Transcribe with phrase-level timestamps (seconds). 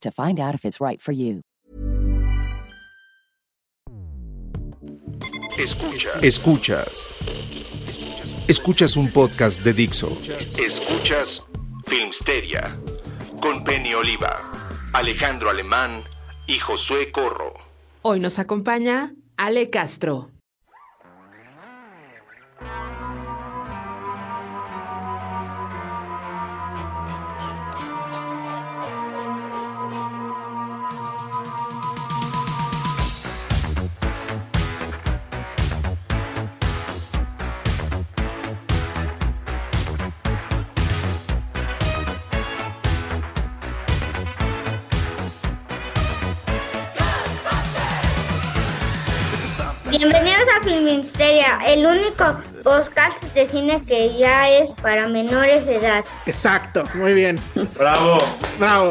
[0.00, 1.42] to find out if it's right for you.
[5.58, 6.22] Escuchas.
[6.22, 7.14] Escuchas.
[8.48, 10.16] Escuchas un podcast de Dixo.
[10.58, 11.42] Escuchas
[11.86, 12.76] Filmsteria
[13.40, 14.50] con Penny Oliva,
[14.92, 16.02] Alejandro Alemán
[16.46, 17.54] y Josué Corro.
[18.02, 20.30] Hoy nos acompaña Ale Castro.
[49.90, 56.04] Bienvenidos a Filminsteria, el único podcast de cine que ya es para menores de edad.
[56.26, 57.38] Exacto, muy bien.
[57.76, 58.22] Bravo.
[58.58, 58.88] Bravo.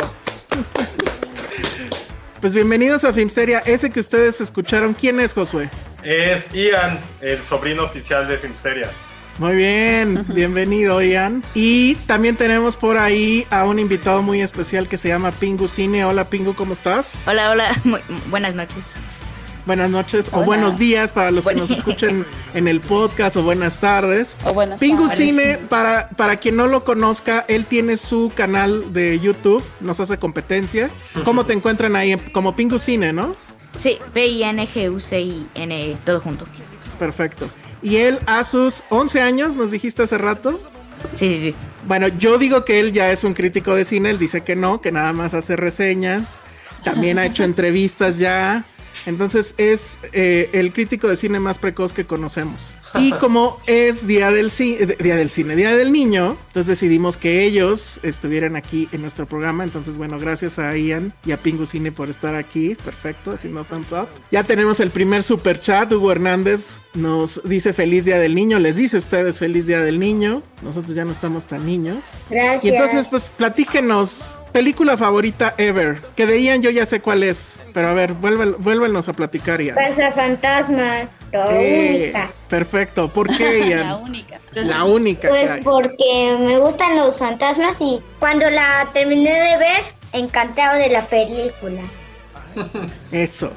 [2.42, 3.60] Pues bienvenidos a Filmsteria.
[3.60, 5.70] Ese que ustedes escucharon, ¿quién es Josué?
[6.04, 8.90] Es Ian, el sobrino oficial de Filmsteria.
[9.38, 11.44] Muy bien, bienvenido Ian.
[11.56, 16.04] Y también tenemos por ahí a un invitado muy especial que se llama Pingu Cine.
[16.04, 17.22] Hola Pingu, ¿cómo estás?
[17.26, 18.78] Hola, hola, Muy- buenas noches.
[19.69, 22.25] Buenas noches o buenos días para los que nos escuchen
[22.56, 24.35] en el podcast o buenas tardes.
[24.44, 25.30] O buenas Pingu tardes.
[25.30, 30.18] Cine, para, para quien no lo conozca, él tiene su canal de YouTube, nos hace
[30.18, 30.90] competencia.
[31.24, 32.18] ¿Cómo te encuentran ahí?
[32.34, 33.35] Como Pingu Cine, ¿no?
[33.78, 36.46] Sí, P-I-N-G-U-C-I-N, todo junto.
[36.97, 37.47] Perfecto.
[37.84, 40.59] Y él a sus 11 años, nos dijiste hace rato.
[41.13, 41.56] Sí, sí, sí.
[41.86, 44.81] Bueno, yo digo que él ya es un crítico de cine, él dice que no,
[44.81, 46.40] que nada más hace reseñas.
[46.84, 48.66] También ha hecho entrevistas ya.
[49.06, 52.76] Entonces es eh, el crítico de cine más precoz que conocemos.
[52.96, 54.52] Y como es día del,
[55.00, 59.64] día del cine, día del niño, entonces decidimos que ellos estuvieran aquí en nuestro programa.
[59.64, 62.76] Entonces, bueno, gracias a Ian y a Pingu Cine por estar aquí.
[62.84, 64.08] Perfecto, haciendo thumbs up.
[64.32, 65.92] Ya tenemos el primer super chat.
[65.92, 68.58] Hugo Hernández nos dice feliz día del niño.
[68.60, 70.42] Les dice a ustedes feliz día del niño.
[70.64, 72.04] Nosotros ya no estamos tan niños.
[72.30, 72.64] Gracias.
[72.64, 74.36] Y entonces, pues, platíquenos.
[74.52, 76.02] Película favorita ever.
[76.16, 77.60] Que de Ian yo ya sé cuál es.
[77.74, 79.76] Pero a ver, vuelve- vuélvenos a platicar, Ian.
[79.76, 82.32] Casa Fantasma, la Eh, única.
[82.50, 83.10] perfecto.
[83.10, 83.88] ¿Por qué, Ian?
[83.88, 84.40] La única.
[84.54, 89.84] La única Pues porque me gustan los fantasmas y cuando la terminé de ver,
[90.14, 91.81] encantado de la película.
[93.12, 93.52] Eso.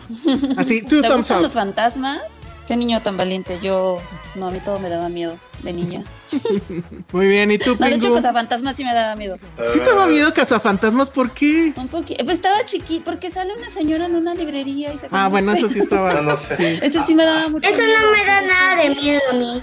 [0.59, 1.42] Así, two ¿Te thumbs gustan up.
[1.44, 2.20] los fantasmas?
[2.69, 3.59] Qué niño tan valiente.
[3.60, 3.98] Yo,
[4.34, 6.04] no, a mí todo me daba miedo de niña.
[7.12, 7.50] Muy bien.
[7.52, 8.14] ¿Y tú, No, de hecho, Pingu?
[8.16, 9.38] Cazafantasmas sí me daba miedo.
[9.72, 11.10] ¿Sí te va miedo Cazafantasmas?
[11.10, 11.72] ¿Por qué?
[11.76, 12.24] Un poquito.
[12.24, 15.68] Pues estaba chiqui, porque sale una señora en una librería y se Ah, bueno, eso
[15.68, 16.12] sí estaba.
[16.14, 16.56] No, no sé.
[16.56, 16.78] Sí.
[16.82, 17.98] Ese sí me daba mucho Eso miedo.
[18.00, 19.62] no me da nada de miedo a mí.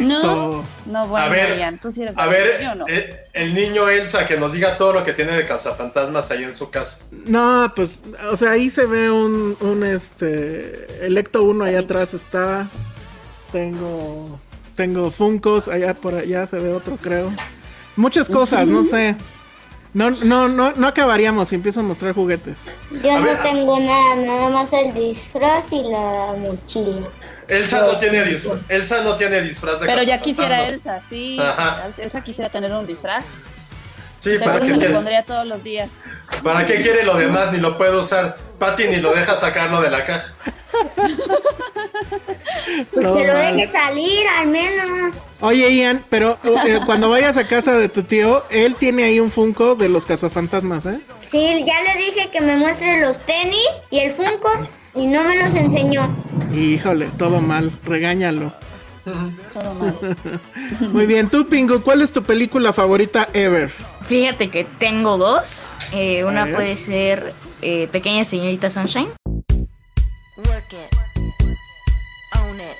[0.00, 0.64] No, Eso.
[0.86, 2.86] no, bueno, A ver, Ian, tú sí eres A ver, yo no.
[2.88, 6.54] eh, el niño Elsa que nos diga todo lo que tiene de cazafantasmas ahí en
[6.54, 7.04] su casa.
[7.26, 8.00] No, pues,
[8.32, 12.66] o sea, ahí se ve un, un este, el Ecto 1 allá atrás está.
[13.52, 14.40] Tengo,
[14.74, 17.32] tengo Funcos, allá por allá se ve otro, creo.
[17.96, 19.16] Muchas cosas, no sé.
[19.92, 22.58] No, no, no, no acabaríamos si empiezo a mostrar juguetes.
[23.02, 23.42] Yo A no ver.
[23.42, 27.08] tengo nada, nada más el disfraz y la mochila.
[27.46, 31.38] Elsa no tiene disfraz, Elsa no tiene disfraz de Pero ya quisiera Elsa, sí.
[31.38, 31.84] Ajá.
[31.98, 33.26] Elsa quisiera tener un disfraz.
[34.24, 35.90] Sí, ¿para Seguro qué, se lo quiere, pondría todos los días.
[36.42, 37.52] ¿para qué quiere lo demás?
[37.52, 38.38] Ni lo puede usar.
[38.58, 40.32] Patty ni lo deja sacarlo de la caja.
[42.94, 43.56] No, que lo mal.
[43.56, 45.14] deje salir al menos.
[45.42, 49.30] Oye, Ian, pero eh, cuando vayas a casa de tu tío, él tiene ahí un
[49.30, 51.00] Funko de los cazafantasmas, ¿eh?
[51.22, 55.36] Sí, ya le dije que me muestre los tenis y el Funko y no me
[55.36, 56.08] los enseñó.
[56.54, 58.52] Híjole, todo mal, regáñalo.
[59.04, 60.16] Todo mal.
[60.92, 63.70] Muy bien, tú, Pingu, ¿cuál es tu película favorita ever?
[64.06, 65.76] Fíjate que tengo dos.
[65.92, 69.08] Eh, una puede ser eh, Pequeña Señorita Sunshine.
[70.36, 70.96] Work it.
[72.38, 72.76] Own it.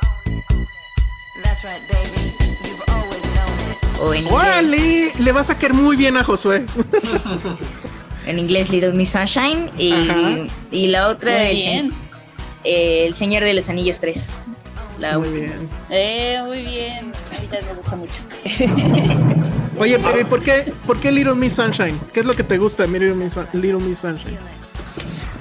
[1.42, 2.32] That's right, baby.
[2.64, 4.00] You've always known it.
[4.00, 5.12] O en inglés, ¡Órale!
[5.18, 6.64] Le vas a caer muy bien a Josué.
[8.26, 9.70] en inglés Little Miss Sunshine.
[9.78, 11.92] Y, y la otra, el,
[12.64, 14.30] eh, el Señor de los Anillos 3.
[14.98, 15.46] La Muy última.
[15.46, 15.68] bien.
[15.90, 17.12] Eh, muy bien.
[17.32, 18.14] Ahorita me gusta mucho.
[19.78, 21.98] Oye, pero ¿y por qué, por qué Little Miss Sunshine?
[22.12, 24.38] ¿Qué es lo que te gusta de Little Miss, Little Miss Sunshine?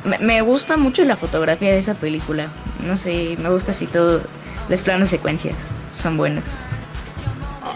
[0.05, 2.47] Me, me gusta mucho la fotografía de esa película.
[2.85, 4.21] No sé, me gusta así todo.
[4.69, 5.55] Los planos secuencias
[5.95, 6.43] son buenos.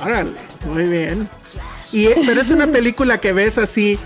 [0.04, 0.32] Órale,
[0.72, 1.30] muy bien.
[1.92, 3.98] Y, eh, pero es una película que ves así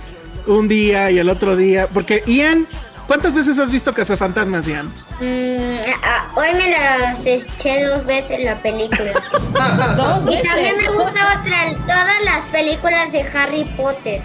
[0.45, 1.87] un día y el otro día.
[1.93, 2.67] Porque Ian,
[3.07, 4.87] ¿cuántas veces has visto Cazafantasmas, Ian?
[5.19, 9.11] Mm, ah, hoy me las eché dos veces la película.
[9.97, 14.21] Dos Y también me gusta otra, todas las películas de Harry Potter.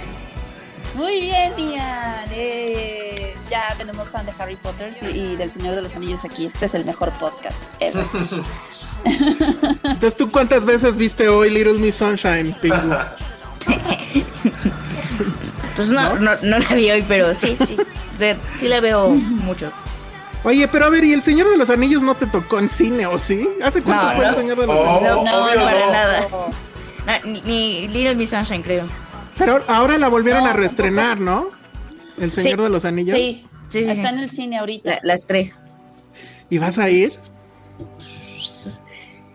[0.94, 2.24] Muy bien, Ian.
[2.30, 6.46] Eh, ya tenemos fan de Harry Potter y, y del Señor de los Anillos aquí.
[6.46, 8.06] Este es el mejor podcast ever.
[9.04, 12.96] Entonces, ¿tú cuántas veces viste hoy Little Miss Sunshine, Pingu?
[15.76, 17.76] Pues no, no, no la vi hoy, pero sí, sí.
[18.18, 19.70] de- sí la veo mucho.
[20.44, 23.06] Oye, pero a ver, ¿y el Señor de los Anillos no te tocó en cine
[23.06, 23.48] o sí?
[23.62, 24.36] ¿Hace cuánto No, fue el no.
[24.38, 25.16] Señor de los Oh, Anillos?
[25.16, 25.92] No, no, obvio para no.
[25.92, 26.26] nada.
[27.06, 28.84] No, ni, ni Little Miss Sunshine, creo.
[29.36, 31.48] Pero ahora la volvieron No, a reestrenar, ¿no?
[32.18, 32.62] El Señor Sí.
[32.64, 33.14] de los Anillos.
[33.16, 34.14] Sí, Sí, sí, está sí.
[34.14, 34.90] en el cine ahorita.
[34.92, 35.54] La- las tres.
[36.48, 37.18] ¿Y vas a ir?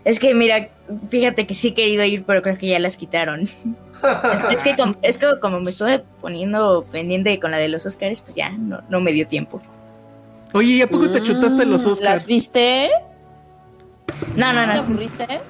[0.04, 0.68] Es que mira,
[1.08, 3.42] fíjate que sí he querido ir, pero creo que ya las quitaron.
[3.42, 3.52] es,
[4.52, 8.20] es que com- es que como me estuve poniendo pendiente con la de los Oscars,
[8.22, 9.60] pues ya no, no me dio tiempo.
[10.54, 12.00] Oye, ¿y a poco te chutaste los Mm, Oscars?
[12.10, 12.90] ¿Las viste?
[14.36, 14.72] No, no, ¿Te no.
[14.82, 15.26] aburriste?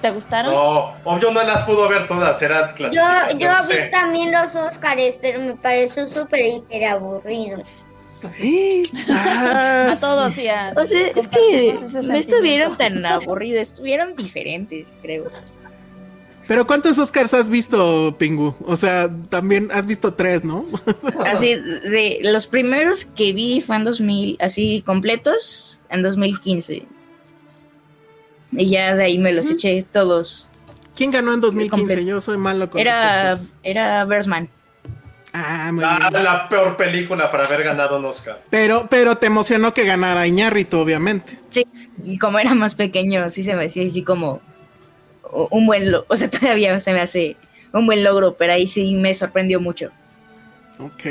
[0.00, 0.54] ¿Te gustaron?
[0.54, 2.86] No, obvio no las pudo ver todas, eran Yo,
[3.36, 3.84] yo C.
[3.84, 7.62] vi también los Óscares, pero me pareció súper hiper aburrido.
[8.20, 10.76] A todos, Ian.
[10.76, 15.30] O sea, es que no estuvieron tan aburridos, estuvieron diferentes, creo.
[16.48, 18.54] Pero ¿cuántos Oscars has visto, Pingu?
[18.64, 20.64] O sea, también has visto tres, ¿no?
[21.26, 26.86] Así, de los primeros que vi fue en 2000, así completos, en 2015.
[28.52, 30.48] Y ya de ahí me los eché todos.
[30.96, 31.70] ¿Quién ganó en 2015?
[31.70, 32.08] Completo.
[32.08, 34.48] Yo soy malo con Era, era Birdman.
[35.32, 36.24] Ah, muy La, bien.
[36.24, 38.40] la peor película para haber ganado un Oscar.
[38.50, 41.38] Pero, pero te emocionó que ganara Iñárritu, obviamente.
[41.50, 41.66] Sí,
[42.02, 44.40] y como era más pequeño, sí se me hacía así como
[45.50, 47.36] un buen, lo- o sea, todavía se me hace
[47.72, 49.90] un buen logro, pero ahí sí me sorprendió mucho.
[50.78, 51.04] Ok.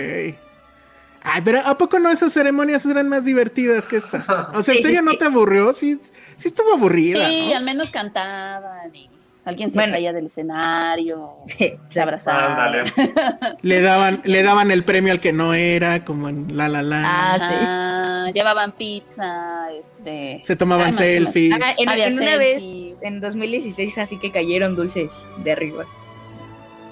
[1.29, 4.49] Ay, pero ¿a poco no esas ceremonias eran más divertidas que esta?
[4.53, 5.17] O sea, ¿en Sí, sí, serio no sí.
[5.17, 5.73] te aburrió?
[5.73, 5.99] Sí,
[6.37, 7.57] sí estuvo aburrida, Sí, ¿no?
[7.57, 9.09] al menos cantaban y
[9.47, 9.94] alguien se Bueno.
[9.94, 12.51] caía del escenario, Sí, se abrazaban.
[12.51, 12.83] Ándale.
[13.61, 17.01] Le daban, le daban el premio al que no era, como en La La La.
[17.06, 18.33] Ah, sí.
[18.33, 20.42] Llevaban pizza, este...
[20.44, 21.01] Se tomaban Ay, más.
[21.01, 21.54] selfies.
[21.54, 22.95] Ah, en, Había en una selfies.
[22.99, 25.85] vez, en 2016, así que cayeron dulces de arriba.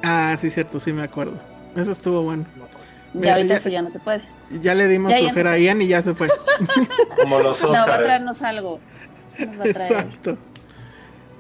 [0.01, 1.33] Ah, sí, cierto, sí me acuerdo.
[1.75, 2.45] Eso estuvo bueno.
[3.13, 4.21] Ya ahorita Ya- eso ya no se puede.
[4.62, 6.27] Ya le dimos Ya, ya flojera se a Ian y ya se fue.
[7.21, 8.03] Como los No, va a Oscars.
[8.03, 8.79] traernos algo.
[9.39, 9.91] Nos va a traer.
[9.91, 10.38] Exacto.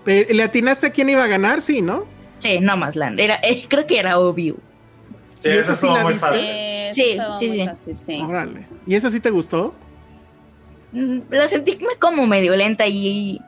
[0.05, 1.61] Eh, ¿Le atinaste a quién iba a ganar?
[1.61, 2.05] Sí, ¿no?
[2.39, 3.19] Sí, no más land.
[3.19, 4.55] Era, eh, creo que era obvio.
[5.39, 6.27] Sí, ¿Y eso esa sí estuvo la muy viste?
[6.27, 6.45] fácil.
[6.93, 8.21] Sí, Sí, sí, fácil.
[8.23, 8.67] Órale.
[8.85, 9.73] ¿Y esa sí te gustó?
[10.91, 13.39] Mm, La sentí como medio lenta y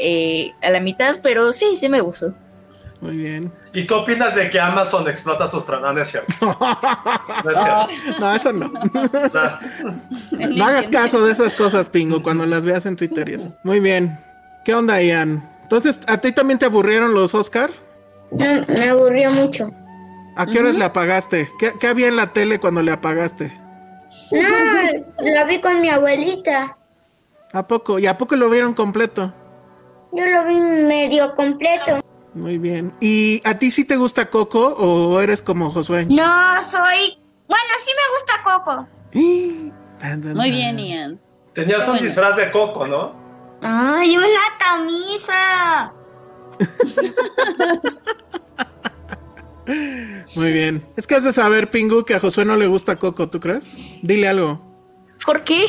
[0.00, 2.34] eh, a la mitad, pero sí, sí me gustó.
[3.00, 3.52] Muy bien.
[3.74, 6.32] ¿Y qué opinas de que Amazon explota sus tra- No, no es cierto.
[7.44, 8.20] No es cierto.
[8.20, 8.68] No, eso no.
[8.68, 10.48] No.
[10.56, 13.54] No hagas caso de esas cosas, Pingo, cuando las veas en Twitter y eso.
[13.64, 14.18] Muy bien.
[14.64, 15.46] ¿Qué onda, Ian?
[15.66, 17.70] Entonces, ¿a ti también te aburrieron los Oscar?
[18.30, 19.68] No, me aburrió mucho.
[20.36, 21.50] ¿A qué horas le apagaste?
[21.58, 23.52] ¿Qué, qué había en la tele cuando le apagaste?
[24.30, 26.76] No, la vi con mi abuelita.
[27.52, 27.98] ¿A poco?
[27.98, 29.34] ¿Y a poco lo vieron completo?
[30.12, 32.00] Yo lo vi medio completo.
[32.34, 32.92] Muy bien.
[33.00, 36.06] ¿Y a ti sí te gusta Coco o eres como Josué?
[36.06, 37.18] No soy.
[37.48, 38.86] Bueno, sí me gusta Coco.
[40.36, 41.20] Muy bien, Ian.
[41.54, 42.06] Tenías un Bueno.
[42.06, 43.25] disfraz de coco, ¿no?
[43.62, 45.92] Ay, una camisa.
[50.36, 50.86] Muy bien.
[50.96, 53.98] Es que has de saber, Pingu, que a Josué no le gusta Coco, ¿tú crees?
[54.02, 54.60] Dile algo.
[55.24, 55.66] ¿Por qué?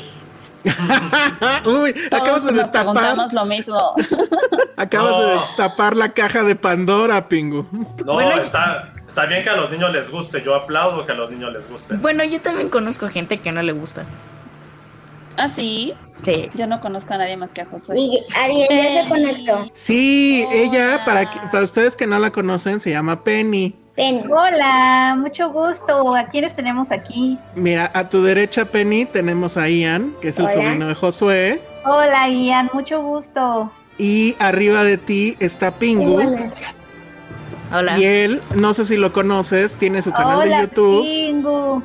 [1.65, 2.93] Uy, Todos acabas de nos destapar.
[2.93, 3.79] preguntamos lo mismo.
[4.75, 7.65] Acabas de destapar la caja de Pandora, Pingu.
[8.05, 10.43] No, Bueno, está, está bien que a los niños les guste.
[10.43, 11.95] Yo aplaudo que a los niños les guste.
[11.95, 14.05] Bueno, yo también conozco gente que no le gusta.
[15.37, 15.93] ¿Ah, sí?
[16.23, 16.49] Sí.
[16.55, 17.95] Yo no conozco a nadie más que a Josué.
[17.99, 19.23] Y Ariel ya se Penny.
[19.45, 19.71] conectó.
[19.73, 20.55] Sí, Hola.
[20.57, 23.75] ella, para, que- para ustedes que no la conocen, se llama Penny.
[23.95, 24.31] Ven.
[24.31, 26.15] Hola, mucho gusto.
[26.15, 27.37] ¿A quiénes tenemos aquí?
[27.55, 30.53] Mira, a tu derecha, Penny, tenemos a Ian, que es el Hola.
[30.53, 31.61] sobrino de Josué.
[31.85, 33.71] Hola, Ian, mucho gusto.
[33.97, 36.19] Y arriba de ti está Pingu.
[37.73, 37.97] Hola.
[37.99, 41.83] Y él, no sé si lo conoces, tiene su canal Hola, de YouTube Pingu.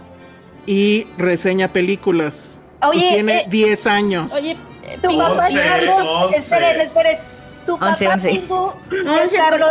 [0.66, 2.60] y reseña películas.
[2.82, 4.32] Oye, y tiene eh, 10 años.
[4.32, 6.06] Oye, eh, Tu Pingu, papá es Once, Carlos.
[6.24, 6.36] once.
[6.38, 7.18] Esperen, esperen.
[7.66, 8.28] Tu papá Once, once.
[8.28, 9.70] Pingu es Once, Carlos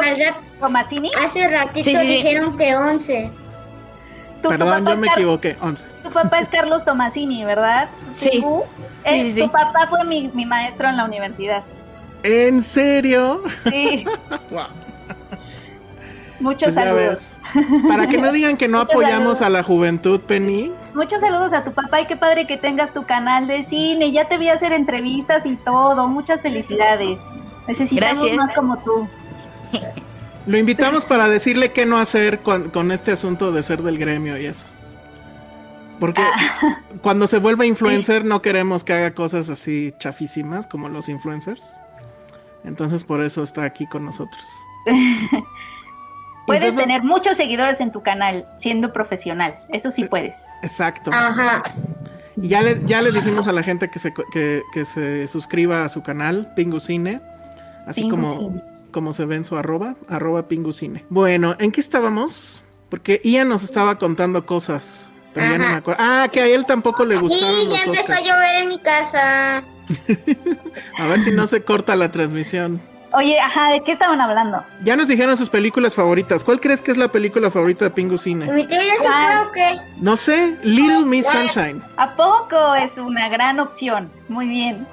[0.59, 1.11] Tomasini.
[1.23, 2.13] hace ratito Sí, sí, sí.
[2.13, 3.31] dijeron que 11.
[4.41, 5.57] Tu Perdón, yo es me Car- equivoqué.
[5.61, 5.85] 11.
[6.03, 7.89] Tu papá es Carlos Tomasini, ¿verdad?
[8.13, 8.29] Sí.
[8.31, 8.63] Pingu.
[8.63, 9.41] Sí, Eh, sí, sí.
[9.41, 11.63] Tu papá fue mi, mi maestro en la universidad.
[12.23, 13.43] ¿En serio?
[13.69, 14.05] Sí,
[14.51, 14.63] Wow.
[16.39, 17.31] muchos Pues ya saludos.
[17.87, 19.41] Para que no digan que no Muchos apoyamos saludos.
[19.41, 20.71] a la juventud, Penny.
[20.93, 24.11] Muchos saludos a tu papá y qué padre que tengas tu canal de cine.
[24.11, 26.07] Ya te vi hacer entrevistas y todo.
[26.07, 27.21] Muchas felicidades.
[27.67, 28.37] Necesitamos Gracias.
[28.37, 29.07] más como tú.
[30.45, 34.37] Lo invitamos para decirle qué no hacer con, con este asunto de ser del gremio
[34.39, 34.65] y eso.
[35.99, 36.79] Porque Ah.
[37.03, 41.61] cuando se vuelva influencer no queremos que haga cosas así chafísimas como los influencers.
[42.63, 44.43] Entonces por eso está aquí con nosotros.
[46.51, 49.55] Puedes Entonces- tener muchos seguidores en tu canal siendo profesional.
[49.69, 50.37] Eso sí puedes.
[50.63, 51.11] Exacto.
[51.13, 51.61] Ajá.
[52.37, 55.83] Y ya, le, ya les dijimos a la gente que se, que, que se suscriba
[55.85, 57.21] a su canal, Pingucine.
[57.85, 61.05] Así como, como se ve en su arroba, arroba Pingucine.
[61.09, 62.61] Bueno, ¿en qué estábamos?
[62.89, 65.07] Porque Ian nos estaba contando cosas.
[65.33, 66.03] Pero ya no me acuerdo.
[66.03, 68.79] Ah, que a él tampoco le gustaron Y ya los empezó a llover en mi
[68.79, 69.57] casa.
[70.99, 72.81] A ver si no se corta la transmisión.
[73.13, 74.63] Oye, ajá, ¿de qué estaban hablando?
[74.83, 76.43] Ya nos dijeron sus películas favoritas.
[76.45, 78.45] ¿Cuál crees que es la película favorita de Pingu Cine?
[78.51, 79.25] ¿Mi tío ya se ¿Cuál?
[79.27, 79.81] fue o qué?
[79.97, 81.83] No sé, Little Miss Sunshine.
[81.97, 84.09] ¿A poco es una gran opción?
[84.29, 84.87] Muy bien.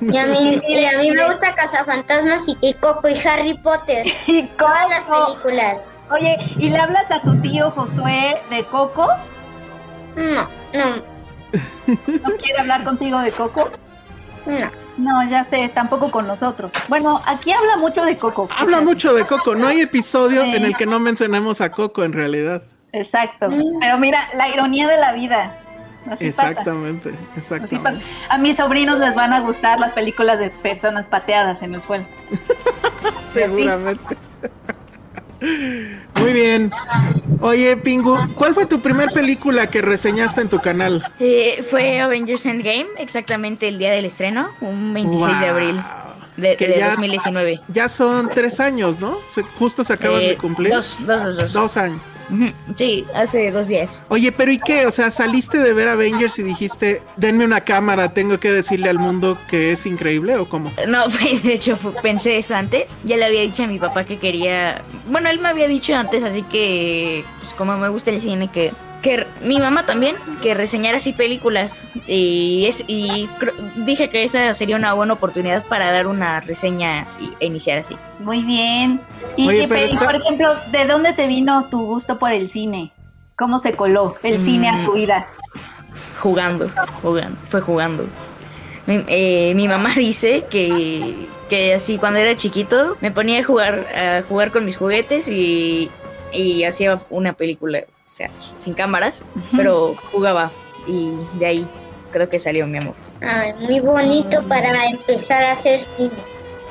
[0.00, 4.06] Y a mí, y a mí me gusta Cazafantasmas y, y Coco y Harry Potter.
[4.26, 5.26] Y Todas las Coco.
[5.42, 5.82] películas.
[6.10, 9.06] Oye, ¿y le hablas a tu tío Josué de Coco?
[10.16, 10.96] No, no,
[11.86, 13.70] ¿No quiere hablar contigo de Coco?
[14.46, 14.79] no.
[15.00, 16.70] No, ya sé, tampoco con nosotros.
[16.88, 18.48] Bueno, aquí habla mucho de Coco.
[18.58, 19.54] Habla mucho de Coco.
[19.54, 20.50] No hay episodio Sí.
[20.56, 22.62] en el que no mencionemos a Coco en realidad.
[22.92, 23.48] Exacto.
[23.50, 23.78] Mm.
[23.80, 25.54] Pero mira, la ironía de la vida.
[26.10, 26.50] Así pasa.
[26.50, 27.56] Exactamente, Así pasa.
[27.56, 28.04] exactamente.
[28.28, 32.04] A mis sobrinos les van a gustar las películas de personas pateadas en el suelo.
[33.22, 34.16] Seguramente.
[35.40, 36.70] Muy bien.
[37.40, 41.02] Oye, Pingu, ¿cuál fue tu primer película que reseñaste en tu canal?
[41.18, 45.80] Eh, fue Avengers Endgame, exactamente el día del estreno, un 26 de abril
[46.40, 47.60] de, Que de ya- 2019.
[47.68, 49.18] Ya son tres años, ¿no?
[49.32, 50.72] Se- justo se acaban Eh, de cumplir.
[50.72, 51.52] Dos, dos, dos, dos.
[51.52, 52.00] Dos años.
[52.76, 54.06] Sí, hace dos días.
[54.08, 54.86] Oye, pero ¿y qué?
[54.86, 58.98] O sea, saliste de ver Avengers y dijiste, denme una cámara, tengo que decirle al
[59.00, 60.72] mundo que es increíble o cómo?
[60.86, 61.08] No,
[61.42, 62.98] de hecho pensé eso antes.
[63.04, 64.82] Ya le había dicho a mi papá que quería.
[65.08, 68.72] Bueno, él me había dicho antes, así que, pues como me gusta el cine, que
[69.02, 73.28] que mi mamá también que reseñara así películas y es y
[73.76, 77.96] dije que esa sería una buena oportunidad para dar una reseña y- e iniciar así.
[78.18, 79.00] Muy bien.
[79.36, 82.92] Y, Oye, y, está- por ejemplo, ¿de dónde te vino tu gusto por el cine?
[83.36, 84.94] ¿Cómo se coló el cine a tu Mm.
[84.94, 85.26] vida?
[86.20, 88.04] Jugando, jugando, fue jugando.
[88.86, 91.14] Mi, eh, mi mamá dice que,
[91.48, 95.90] que así cuando era chiquito me ponía a jugar, a jugar con mis juguetes y,
[96.32, 99.24] y hacía una película, o sea, sin cámaras,
[99.56, 100.50] pero jugaba
[100.88, 101.68] y de ahí
[102.10, 102.96] creo que salió mi amor.
[103.20, 106.10] Ay, muy bonito para empezar a hacer cine.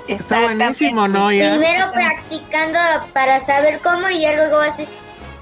[0.09, 1.31] Está buenísimo, ¿no?
[1.31, 1.51] Ya.
[1.51, 2.77] Primero practicando
[3.13, 4.89] para saber cómo y ya luego haces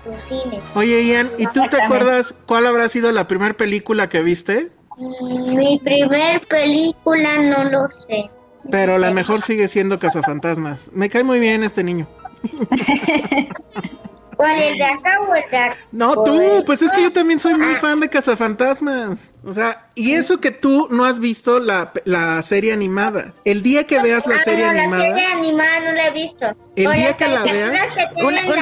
[0.04, 0.60] tu cine.
[0.76, 4.70] Oye, Ian, ¿y tú te acuerdas cuál habrá sido la primera película que viste?
[4.98, 8.30] Mm, Mi primer película no lo sé.
[8.70, 10.92] Pero la mejor sigue siendo Cazafantasmas.
[10.92, 12.08] Me cae muy bien este niño.
[14.38, 15.78] ¿Cuál, el de acá o el de acá?
[15.92, 19.32] No, tú, pues es que yo también soy muy fan de Cazafantasmas.
[19.44, 23.34] O sea, y eso que tú no has visto la, la serie animada.
[23.46, 26.12] El día que veas la Ah, serie no, la animada, serie animada no la he
[26.12, 26.48] visto.
[26.76, 28.56] El O día que la veas- que tienen Una- una-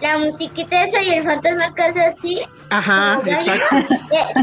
[0.00, 2.40] La, la musiquita esa y el fantasma que hace así.
[2.70, 3.76] ajá, exacto.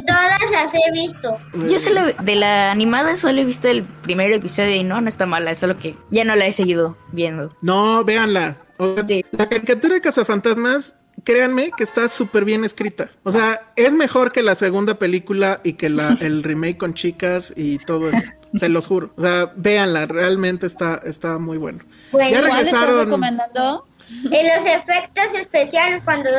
[0.07, 1.37] Todas las he visto.
[1.67, 5.25] Yo solo de la animada solo he visto el primer episodio y no, no está
[5.25, 7.53] mala, solo que ya no la he seguido viendo.
[7.61, 8.57] No, véanla.
[8.79, 10.95] O sea, La caricatura de Cazafantasmas,
[11.25, 13.09] créanme que está súper bien escrita.
[13.23, 17.53] O sea, es mejor que la segunda película y que la, el remake con chicas
[17.55, 18.21] y todo eso.
[18.55, 19.11] Se los juro.
[19.17, 21.83] O sea, véanla, realmente está, está muy bueno.
[22.11, 23.05] Bueno, ya ¿Cuál estás regresaron.
[23.05, 23.85] recomendando?
[24.31, 26.29] En los efectos especiales cuando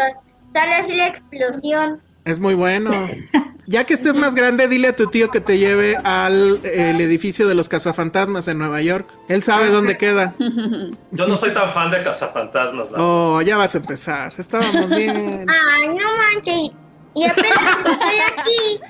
[0.52, 2.00] sale así la explosión.
[2.24, 2.90] Es muy bueno.
[3.70, 7.46] Ya que estés más grande, dile a tu tío que te lleve al el edificio
[7.46, 9.08] de los cazafantasmas en Nueva York.
[9.28, 10.34] Él sabe dónde queda.
[11.12, 14.32] Yo no soy tan fan de cazafantasmas, la Oh, ya vas a empezar.
[14.36, 15.46] Estábamos bien.
[15.48, 16.76] Ay, no manches.
[17.14, 18.80] Y apenas estoy aquí.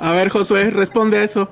[0.00, 1.50] A ver, Josué, responde a eso.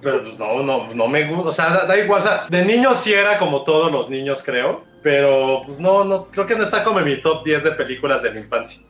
[0.00, 1.48] Pero pues no, no, no me gusta.
[1.50, 2.20] O sea, da, da igual.
[2.20, 4.82] O sea, de niño sí era como todos los niños, creo.
[5.02, 8.22] Pero pues no, no, creo que no está como en mi top 10 de películas
[8.22, 8.80] de la infancia.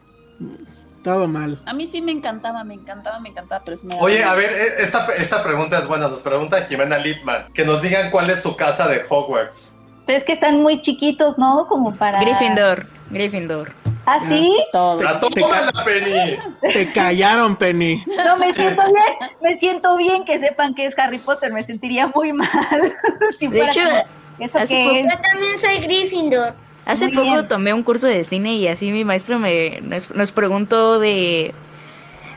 [1.05, 1.61] Todo mal.
[1.67, 4.51] A mí sí me encantaba, me encantaba, me encantaba, pero sí me Oye, a ver,
[4.53, 6.09] e- esta, esta pregunta es buena.
[6.09, 7.53] Nos pregunta Jimena Lipman.
[7.53, 9.79] Que nos digan cuál es su casa de Hogwarts.
[10.07, 11.67] Pero es que están muy chiquitos, ¿no?
[11.69, 12.21] Como para.
[12.21, 13.73] Gryffindor, Gryffindor.
[14.07, 14.55] ¿Ah, sí?
[14.73, 15.03] Todo.
[15.03, 16.37] ¡La toma la Penny!
[16.61, 18.03] Te callaron, Penny.
[18.25, 19.31] No, me siento bien.
[19.43, 21.53] Me siento bien que sepan que es Harry Potter.
[21.53, 22.49] Me sentiría muy mal.
[23.39, 24.05] si De fuera hecho, como,
[24.39, 25.13] ¿Eso qué es?
[25.13, 26.55] Yo también soy Gryffindor.
[26.87, 27.49] Hace Muy poco bien.
[27.49, 31.55] tomé un curso de cine y así mi maestro me nos, nos preguntó de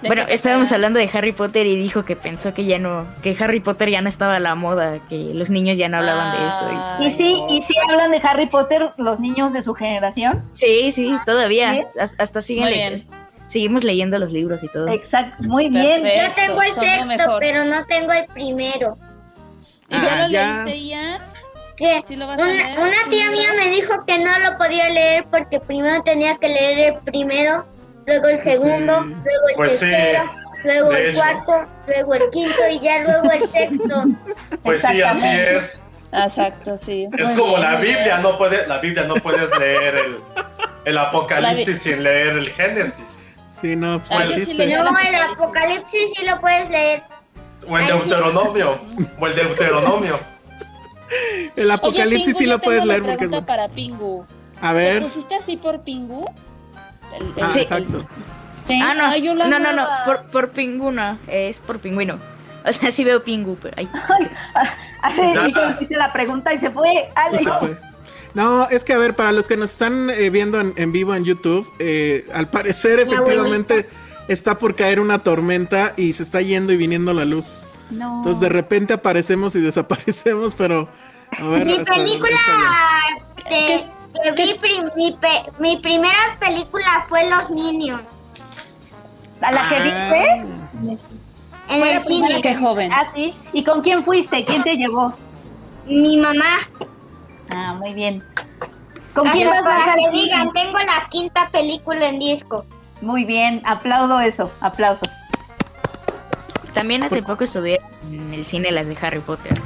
[0.02, 0.76] ¿De bueno, estábamos era?
[0.76, 4.00] hablando de Harry Potter y dijo que pensó que ya no, que Harry Potter ya
[4.02, 6.70] no estaba a la moda, que los niños ya no hablaban de eso.
[7.02, 10.44] y- Y sí, y sí hablan de Harry Potter los niños de su generación.
[10.54, 11.74] Sí, sí, todavía.
[11.74, 12.00] ¿Sí?
[12.00, 13.04] Has- Hasta siguen
[13.48, 14.88] seguimos leyendo los libros y todo.
[14.90, 16.04] Exacto, muy bien.
[16.04, 16.28] Perfecto.
[16.28, 18.98] Yo tengo el sexto, pero no tengo el primero.
[19.90, 20.64] ¿Y ya Ah, lo ya.
[20.66, 21.22] leíste, Ian?
[21.78, 22.80] Que ¿Sí lo vas a una, leer?
[22.80, 26.50] una ¿Tu tía mía me dijo que no lo podía leer porque primero tenía que
[26.50, 27.66] leer el primero,
[28.08, 29.10] luego el segundo, Sí.
[29.10, 29.86] luego el Pues sí.
[29.86, 30.32] tercero,
[30.64, 34.04] luego el cuarto, luego el quinto y ya luego el sexto.
[34.64, 35.84] Pues sí, así es.
[36.12, 37.08] Exacto, sí.
[37.18, 38.22] Es Muy como bien, la Biblia, bien.
[38.24, 40.20] no puede, la Biblia no puedes leer el,
[40.86, 43.30] el Apocalipsis sin leer el Génesis.
[43.52, 45.32] Sí, no, pues Ah, sí No, el Apocalipsis.
[45.44, 47.04] apocalipsis sí lo puedes leer.
[47.68, 47.98] O el Ay, sí.
[47.98, 48.80] Deuteronomio.
[49.20, 50.20] O el Deuteronomio.
[51.56, 54.26] El apocalipsis Oye, sí Pingu, lo yo puedes tengo leer una porque es para Pingu.
[54.62, 55.04] A ¿Te ver.
[55.04, 56.26] pusiste así por Pingu?
[57.20, 57.60] El- el- Ah, Sí.
[57.62, 58.00] exacto.
[58.66, 58.80] Sí.
[58.84, 60.04] Ah, no, Ay, no, no, no, amaba.
[60.04, 62.20] por, por pingüino, es por pingüino.
[62.66, 63.78] O sea, sí veo pingu, pero
[65.34, 65.48] Ya.
[65.48, 67.10] hizo, hizo la pregunta y se fue.
[67.16, 67.42] Ale.
[67.42, 67.78] Y se fue.
[68.34, 71.16] No, es que a ver, para los que nos están eh, viendo en, en vivo
[71.16, 73.88] en YouTube, eh, al parecer efectivamente
[74.28, 77.66] está por caer una tormenta y se está yendo y viniendo la luz.
[77.90, 78.18] No.
[78.18, 80.90] Entonces de repente aparecemos y desaparecemos, pero
[81.40, 81.66] a ver.
[81.66, 83.26] Mi hasta- película hasta allá.
[83.38, 83.90] de, ¿Qué es-
[84.24, 88.02] que qué vi es- prim- mi, pe- mi primera película fue Los Minions
[89.42, 89.84] ¿A la que Ah.
[89.84, 90.98] viste?
[91.70, 92.42] en el cine.
[92.42, 92.92] Qué joven.
[92.92, 93.36] Ah, sí.
[93.54, 94.44] ¿Y con quién fuiste?
[94.46, 95.14] ¿Quién te llevó?
[95.86, 96.58] Mi mamá.
[97.50, 98.24] Ah, muy bien.
[99.14, 100.22] ¿Con quién vas al que cine?
[100.24, 102.66] digan, tengo la quinta película en disco.
[103.02, 105.10] Muy bien, aplaudo eso, aplausos.
[106.78, 109.60] También hace poco estuvieron en el cine las de Harry Potter.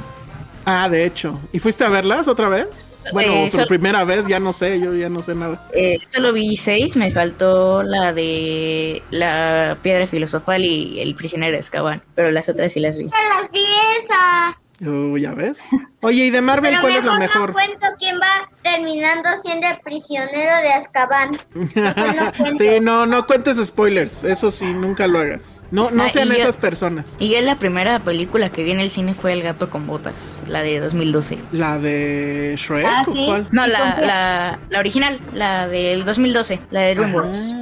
[0.64, 1.40] Ah, de hecho.
[1.52, 2.68] ¿Y fuiste a verlas otra vez?
[3.12, 5.66] Bueno, Eh, primera vez, ya no sé, yo ya no sé nada.
[5.74, 11.58] Eh, solo vi seis, me faltó la de la piedra filosofal y el prisionero de
[11.58, 13.04] Azkaban, pero las otras sí las vi.
[13.06, 13.64] Las vi
[14.00, 14.58] esa.
[14.84, 15.58] Uh, ya ves.
[16.00, 19.68] Oye, ¿y de Marvel Pero cuál es la mejor no cuento quién va terminando siendo
[19.68, 21.30] el prisionero de Azkaban.
[21.54, 24.24] No sí, no, no cuentes spoilers.
[24.24, 25.64] Eso sí, nunca lo hagas.
[25.70, 27.14] No, no Ah, sean y yo- esas personas.
[27.20, 30.62] Y la primera película que vi en el cine fue El gato con botas, la
[30.62, 31.38] de 2012.
[31.52, 33.24] La de Shrek, Ah, ¿o sí.
[33.26, 33.48] cuál?
[33.52, 37.52] No, ¿Y con la, la, la original, la del 2012, la de DreamWorks.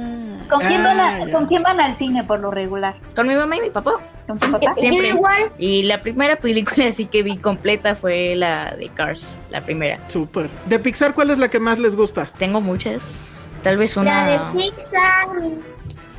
[0.51, 1.31] ¿Con quién, van Ah, a- ya.
[1.31, 2.95] ¿Con quién van al cine por lo regular?
[3.15, 3.93] Con mi mamá y mi papá.
[4.27, 4.73] ¿Con su papá?
[4.75, 5.07] Yo Siempre.
[5.09, 5.51] igual.
[5.57, 9.99] Y la primera película así que vi completa fue la de Cars, la primera.
[10.09, 10.49] Súper.
[10.65, 12.29] De Pixar, ¿cuál es la que más les gusta?
[12.37, 13.47] Tengo muchas.
[13.63, 14.25] Tal vez La una.
[14.29, 15.27] de Pixar.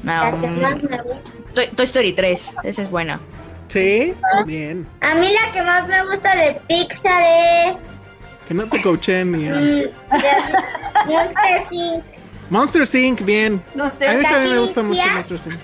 [0.03, 1.31] no, La que mm, más me gusta.
[1.55, 3.21] Toy, Toy Story 3, esa es buena.
[3.68, 4.14] Sí,
[4.47, 4.87] bien.
[5.01, 7.23] A mí la que más me gusta de Pixar
[7.68, 7.83] es
[8.49, 9.53] Que no te coachen ni mm,
[10.11, 12.05] a- de Monster Inc.
[12.53, 13.23] Monster Inc.
[13.23, 13.62] Bien.
[13.75, 15.01] No A mí también me gusta mucho.
[15.15, 15.59] Monster Inc.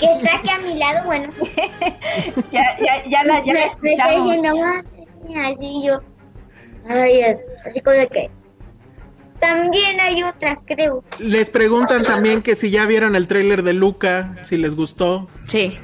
[0.00, 1.28] Que está aquí a mi lado, bueno.
[2.52, 4.32] ya, ya, ya la, ya la me, me está escuchamos.
[4.34, 6.00] diciendo, "Madre", así yo.
[6.88, 7.20] Ay,
[7.64, 8.30] así como de que.
[9.38, 11.04] También hay otra, creo.
[11.20, 15.28] Les preguntan también que si ya vieron el tráiler de Luca, si les gustó.
[15.46, 15.78] Sí.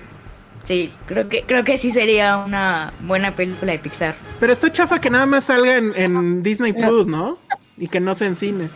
[0.64, 4.16] Sí, creo que, creo que sí sería una buena película de Pixar.
[4.40, 7.38] Pero está chafa que nada más salga en, en Disney Plus, ¿no?
[7.76, 8.70] Y que no sea en cines.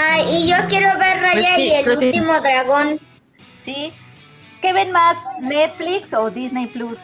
[0.00, 2.98] Ay, y yo quiero ver Raya Es que y el que- último dragón.
[3.64, 3.92] ¿Sí?
[4.62, 6.98] ¿Qué ven más, Netflix o Disney Plus?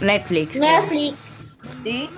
[0.00, 0.58] Netflix.
[0.58, 1.16] Netflix.
[1.84, 2.08] ¿Sí?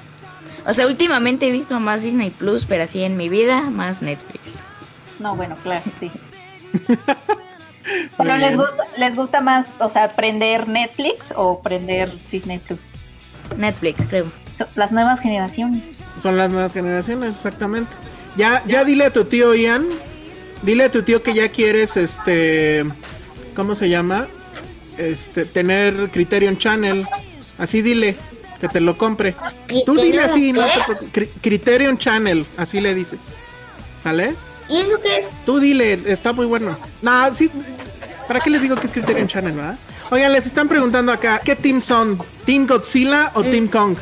[0.66, 4.58] O sea, últimamente he visto más Disney Plus, pero así en mi vida, más Netflix.
[5.18, 6.10] No, bueno, claro, sí.
[8.16, 12.80] Pero les gusta, les gusta más, o sea, prender Netflix o prender Disney Plus.
[13.58, 14.32] Netflix, creo.
[14.56, 15.82] Son Las nuevas generaciones.
[16.22, 17.94] Son las nuevas generaciones, exactamente.
[18.36, 19.86] Ya, ya dile a tu tío Ian,
[20.62, 22.84] dile a tu tío que ya quieres, este,
[23.54, 24.28] ¿cómo se llama?
[24.98, 27.06] Este, tener Criterion Channel.
[27.58, 28.16] Así dile,
[28.60, 29.36] que te lo compre.
[29.86, 30.64] Tú dile así, no
[31.12, 33.20] te Criterion Channel, así le dices.
[34.04, 34.34] ¿Vale?
[34.68, 35.26] ¿Y eso qué es?
[35.46, 36.76] Tú dile, está muy bueno.
[37.02, 37.50] No, sí.
[38.26, 39.78] ¿Para qué les digo que es Criterion Channel, verdad?
[40.10, 42.18] Oigan, les están preguntando acá, ¿qué team son?
[42.44, 43.96] ¿Team Godzilla o Team Kong?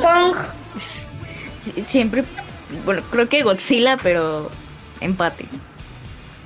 [0.00, 0.36] Kong.
[0.76, 1.06] Sí,
[1.86, 2.24] Siempre,
[2.84, 4.50] bueno, creo que Godzilla, pero
[5.00, 5.46] empate.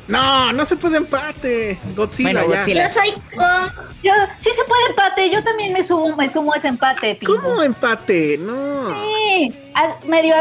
[0.09, 1.79] No, no se puede empate.
[1.97, 2.59] Godzilla, Bueno, ya.
[2.61, 2.89] Godzilla.
[2.89, 3.73] Yo soy Kong.
[4.05, 7.41] Yo, sí se puede empate, yo también me sumo, me sumo a ese empate, Pingu.
[7.41, 8.39] ¿Cómo empate?
[8.39, 8.89] No.
[9.03, 10.35] Sí, haz- medio,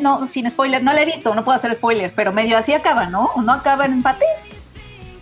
[0.00, 3.06] no, sin spoiler, no la he visto, no puedo hacer spoilers, pero medio así acaba,
[3.06, 3.26] ¿no?
[3.36, 4.24] ¿O no acaba en empate?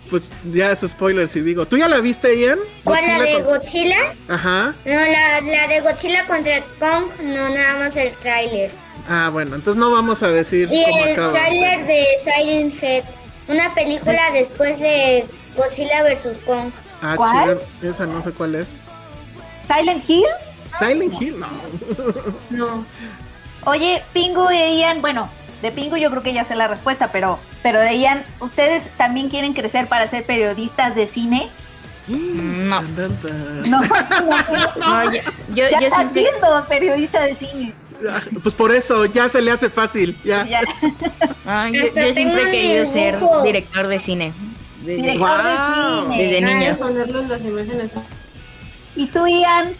[0.09, 1.65] Pues ya es spoiler si digo.
[1.67, 2.57] ¿Tú ya la viste, Ian?
[2.83, 4.13] ¿Cuál la de con- Godzilla?
[4.27, 4.73] Ajá.
[4.83, 8.71] No, la, la de Godzilla contra Kong, no, nada más el tráiler.
[9.09, 11.31] Ah, bueno, entonces no vamos a decir Y cómo el acaba.
[11.31, 13.03] tráiler de Siren Head,
[13.47, 15.25] una película después de
[15.55, 16.37] Godzilla vs.
[16.45, 16.71] Kong.
[17.01, 17.59] Ah, ¿Cuál?
[17.81, 18.67] chido, esa no sé cuál es.
[19.67, 20.25] ¿Silent Hill?
[20.77, 21.47] Silent Hill, no.
[22.49, 22.85] No.
[23.65, 25.29] Oye, Pingu e Ian, bueno,
[25.61, 29.29] de Pingu yo creo que ya sé la respuesta, pero, pero de Ian, ¿ustedes también
[29.29, 31.49] quieren crecer para ser periodistas de cine?
[32.07, 32.81] No.
[32.81, 33.81] No,
[34.79, 35.21] No, yo,
[35.53, 37.73] yo, ya yo está siempre, siendo periodista de cine.
[38.43, 40.17] Pues por eso, ya se le hace fácil.
[40.23, 40.45] Ya.
[40.47, 40.61] Ya.
[41.45, 44.33] no, yo, siempre he querido ser director de cine.
[44.83, 46.03] Desde, Director de Wow.
[46.11, 46.17] cine.
[46.23, 47.91] desde imágenes.
[48.95, 49.73] ¿Y tú, Ian?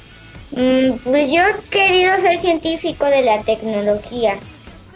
[0.51, 4.35] Mm, pues yo he querido ser científico de la tecnología.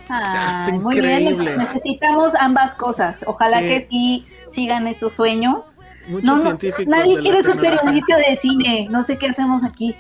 [0.10, 1.26] Ah, muy bien,
[1.58, 3.24] necesitamos ambas cosas.
[3.26, 3.66] Ojalá Sí.
[3.66, 5.76] que sí sigan esos sueños.
[6.08, 6.86] Muchos No, no, científicos.
[6.88, 8.88] nadie quiere ser periodista de cine.
[8.92, 9.96] No sé qué hacemos aquí.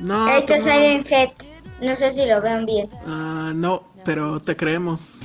[0.00, 0.64] No, Hay que no.
[0.64, 1.28] Siren Head.
[1.84, 2.88] No sé si lo vean bien.
[3.06, 5.18] Ah, no, pero te creemos.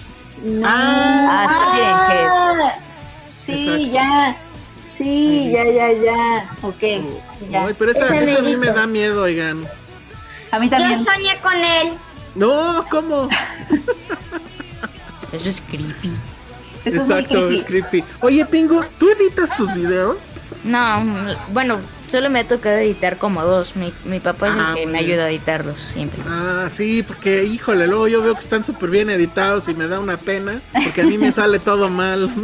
[0.64, 2.30] Ah, Siren Head.
[2.32, 2.76] Ah,
[3.46, 3.94] sí, Exacto.
[3.94, 4.36] ya.
[4.98, 6.50] Sí, ya, ya, ya.
[6.62, 6.82] Ok.
[7.50, 7.66] ya.
[7.66, 9.66] Ay, pero esa, esa a mí me da miedo, oigan.
[10.52, 11.06] A mí Yo también.
[11.06, 11.94] soñé con él.
[12.36, 13.30] No, ¿cómo?
[15.32, 16.12] Eso es creepy.
[16.86, 17.56] Eso es Exacto, creepy.
[17.56, 18.04] es creepy.
[18.22, 20.18] Oye, Pingu, ¿tú editas tus videos?
[20.64, 21.04] No,
[21.54, 23.76] bueno, solo me ha tocado editar como dos.
[23.76, 26.22] Mi, mi papá es Ah, el que muy me ayuda a editarlos siempre.
[26.28, 30.00] Ah, sí, porque híjole, luego yo veo que están súper bien editados y me da
[30.00, 32.30] una pena, porque a mí me sale todo mal.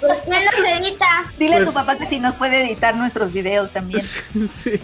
[0.00, 1.06] Pues ¿quién los edita?
[1.38, 4.00] Dile a Pues- tu papá que si nos puede editar nuestros videos también.
[4.48, 4.80] sí.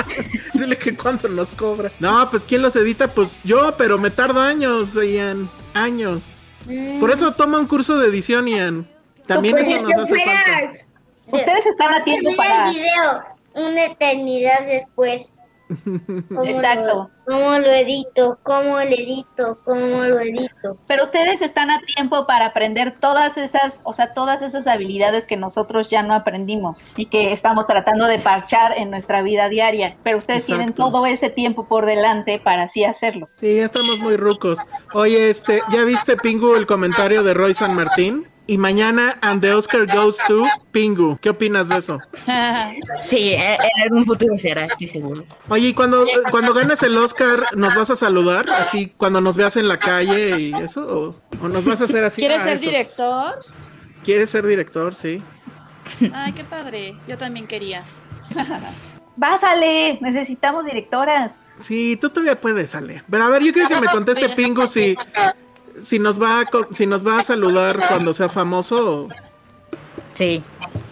[0.54, 1.92] Dile que cuánto nos cobra.
[2.00, 3.08] No, pues ¿quién los edita?
[3.08, 5.48] Pues yo, pero me tardo años, Ian.
[5.72, 6.22] Años.
[6.66, 8.88] Mm, Por eso toma un curso de edición, Ian.
[9.26, 10.78] También pues eso si nos hace fuera- falta.
[11.32, 13.22] Ustedes están a tiempo para- el video
[13.54, 15.32] una eternidad después.
[16.28, 17.10] ¿Cómo Exacto.
[17.26, 18.38] Lo, ¿Cómo lo edito?
[18.44, 19.58] ¿Cómo lo edito?
[19.64, 20.78] ¿Cómo lo edito?
[20.86, 25.36] Pero ustedes están a tiempo para aprender todas esas, o sea, todas esas habilidades que
[25.36, 29.96] nosotros ya no aprendimos y que estamos tratando de parchar en nuestra vida diaria.
[30.04, 33.28] Pero ustedes tienen todo ese tiempo por delante para así hacerlo.
[33.34, 34.60] Sí, ya estamos muy rucos.
[34.94, 38.28] Oye, este, ¿ya viste, Pingu, el comentario de Roy San Martín?
[38.48, 41.18] Y mañana, and the Oscar goes to Pingu.
[41.20, 41.98] ¿Qué opinas de eso?
[43.02, 45.24] Sí, en, algún futuro será, estoy seguro.
[45.48, 48.48] Oye, y cuando, cuando ganes el Oscar, ¿nos vas a saludar?
[48.50, 51.14] Así, cuando nos veas en la calle y eso.
[51.40, 52.20] ¿O, o nos vas a hacer así?
[52.22, 52.64] ¿Quieres Ah, ser eso.
[52.70, 53.44] director?
[54.04, 54.94] ¿Quieres ser director?
[54.94, 55.22] Sí.
[56.14, 56.96] Ay, qué padre.
[57.08, 57.82] Yo también quería.
[59.16, 61.34] Básale, necesitamos directoras.
[61.58, 63.02] Sí, tú todavía puedes, Ale.
[63.10, 64.94] Pero a ver, yo quiero que me conteste Pingu si,
[65.80, 69.08] si, nos va a, co- si nos va a saludar cuando sea famoso.
[70.14, 70.42] Sí,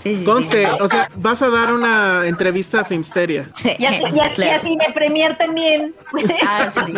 [0.00, 0.24] sí, sí.
[0.24, 0.72] Conste, sí.
[0.80, 3.48] o sea, vas a dar una entrevista a Filmsteria.
[3.54, 5.94] Sí, Y así, y así- y así me premier también.
[6.46, 6.94] Ah, sí.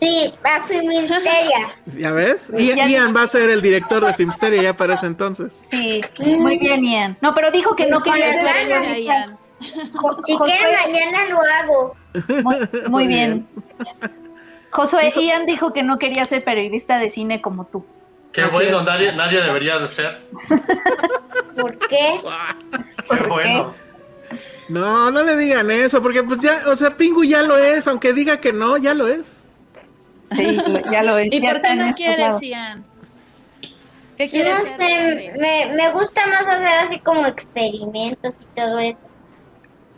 [0.00, 1.74] Sí, a Filminsteria.
[1.86, 2.52] ¿Ya ves?
[2.56, 5.52] Ya- Ian va a ser el director de Filmsteria ya para ese entonces.
[5.68, 6.00] Sí,
[6.38, 7.18] muy bien, Ian.
[7.20, 8.98] No, pero dijo que no quería ser ganas, periodista.
[9.00, 9.38] Ian.
[9.60, 11.96] Si quieren mañana lo hago.
[12.28, 13.48] Muy, muy Muy bien.
[14.74, 17.86] Josué, Ian dijo que no quería ser periodista de cine como tú.
[18.32, 18.84] Qué Así bueno, es.
[18.84, 20.20] nadie, nadie debería de ser.
[21.56, 22.20] ¿Por qué?
[23.08, 23.72] Qué bueno.
[24.68, 28.12] No, no le digan eso, porque pues ya, o sea, Pingu ya lo es, aunque
[28.12, 29.44] diga que no, ya lo es.
[30.32, 30.58] Sí,
[30.90, 31.32] ya lo es.
[31.32, 32.42] ¿Y por qué no quieres.
[32.42, 32.84] Ian?
[34.16, 34.78] ¿Qué No quieres ser?
[34.78, 38.98] de sé, me, me gusta más hacer así como experimentos y todo eso.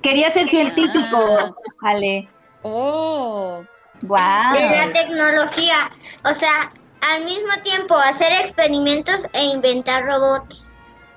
[0.03, 2.29] Quería ser científico, Ale.
[2.61, 3.65] Oh,
[4.03, 4.19] Wow.
[4.53, 5.91] de la tecnología.
[6.25, 10.71] O sea, al mismo tiempo hacer experimentos e inventar robots.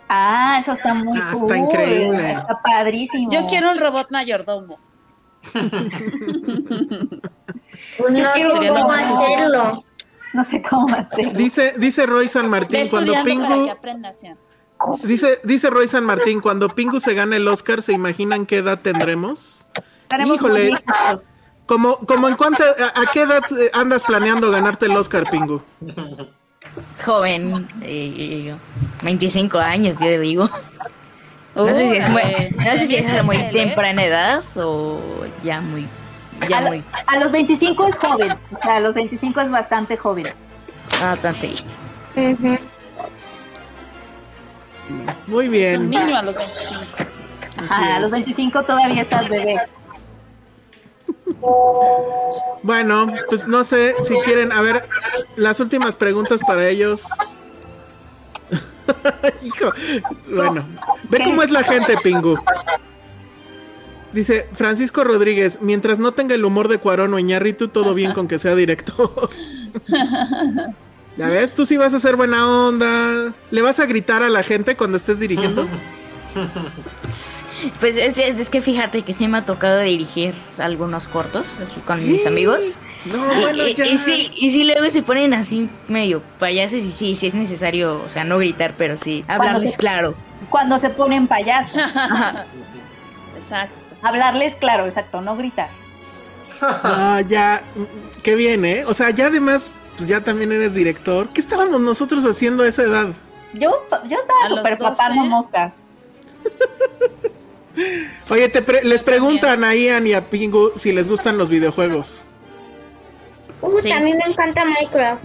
[0.08, 1.42] Ah, eso está muy Ah, cool.
[1.44, 2.32] está increíble.
[2.32, 3.30] Está padrísimo.
[3.32, 4.80] Yo quiero un robot mayordomo.
[7.98, 9.84] Pues Yo no quiero sé cómo hacerlo.
[10.34, 11.32] No sé cómo hacerlo.
[11.34, 14.22] Dice, dice Roy San Martín, cuando estudiando para que Pingu, aprendas.
[15.04, 18.80] dice, dice Roy San Martín, cuando Pingu se gane el Oscar, ¿se imaginan qué edad
[18.82, 19.68] tendremos?
[20.04, 20.72] Estaremos Híjole.
[21.70, 25.62] Como, como en cuánto, a, a qué edad eh, andas planeando ganarte el Oscar, Pingu?
[27.06, 28.56] Joven, eh,
[29.04, 30.50] 25 años, yo digo.
[31.54, 33.50] No sé si es muy, Uy, no sé si es muy ¿eh?
[33.54, 35.00] temprana edad o
[35.44, 35.88] ya muy,
[36.50, 38.32] ya A, lo- muy, a los 25 es joven.
[38.52, 40.26] O sea, a los 25 es bastante joven.
[41.04, 41.56] ah, tan sí.
[42.16, 42.58] Ujú.
[45.28, 46.06] Muy Es un bien.
[46.06, 46.82] niño a los 25.
[47.58, 49.56] Ajá, a los 25 todavía estás bebé.
[52.64, 54.88] Bueno, pues no sé si quieren, a ver,
[55.36, 57.04] las últimas preguntas para ellos.
[59.44, 59.72] Hijo,
[60.30, 60.66] bueno,
[61.10, 62.36] ve cómo es la gente, Pingu.
[64.12, 68.28] Dice Francisco Rodríguez, mientras no tenga el humor de Cuarón o Iñárritu, todo bien con
[68.28, 69.30] que sea director.
[71.16, 73.34] ya ves, tú sí vas a ser buena onda.
[73.52, 75.68] ¿Le vas a gritar a la gente cuando estés dirigiendo?
[77.80, 81.80] Pues es, es- es que fíjate que sí me ha tocado dirigir algunos cortos, así
[81.82, 82.78] con mis amigos.
[83.06, 83.86] No, Y, bueno, y- ya.
[83.86, 88.02] y sí, y sí luego se ponen así medio payasos y sí, sí es necesario,
[88.06, 90.16] o sea, no gritar, pero sí, hablarles se- claro.
[90.50, 91.78] Cuando se ponen payasos.
[93.36, 93.96] Exacto.
[94.02, 95.70] Hablarles claro, exacto, no gritar.
[96.62, 98.84] Ah, ya, mm, qué bien, ¿eh?
[98.86, 101.30] O sea, ya además, pues ya también eres director.
[101.30, 103.08] ¿Qué estábamos nosotros haciendo a esa edad?
[103.54, 103.72] Yo,
[104.08, 104.84] yo estaba súper 12.
[104.84, 105.82] papando moscas.
[108.30, 112.24] Oye, te pre- les preguntan a Ian y a Pingu si les gustan los videojuegos.
[113.62, 113.92] Uh, Sí.
[113.92, 115.22] A mí me encanta Minecraft.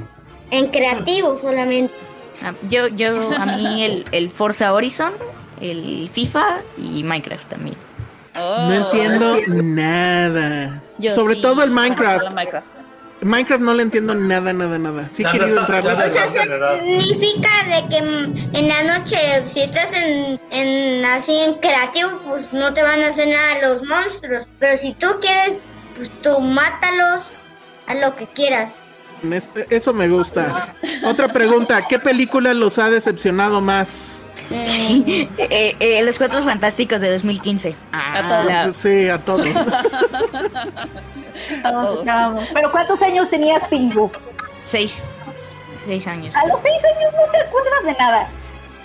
[0.50, 1.94] En creativo solamente.
[2.42, 5.12] Ah, Yo, yo, a mí el, el Forza Horizon,
[5.60, 7.76] el FIFA y Minecraft también.
[8.36, 8.66] Oh.
[8.68, 10.82] No entiendo nada.
[10.98, 11.70] Yo Sobre sí, todo el.
[11.70, 12.26] Minecraft.
[13.22, 15.08] Minecraft no le entiendo nada, nada, nada.
[15.10, 15.86] Sí he querido entrar.
[15.86, 17.98] O sea, significa de que
[18.58, 23.08] en la noche, si estás en, en así en creativo, pues no te van a
[23.08, 24.46] hacer nada los monstruos.
[24.58, 25.58] Pero si tú quieres,
[25.96, 27.30] pues tú mátalos
[27.86, 28.72] a lo que quieras.
[29.30, 30.74] Es- Eso me gusta.
[31.04, 34.18] Otra pregunta, ¿qué película los ha decepcionado más?
[34.50, 37.74] Eh, eh, los Cuatro Fantásticos de 2015.
[37.92, 38.44] Ah, A todos.
[38.46, 39.46] la- Sí, a todos.
[41.64, 41.98] A Todos todos.
[42.00, 42.44] estábamos.
[42.52, 44.10] Pero ¿cuántos años tenías, Pingu?
[44.62, 45.04] seis.
[45.86, 46.34] Seis años.
[46.36, 48.28] A los seis años no te acuerdas de nada.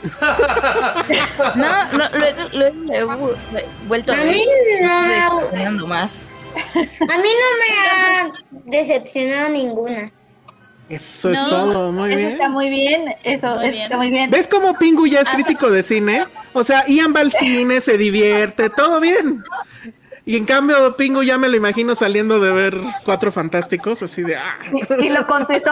[1.56, 4.28] No, no, luego, luego le he vuelto a A ver.
[4.36, 4.46] mí
[4.82, 5.02] no,
[5.42, 6.30] decepcionando más.
[6.56, 8.32] a mí no me ha
[8.66, 10.12] decepcionado ninguna.
[10.90, 12.30] Eso es todo, muy Eso bien.
[12.32, 13.16] está muy bien.
[13.24, 13.84] Eso, Muy eso bien.
[13.84, 14.30] está muy bien.
[14.32, 16.26] ¿Ves cómo Pingu ya es Ah, crítico de cine?
[16.54, 19.44] O sea, Ian va al cine, se divierte, todo bien.
[20.26, 24.36] Y en cambio, Pingu ya me lo imagino saliendo de ver Cuatro Fantásticos, así de...
[24.36, 24.58] Ah.
[25.00, 25.72] Y, y lo contestó,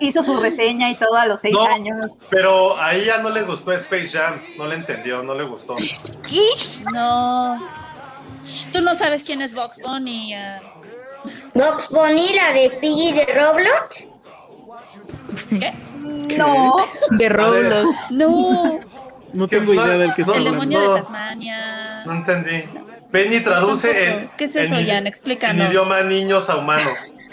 [0.00, 1.64] hizo su reseña y todo a los seis No.
[1.64, 2.12] años.
[2.30, 5.76] Pero a ella no le gustó Space Jam, no le entendió, no le gustó.
[5.76, 6.48] ¿Qué?
[6.92, 7.66] No.
[8.72, 10.34] Tú no sabes quién es Box Bunny.
[10.34, 10.60] ah.
[11.54, 14.08] Box Bunny, la de Piggy de Roblox.
[15.58, 15.72] ¿Qué?
[16.36, 16.76] No,
[17.10, 18.10] De Roblox.
[18.10, 18.78] No.
[19.34, 19.84] No ¿Qué tengo fue?
[19.84, 20.94] idea del que está El demonio No.
[20.94, 22.00] de Tasmania.
[22.06, 22.68] No entendí.
[23.10, 24.20] Penny traduce Tampoco.
[24.20, 25.06] en, ¿Qué es eso, en, Jan?
[25.08, 25.64] Explícanos.
[25.66, 26.90] en idioma niños a humano.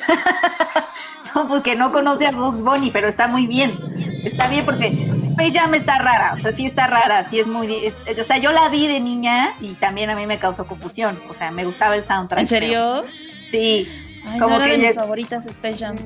[1.35, 3.77] no, pues que no conoce a Box Bunny, pero está muy bien.
[4.25, 4.87] Está bien porque
[5.29, 7.85] Space Jam está rara, o sea, sí está rara, sí es muy...
[7.85, 11.19] es- o sea, yo la vi de niña y también a mí me causó confusión.
[11.29, 12.41] O sea, me gustaba el soundtrack.
[12.41, 13.03] ¿En serio?
[13.05, 13.87] pero- Sí.
[14.25, 15.97] Ay, Como no era que de mis ya- favoritas Space Jam.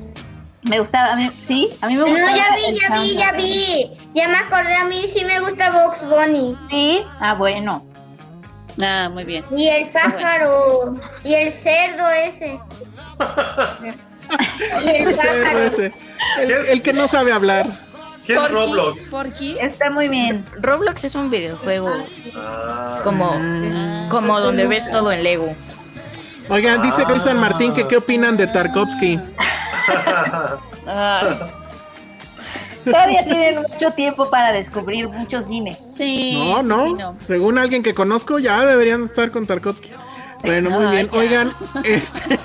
[0.68, 2.36] Me gustaba, a mí, sí, a mí me No, gustaba.
[2.36, 3.90] ya vi, ya vi, ya vi.
[4.14, 6.58] Ya me acordé, a mí sí me gusta Box Bunny.
[6.70, 7.84] Sí, ah, bueno.
[8.82, 9.44] Ah, muy bien.
[9.56, 12.60] Y el pájaro, y el cerdo ese.
[14.84, 15.58] Y el pájaro.
[15.60, 15.92] ese.
[16.40, 17.66] El, el que no sabe hablar.
[18.26, 19.08] ¿Qué es Porky, Roblox?
[19.10, 19.56] Porky.
[19.60, 20.44] Está muy bien.
[20.60, 21.92] Roblox es un videojuego
[22.36, 24.08] Ah, como, Ah.
[24.10, 25.54] como donde ves todo en Lego.
[26.48, 29.20] Oigan, dice Luis San Martín que qué opinan de Tarkovsky.
[32.84, 35.74] Todavía tienen mucho tiempo para descubrir mucho cine.
[35.74, 36.38] sí.
[36.38, 36.84] No, sí, no.
[36.86, 37.16] sí, no.
[37.26, 39.90] Según alguien que conozco, ya deberían estar con Tarkovsky.
[40.42, 41.08] Bueno, muy Ah, bien.
[41.10, 41.18] ya.
[41.18, 41.50] Oigan,
[41.84, 42.20] este,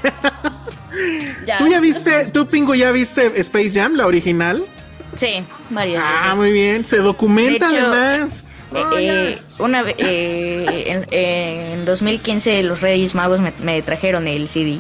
[1.46, 1.58] Ya.
[1.60, 4.64] ¿tú ya viste, tú Pingu ya viste Space Jam, la original?
[5.16, 6.38] Sí, varias Ah, veces.
[6.38, 6.86] muy bien.
[6.86, 8.44] Se documenta hecho, además.
[8.74, 14.80] Eh, eh, una eh, en, en 2015 los Reyes Magos me, me trajeron el CD.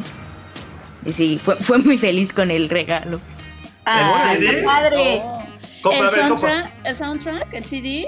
[1.06, 3.20] Y sí, fue, fue muy feliz con el regalo.
[3.86, 4.58] Ah, CD?
[4.58, 5.22] qué padre.
[5.24, 5.92] Oh.
[5.92, 7.54] ¿El, a ver, soundtrack, ¿El soundtrack?
[7.54, 8.08] ¿El CD?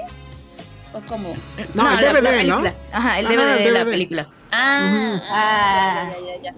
[0.92, 1.34] ¿O cómo?
[1.74, 2.62] No, el la- la DVD, ¿no?
[2.92, 3.90] Ajá, el DVD de la DVD.
[3.90, 4.28] película.
[4.52, 6.12] Ah, Ah.
[6.24, 6.52] ya, ya, ya.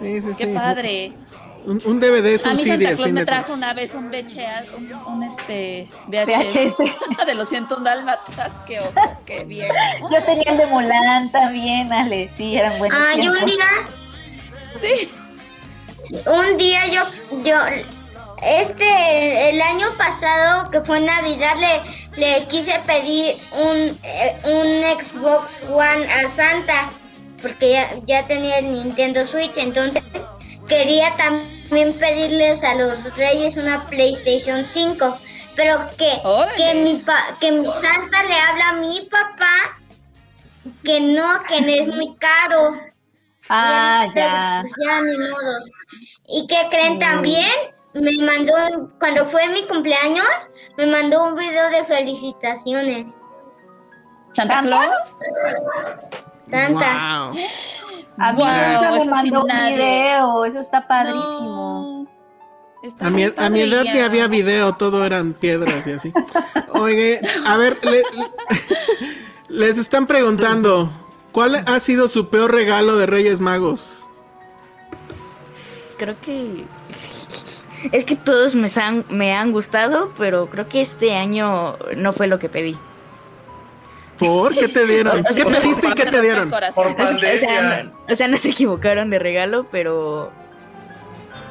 [0.00, 0.52] Sí, sí, Qué sí.
[0.54, 1.12] padre.
[1.64, 4.08] Un, un DVD es A un mí CD, Santa Claus me trajo una vez un
[4.10, 7.26] VHS, un, un, este, VHS, VHS.
[7.26, 9.72] de los 101 dálmatas, qué oso, qué viejo.
[10.10, 12.30] Yo tenía el de Mulan también, Ale.
[12.36, 12.98] Sí, eran buenos.
[12.98, 13.64] Ah, yo un día,
[14.80, 15.08] Sí.
[16.26, 17.02] Un día yo,
[17.44, 17.56] yo,
[18.42, 25.62] este, el año pasado que fue Navidad le, le quise pedir un, eh, un Xbox
[25.70, 26.90] One a Santa
[27.40, 30.02] porque ya, ya tenía el Nintendo Switch, entonces
[30.68, 35.18] quería también pedirles a los Reyes una PlayStation 5,
[35.56, 36.56] pero que, Órale.
[36.56, 39.78] que mi pa- que mi Santa le habla a mi papá
[40.84, 42.76] que no, que es muy caro.
[43.48, 44.62] Ah, ya.
[44.86, 45.58] ya, ni modo.
[46.28, 47.50] ¿Y qué creen también?
[47.94, 50.26] Me mandó, un- cuando fue mi cumpleaños,
[50.78, 53.16] me mandó un video de felicitaciones.
[54.32, 54.62] ¿Santa.
[54.62, 55.16] Claus?
[56.50, 57.30] Santa.
[57.30, 57.38] Wow.
[58.18, 60.44] A mí Wow, me mandó un video.
[60.44, 62.06] Eso está padrísimo.
[62.06, 62.12] No.
[62.82, 64.06] Está A mi, a mi edad ya.
[64.06, 66.12] había video, todo eran piedras y así.
[66.72, 68.02] Oye, a ver, le-
[69.48, 70.90] les están preguntando,
[71.32, 74.06] ¿cuál ha sido su peor regalo de Reyes Magos?
[75.98, 76.64] Creo que.
[77.90, 82.28] Es que todos me han, me han gustado, pero creo que este año no fue
[82.28, 82.76] lo que pedí.
[84.18, 85.18] ¿Por qué te dieron?
[85.20, 86.48] O sea, ¿Qué pediste y qué te dieron?
[86.48, 87.82] Por O sea, o sea, pandemia.
[87.84, 90.30] no, o sea, no se equivocaron de regalo, pero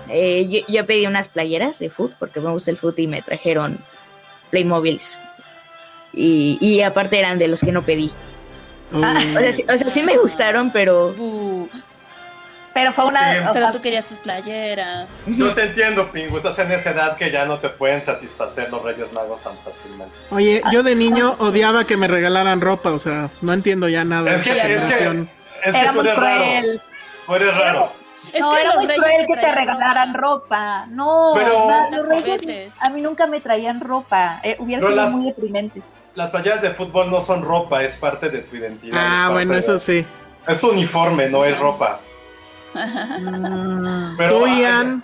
[0.08, 3.22] eh, yo, yo pedí unas playeras de food porque me gusta el food y me
[3.22, 3.80] trajeron
[4.52, 5.20] Playmobiles.
[6.13, 8.12] Y, y aparte eran de los que no pedí.
[8.94, 9.00] O
[9.40, 11.16] sea, sí, o sea, sí me gustaron, pero.
[12.74, 13.34] Pero fue una.
[13.34, 13.48] Sí.
[13.50, 15.24] o Pero tú querías tus playeras.
[15.28, 16.38] Yo te entiendo, Pingu.
[16.38, 20.14] Estás en esa edad que ya no te pueden satisfacer los Reyes Magos tan fácilmente.
[20.30, 24.34] Oye, yo de niño odiaba que me regalaran ropa, o sea, no entiendo ya nada
[24.34, 25.30] Es que, es que, generación.
[25.66, 26.44] es que Era tú eres raro.
[26.44, 26.82] cruel.
[27.28, 27.94] Tú eres raro.
[28.32, 30.86] Es no, que era los muy reyes cruel que te regalaran ropa.
[30.90, 34.40] No, Pero- o sea, los reyes a mí nunca me traían ropa.
[34.44, 35.82] Eh, hubiera Pero sido las- muy deprimente.
[36.15, 38.97] Las playeras de fútbol no son ropa, es parte de tu identidad.
[39.02, 40.06] Ah, bueno, de- eso sí.
[40.47, 42.00] Es tu uniforme, no es ropa.
[42.74, 44.17] Mm.
[44.17, 45.04] Pero, ¿Tú, ah, Ian?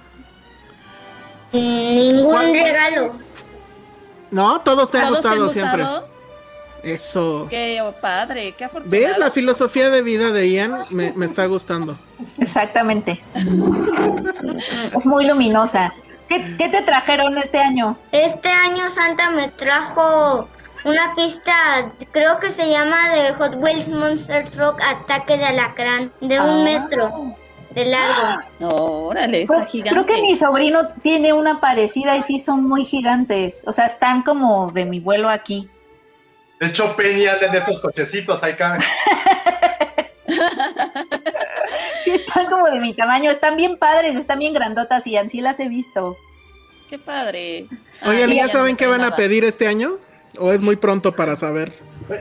[1.54, 2.54] Ningún ¿Cuál?
[2.54, 3.14] regalo.
[4.32, 5.86] No, todos te han ¿Todos te han gustado siempre.
[6.84, 7.48] Eso.
[7.50, 9.08] Qué padre, qué afortunado.
[9.08, 9.18] ¿Ves?
[9.18, 11.98] La filosofía de vida de Ian me, me está gustando.
[12.38, 13.22] Exactamente.
[14.96, 15.94] es muy luminosa.
[16.30, 17.98] ¿Qué, qué te trajeron este año?
[18.12, 20.48] Este año Santa me trajo
[20.88, 21.54] una pista,
[22.12, 26.64] creo que se llama de Hot Wheels Monster Truck Ataque de Alacrán, de un Ah.
[26.64, 27.36] metro
[27.72, 28.42] de largo.
[29.10, 29.92] Órale, está Pues, gigante.
[29.92, 33.64] creo que mi sobrino tiene una parecida y sí son muy gigantes.
[33.68, 35.70] O sea, están como de mi vuelo aquí.
[36.60, 38.80] De hecho, anda de esos cochecitos, ahí cabe.
[42.04, 43.32] Sí, están como de mi tamaño.
[43.32, 46.16] Están bien padres, están bien grandotas y así las he visto.
[46.90, 47.68] Qué padre.
[48.06, 49.98] Oigan, Ay, ¿ya no saben qué van a pedir este año?
[50.40, 51.74] ¿O es muy pronto para saber?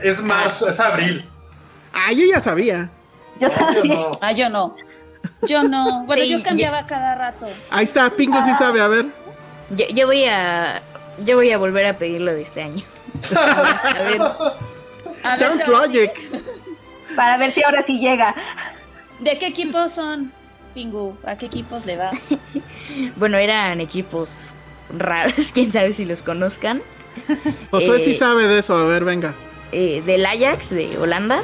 [0.03, 1.25] Es marzo, es abril.
[1.93, 2.89] Ah, yo ya sabía.
[3.39, 3.49] Yo
[3.83, 4.11] no.
[4.21, 4.75] Ah, yo no.
[5.47, 6.05] Yo no.
[6.05, 7.47] Bueno, Sí, yo cambiaba cada rato.
[7.69, 9.05] Ahí está, Pingo sí sabe, a ver.
[9.69, 10.81] yo, yo voy a.
[11.19, 12.83] Yo voy a volver a pedirlo de este año.
[13.35, 16.11] A ver, A ver, Sounds logic.
[16.15, 16.43] sí-
[17.15, 18.35] Para ver si ahora sí llega.
[19.19, 20.31] ¿De qué equipos son,
[20.75, 21.17] Pingu?
[21.25, 22.29] ¿A qué equipos le vas?
[23.15, 24.29] bueno, eran equipos
[24.95, 26.81] raros, quién sabe si los conozcan.
[27.71, 29.33] Josué Eh, sí sabe de eso, a ver, venga.
[29.71, 31.41] Eh, del Ajax de Holanda,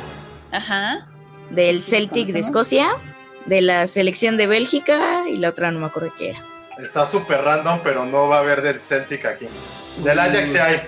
[0.51, 1.07] Ajá.
[1.49, 2.39] del Celtic de.
[2.39, 2.89] Escocia,
[3.45, 6.39] de la selección de Bélgica y la otra no me acuerdo qué era.
[6.77, 9.45] Está súper random, pero no va a haber del Celtic aquí.
[10.03, 10.81] Del Ajax sí hay.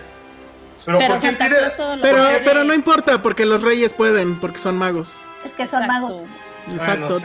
[0.86, 2.40] Pero, Pero ¿por qué Santa tiene- lo Pero, puede.
[2.42, 5.22] pero no importa, porque los reyes pueden, porque son magos.
[5.46, 5.88] Es que son Exacto.
[6.08, 6.22] magos.
[6.74, 7.20] Exacto.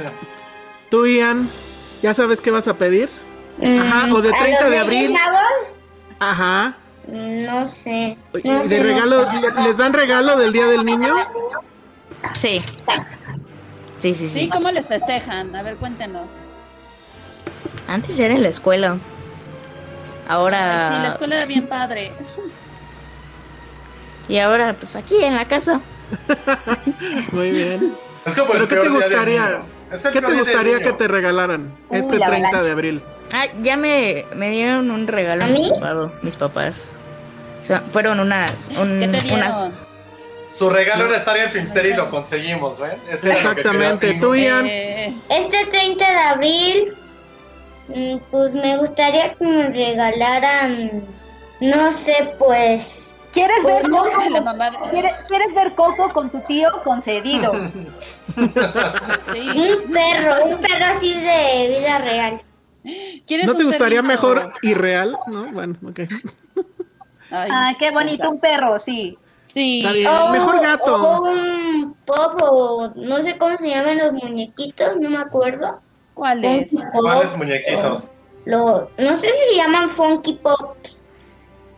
[0.90, 1.49] Tú, Ian,
[2.03, 3.08] ¿ya sabes qué vas a pedir?
[3.63, 5.13] Ajá, o de ¿A 30 los de Reyes abril.
[5.13, 5.40] Magos?
[6.19, 6.75] Ajá.
[7.11, 8.17] No sé.
[8.44, 9.27] No ¿De sé, regalo,
[9.65, 11.15] les dan regalo del Día del Niño?
[12.38, 12.61] Sí.
[13.98, 14.29] Sí, sí, sí.
[14.29, 15.54] Sí, ¿cómo les festejan?
[15.56, 16.42] A ver, cuéntenos.
[17.88, 18.96] Antes era en la escuela.
[20.29, 20.88] Ahora.
[20.88, 22.13] Ay, sí, la escuela era bien padre.
[24.29, 25.81] Y ahora, pues aquí en la casa.
[27.33, 27.94] Muy bien.
[28.25, 29.63] Es como ¿Pero qué te gustaría?
[30.13, 32.63] ¿Qué te gustaría que te regalaran Uy, este la 30 avalancha.
[32.63, 33.02] de abril?
[33.33, 35.71] Ah, ya me, me dieron un regalo ¿A mí?
[36.23, 36.92] mis papás.
[37.61, 38.69] O sea, fueron unas.
[38.71, 39.87] un- ¿Qué te unas
[40.50, 42.92] Su regalo era estar en Filmster y lo conseguimos, ¿ven?
[43.11, 44.15] Ese era lo que quería Exactamente.
[44.21, 44.67] Tú, Ian.
[44.67, 46.94] Eh, Este 30 de abril
[47.92, 51.02] Mm, Pues me gustaría que me regalaran,
[51.61, 53.17] no sé, pues...
[53.35, 54.31] ¿Quieres ver pues, Coco?
[54.31, 57.52] La mamá de- ¿Quieres, quieres ver Coco con tu tío concedido?
[58.37, 59.50] Sí.
[59.56, 62.42] Un perro, un perro así de vida real.
[63.27, 64.29] ¿Quieres ¿No te un gustaría perrito?
[64.29, 65.17] mejor irreal?
[65.27, 66.00] No, bueno, ok.
[67.31, 69.16] Ay, Ah, qué bonito, un perro, sí.
[69.42, 69.83] Sí.
[70.33, 70.94] Mejor gato.
[70.96, 75.81] O un pop, o no sé cómo se llaman los muñequitos, no me acuerdo.
[76.14, 76.70] ¿Cuál es?
[76.70, 78.10] Funky Pop, ¿Cuáles muñequitos?
[78.44, 80.76] Lo, no sé si se llaman Funky Pop.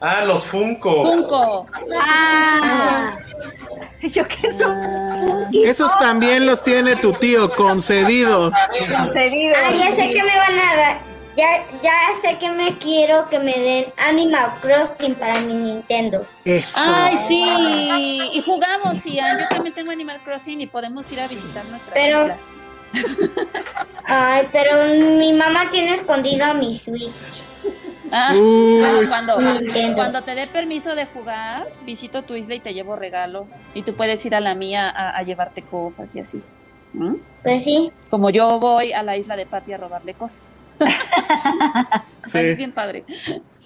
[0.01, 1.05] Ah, los Funko.
[1.05, 1.67] Funko.
[2.05, 3.15] Ah,
[4.03, 8.53] yo qué son Ah, Esos también los tiene tu tío concedidos.
[8.99, 9.55] concedido.
[9.65, 10.99] Ah, ya sé que me van a dar.
[11.37, 16.27] Ya, ya sé que me quiero que me den Animal Crossing para mi Nintendo.
[16.45, 16.79] Eso.
[16.85, 18.31] Ay, sí.
[18.35, 19.39] Y jugamos, Ian.
[19.39, 22.39] Yo también tengo Animal Crossing y podemos ir a visitar nuestras Pero- islas.
[24.05, 24.73] Ay, pero
[25.19, 27.11] mi mamá tiene escondido mi Switch.
[28.15, 29.95] Ah, bueno, cuando, Nintendo.
[29.97, 33.61] cuando te dé permiso de jugar, visito tu isla y te llevo regalos.
[33.73, 36.43] Y tú puedes ir a la mía a, a llevarte cosas y así.
[36.93, 37.15] ¿Mm?
[37.43, 37.91] Pues sí.
[38.11, 40.59] Como yo voy a la isla de Patty a robarle cosas.
[42.27, 42.39] Sí.
[42.39, 43.05] Es bien padre.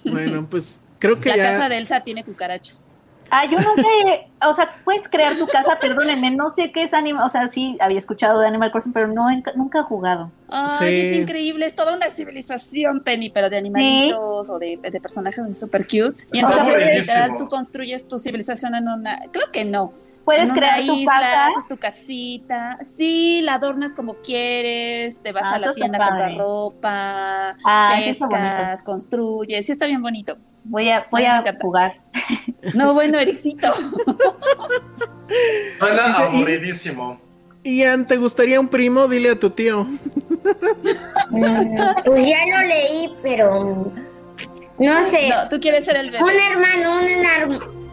[0.05, 2.89] Bueno, pues creo que La casa de Elsa tiene cucarachas.
[3.29, 6.93] Ah, yo nunca, he- o sea, puedes crear tu casa, perdónenme, no sé qué es
[6.93, 10.31] Animal, o sea, sí había escuchado de Animal Crossing, pero no, nunca he jugado.
[10.47, 11.07] Ay, Sí.
[11.07, 15.83] es increíble, es toda una civilización, Penny, pero de animalitos o de, de personajes super
[15.83, 16.21] cute.
[16.31, 19.19] Y entonces, literal, tú construyes tu civilización en una.
[19.31, 19.91] Creo que no.
[20.27, 21.45] Puedes crear tu isla, casa.
[21.47, 22.77] haces tu casita.
[22.83, 25.23] Sí, la adornas como quieres.
[25.23, 27.55] Te vas Ah, a la tienda a comprar ropa.
[27.63, 29.65] Ah, pescas, construyes.
[29.65, 30.35] Sí, está bien bonito.
[30.65, 32.01] Voy a, voy a jugar.
[32.73, 33.71] No, bueno, Ericito.
[35.79, 37.21] Suena aburridísimo.
[37.63, 39.07] Ian, ¿te gustaría un primo?
[39.07, 39.87] Dile a tu tío.
[41.29, 43.91] Pues ya lo leí, pero
[44.79, 45.29] no sé.
[45.29, 46.23] No, tú quieres ser el bebé.
[46.23, 47.07] Un hermano, un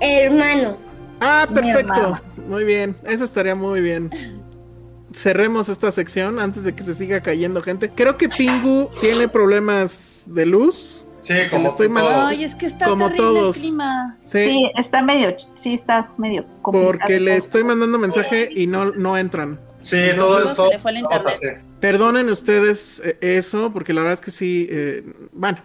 [0.01, 0.77] hermano.
[1.25, 2.21] Ah, perfecto.
[2.47, 2.95] Muy bien.
[3.05, 4.11] Eso estaría muy bien.
[5.13, 7.89] Cerremos esta sección antes de que se siga cayendo gente.
[7.91, 11.05] Creo que Pingu tiene problemas de luz.
[11.21, 12.03] Sí, Le como estoy todos.
[12.03, 13.57] mandando- Ay, es que está Como terrible todos.
[13.57, 14.19] el clima.
[14.25, 16.99] Sí, Sí, está medio, sí, está medio complicado.
[16.99, 19.59] porque le estoy mandando mensaje y no, no entran.
[19.81, 20.67] Sí, todo Luego esto.
[20.69, 21.63] se le fue el internet.
[21.81, 25.03] Perdonen ustedes eh, eso, porque la verdad es que sí, eh,
[25.33, 25.59] bueno,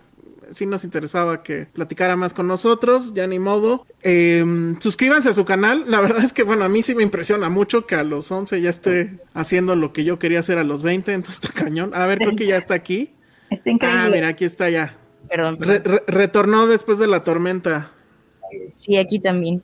[0.51, 3.85] sí nos interesaba que platicara más con nosotros, ya ni modo.
[4.01, 7.49] Eh, suscríbanse a su canal, la verdad es que, bueno, a mí sí me impresiona
[7.49, 10.83] mucho que a los 11 ya esté haciendo lo que yo quería hacer a los
[10.83, 11.91] 20, entonces está cañón.
[11.93, 13.13] A ver, creo que ya está aquí.
[13.49, 14.01] Está increíble.
[14.01, 14.95] Ah, mira, aquí está ya.
[15.29, 15.57] Perdón.
[15.59, 17.91] Re- re- retornó después de la tormenta.
[18.73, 19.61] Sí, aquí también.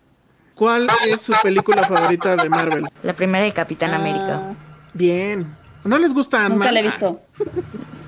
[0.53, 2.85] ¿Cuál es su película favorita de Marvel?
[3.03, 4.55] La primera de Capitán América.
[4.93, 5.45] Bien.
[5.85, 6.57] ¿No les gusta Ant-Man?
[6.59, 7.21] Nunca la he visto.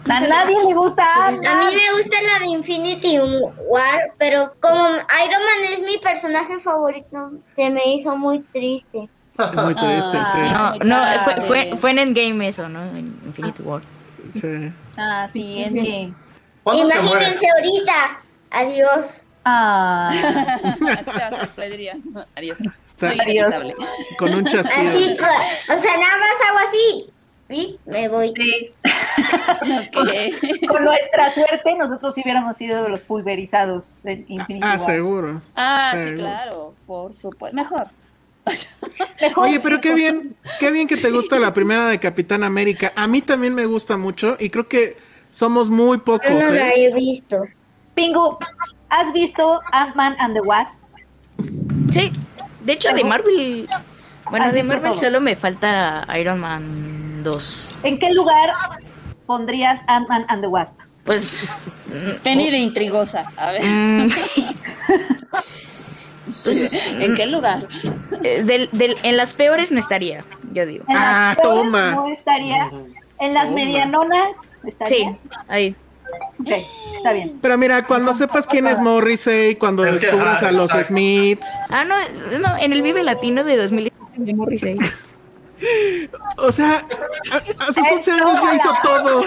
[0.10, 1.38] A nadie le gusta A mí
[1.76, 3.20] me gusta la de Infinity
[3.68, 9.10] War, pero como Iron Man es mi personaje favorito, se me hizo muy triste.
[9.54, 10.84] Muy triste, Ah, sí.
[10.84, 12.82] No, no, fue, fue, fue en Endgame eso, ¿no?
[12.84, 13.82] En Infinity War.
[14.34, 14.72] sí.
[14.98, 16.12] Ah, sí, es que...
[16.64, 17.28] ¿Cuándo se muere?
[17.28, 18.20] Imagínense ahorita.
[18.52, 19.24] Adiós.
[19.46, 21.98] Ah, Así te vas a despedir ya.
[22.36, 22.58] Adiós.
[22.96, 23.54] Soy Adiós.
[23.54, 23.76] inevitable.
[24.18, 24.90] Con un chasquido.
[24.90, 25.18] Así,
[25.72, 27.10] o sea, nada más hago así.
[27.50, 28.34] Y me voy.
[28.36, 28.72] sí.
[30.68, 34.86] Con nuestra suerte, nosotros sí hubiéramos sido los pulverizados de Infinity Ah, War.
[34.86, 35.42] seguro.
[35.56, 36.74] Ah, sí, claro.
[36.86, 37.56] Por supuesto.
[37.56, 37.88] Mejor.
[39.22, 42.94] Mejor Oye, pero qué bien, qué bien que te gusta la primera de Capitán América.
[42.96, 44.98] A mí también me gusta mucho y creo que
[45.32, 46.30] somos muy pocos.
[46.30, 46.86] Yo no la ¿eh?
[46.86, 47.44] he visto.
[47.94, 48.38] Pingu,
[48.90, 50.80] ¿has visto Ant-Man and the Wasp?
[51.90, 52.12] Sí,
[52.64, 53.68] de hecho de Marvel.
[54.30, 55.00] Bueno, ¿Has de Marvel todo?
[55.02, 57.68] solo me falta Iron Man 2.
[57.84, 58.52] ¿En qué lugar
[59.26, 60.80] pondrías Ant-Man and the Wasp?
[61.04, 61.48] Pues.
[62.24, 63.32] Penny de intrigosa.
[63.38, 63.62] A ver.
[66.44, 66.70] pues,
[67.00, 67.68] ¿En qué lugar?
[68.24, 70.86] eh, del- del- en las peores no estaría, yo digo.
[70.88, 71.92] En las Ah, peores toma.
[71.92, 72.72] No estaría.
[73.20, 73.56] En las Toma.
[73.56, 74.98] medianonas estaría.
[74.98, 75.18] Sí,
[75.48, 75.76] ahí.
[76.40, 76.50] Ok,
[76.96, 77.38] está bien.
[77.42, 80.72] Pero mira, cuando sepas quién es Morrissey, cuando descubras a los.
[80.72, 81.96] Smiths, Ah, no,
[82.40, 84.78] no, en el Vive Latino de 2017 de Morrissey.
[86.38, 86.86] o sea,
[87.32, 89.26] a, a sus 11 años ya hizo todo.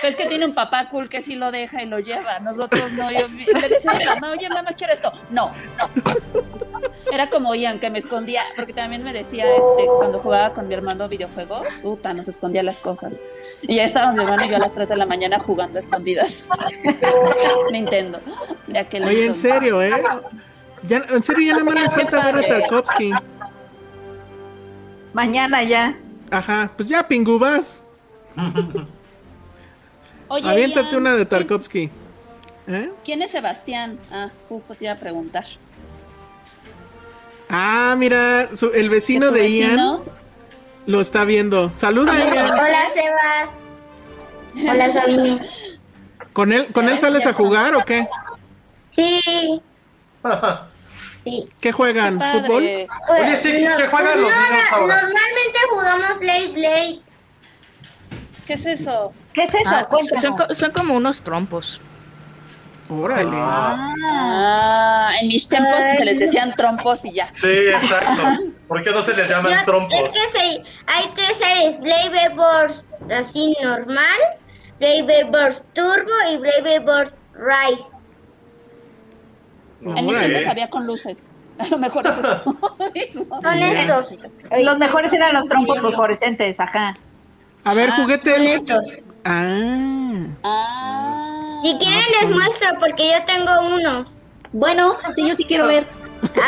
[0.00, 2.38] Pues que tiene un papá cool que sí lo deja y lo lleva.
[2.38, 3.10] Nosotros no.
[3.10, 3.26] Yo
[3.60, 5.12] le decía a mi mamá, oye, mamá, quiero esto.
[5.30, 5.90] No, no.
[7.12, 10.74] Era como Ian, que me escondía, porque también me decía, este, cuando jugaba con mi
[10.74, 13.20] hermano videojuegos, puta, nos escondía las cosas.
[13.62, 15.80] Y ya estábamos mi hermano y yo a las 3 de la mañana jugando a
[15.80, 16.44] escondidas.
[17.72, 18.20] Nintendo.
[18.66, 19.92] De aquel Oye, en serio, ¿eh?
[20.82, 22.42] Ya, en serio, ya nada más les falta ver a.
[22.42, 23.10] Tarkovsky.
[25.12, 25.96] Mañana ya.
[26.30, 27.82] Ajá, pues ya, Pingu, vas.
[30.28, 31.90] Oye, Aviéntate Ian, una de ¿quién- Tarkovsky.
[32.68, 32.92] ¿Eh?
[33.02, 33.98] ¿Quién es Sebastián?
[34.12, 35.44] Ah, justo te iba a preguntar.
[37.48, 39.68] Ah, mira, su- el vecino ¿Que tu de vecino?
[39.96, 40.00] Ian
[40.86, 41.72] lo está viendo.
[41.76, 42.50] Saluda, Ian.
[42.52, 44.70] Hola, Sebas.
[44.70, 45.40] Hola, Sabine.
[46.34, 48.06] ¿Con él, con él sales a jugar o qué?
[48.90, 49.62] Sí.
[51.24, 51.46] Sí.
[51.60, 52.18] ¿Qué juegan?
[52.20, 52.62] ¿Fútbol?
[53.06, 54.94] Pues, sí, ¿qué juegan los no, niños no, ahora?
[55.02, 57.00] Normalmente jugamos Blade Blade.
[58.46, 59.12] ¿Qué es eso?
[59.34, 59.70] ¿Qué es eso?
[59.74, 59.88] Ah,
[60.20, 61.82] son, co- son como unos trompos.
[62.88, 63.36] Órale.
[63.36, 67.28] Ah, en mis tiempos se les decían trompos y ya.
[67.34, 68.22] Sí, exacto.
[68.66, 69.98] ¿Por qué no se les llaman Yo- trompos?
[69.98, 74.18] Es que se- hay tres series, Blade Burst así normal,
[74.78, 77.14] Blade Burst Turbo y Blade Burst
[79.82, 80.26] En mis Órale.
[80.28, 81.28] tiempos había con luces.
[81.58, 82.42] A lo mejor es eso.
[83.12, 84.14] Son estos.
[84.62, 86.94] Los mejores eran los trompos fosforescentes, ajá.
[87.64, 88.54] A ver, Ah, juguete.
[88.54, 88.84] Estos.
[89.24, 90.24] Ah.
[90.44, 91.60] Ah.
[91.64, 94.04] Si quieren les muestro porque yo tengo uno.
[94.52, 95.86] Bueno, sí, yo sí quiero ver.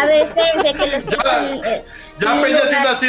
[0.01, 1.85] A ver, espérense que los en, eh,
[2.21, 2.59] Ya Peña
[2.91, 3.07] así,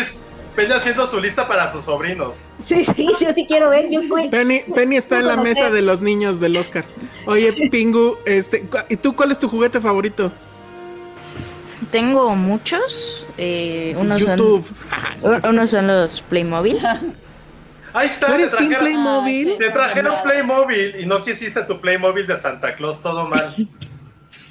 [0.56, 2.46] Peña haciendo su lista para sus sobrinos.
[2.60, 3.86] Sí, sí, yo sí quiero ver.
[3.90, 4.28] Yo fui.
[4.30, 6.84] Penny, Penny está en la mesa de los niños del Oscar.
[7.26, 10.32] Oye, Pingu, este, ¿y tú cuál es tu juguete favorito?
[11.90, 13.26] Tengo muchos.
[13.38, 14.66] eh, unos, YouTube.
[15.22, 16.78] Son, unos son los Playmobil.
[17.94, 19.48] Ahí está, ¿Tú eres te trajeron, Playmobil?
[19.50, 19.58] Ah, sí.
[19.60, 23.54] te trajeron Playmobil y no quisiste tu Playmobil de Santa Claus, todo mal.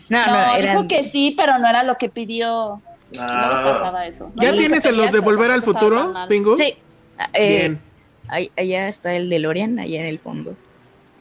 [0.08, 2.82] No, no, No, eran- dijo que sí, pero no era lo que pidió.
[3.12, 3.62] Luego Ah.
[3.72, 4.30] pasaba eso.
[4.34, 6.14] No ¿Ya tienes en los de Volver al Futuro.
[6.28, 6.56] Pingu?
[6.56, 6.76] Sí.
[7.18, 7.80] ah, eh, Bien.
[8.28, 10.54] ahí- allá está el DeLorean, allá en el fondo.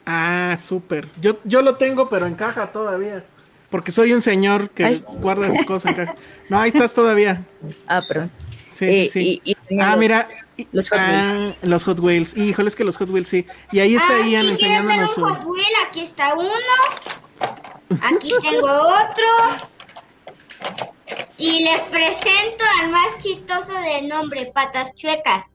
[0.06, 1.08] Ah, súper.
[1.22, 3.24] Yo, yo lo tengo, pero en caja todavía.
[3.70, 5.04] Porque soy un señor que Ay.
[5.20, 6.16] guarda sus cosas en caja.
[6.50, 7.44] No, ahí estás todavía.
[7.88, 8.32] Ah, perdón.
[8.74, 9.42] Sí, Eh, sí, sí.
[9.44, 10.28] y- y tenía ah, los- mira.
[10.72, 12.36] los Hot ah, los Hot Wheels.
[12.38, 13.46] Híjole, es que los Hot Wheels sí.
[13.72, 15.34] Y ahí está Ah, Ian si quieren ver enseñándonos un su.
[15.36, 16.50] Hot Wheel, aquí está uno.
[18.02, 19.69] Aquí tengo otro.
[21.38, 25.48] Y les presento al más chistoso de nombre, Patas Chuecas.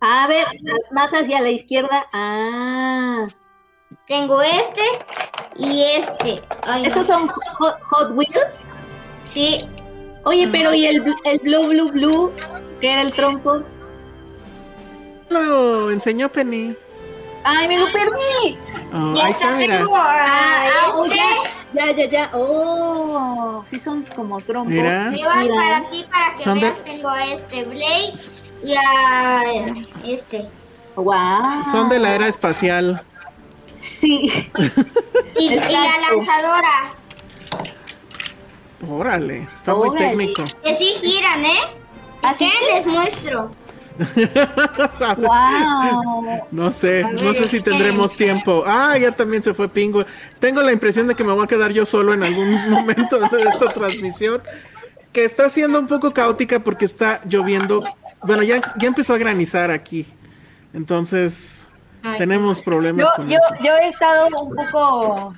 [0.00, 0.46] A ver,
[0.90, 2.06] más hacia la izquierda.
[2.12, 3.26] Ah.
[4.06, 4.82] Tengo este
[5.56, 6.42] y este.
[6.62, 6.88] Ay, no.
[6.88, 8.64] ¿Esos son Hot, Hot Wheels?
[9.26, 9.68] Sí.
[10.24, 12.32] Oye, pero ¿y el, el Blue Blue Blue?
[12.80, 13.62] que era el trompo?
[15.28, 16.74] Lo enseñó Penny.
[17.44, 18.58] ¡Ay, me lo perdí!
[18.92, 19.86] Oh, Ya ahí está, mira.
[19.94, 21.24] Ah, ah, oh, ya,
[21.72, 22.30] ya, ya, ya.
[22.34, 24.72] Oh, sí son como trompos.
[24.72, 25.10] Mira.
[25.10, 25.54] Mira.
[25.54, 26.84] para ti para que Son de- veas.
[26.84, 28.12] Tengo a este Blade
[28.64, 29.42] y a
[30.04, 30.48] este.
[30.96, 31.64] Wow.
[31.70, 33.00] Son de la era espacial.
[33.72, 34.50] Sí.
[35.38, 36.90] Y, y la lanzadora.
[38.88, 40.08] Órale, está muy Órale.
[40.08, 40.44] técnico.
[40.64, 41.60] Que sí giran, ¿eh?
[42.22, 43.50] ¿Así ¿Qué les muestro?
[45.18, 46.46] Wow.
[46.50, 48.64] No sé, no sé si tendremos tiempo.
[48.66, 50.04] Ah, ya también se fue Pingu.
[50.38, 53.42] Tengo la impresión de que me voy a quedar yo solo en algún momento de
[53.42, 54.42] esta transmisión.
[55.12, 57.82] Que está siendo un poco caótica porque está lloviendo.
[58.22, 60.06] Bueno, ya, ya empezó a granizar aquí.
[60.72, 61.66] Entonces,
[62.16, 63.64] tenemos problemas Yo, con yo, eso.
[63.64, 65.34] yo he estado un poco.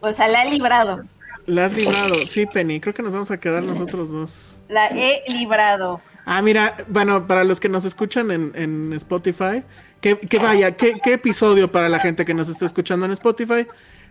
[0.00, 1.02] O sea, la he librado.
[1.46, 2.14] La has librado.
[2.26, 4.58] Sí, Penny, creo que nos vamos a quedar nosotros dos.
[4.68, 6.00] La he librado.
[6.26, 9.62] Ah, mira, bueno, para los que nos escuchan en, en Spotify,
[10.00, 13.66] que, que vaya, ¿qué, qué episodio para la gente que nos está escuchando en Spotify.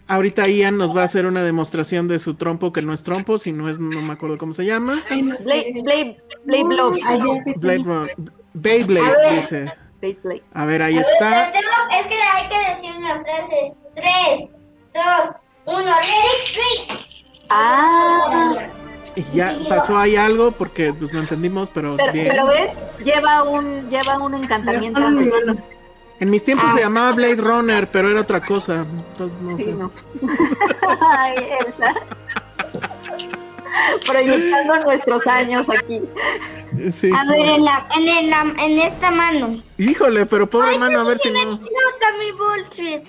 [0.08, 3.38] Ahorita Ian nos va a hacer una demostración de su trompo, que no es trompo,
[3.38, 5.04] sino es, no me acuerdo cómo se llama.
[5.10, 7.84] Blade, Blade, Blade
[8.54, 9.74] Beyblade, dice.
[10.00, 10.44] Blade, Blade.
[10.54, 11.52] A ver, ahí A ver, está.
[11.52, 13.78] tengo- es que hay que decir unas frases.
[13.96, 14.50] Tres,
[14.94, 15.36] dos,
[15.66, 16.98] uno, ready, three.
[17.50, 18.56] Ah,
[19.16, 22.28] Y ya pasó ahí algo porque pues no entendimos, pero pero, bien.
[22.30, 22.72] pero ves,
[23.04, 25.00] lleva un, lleva un encantamiento.
[25.00, 25.34] antes.
[26.20, 28.86] En mis tiempos se llamaba Blade Runner, pero era otra cosa.
[29.10, 29.72] Entonces, no Sí, sé.
[29.74, 29.92] no.
[31.18, 31.36] Ay,
[31.66, 31.94] Elsa.
[34.08, 36.02] Proyectando nuestros años aquí.
[36.92, 37.10] Sí.
[37.16, 39.62] A ver, en, la, en, el- en esta mano.
[39.78, 41.40] Híjole, pero pobre Ay, mano, a ver si no.
[41.58, 43.02] mi.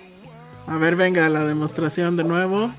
[0.68, 2.72] A ver, venga, la demostración de nuevo.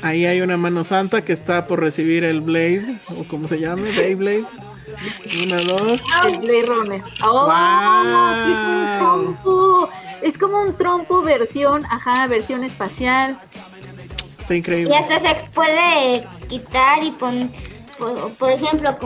[0.00, 3.92] Ahí hay una mano santa que está por recibir el Blade, o como se llame,
[3.92, 4.44] Beyblade.
[5.44, 6.00] Una, dos.
[6.26, 7.02] El Blade Runner.
[7.24, 7.52] Oh,
[8.44, 9.88] sí es un trompo.
[10.22, 13.38] Es como un trompo versión, ajá, versión espacial.
[14.38, 14.96] Está Y increíble.
[14.96, 17.50] hasta se puede quitar y poner,
[17.98, 18.96] por, por ejemplo,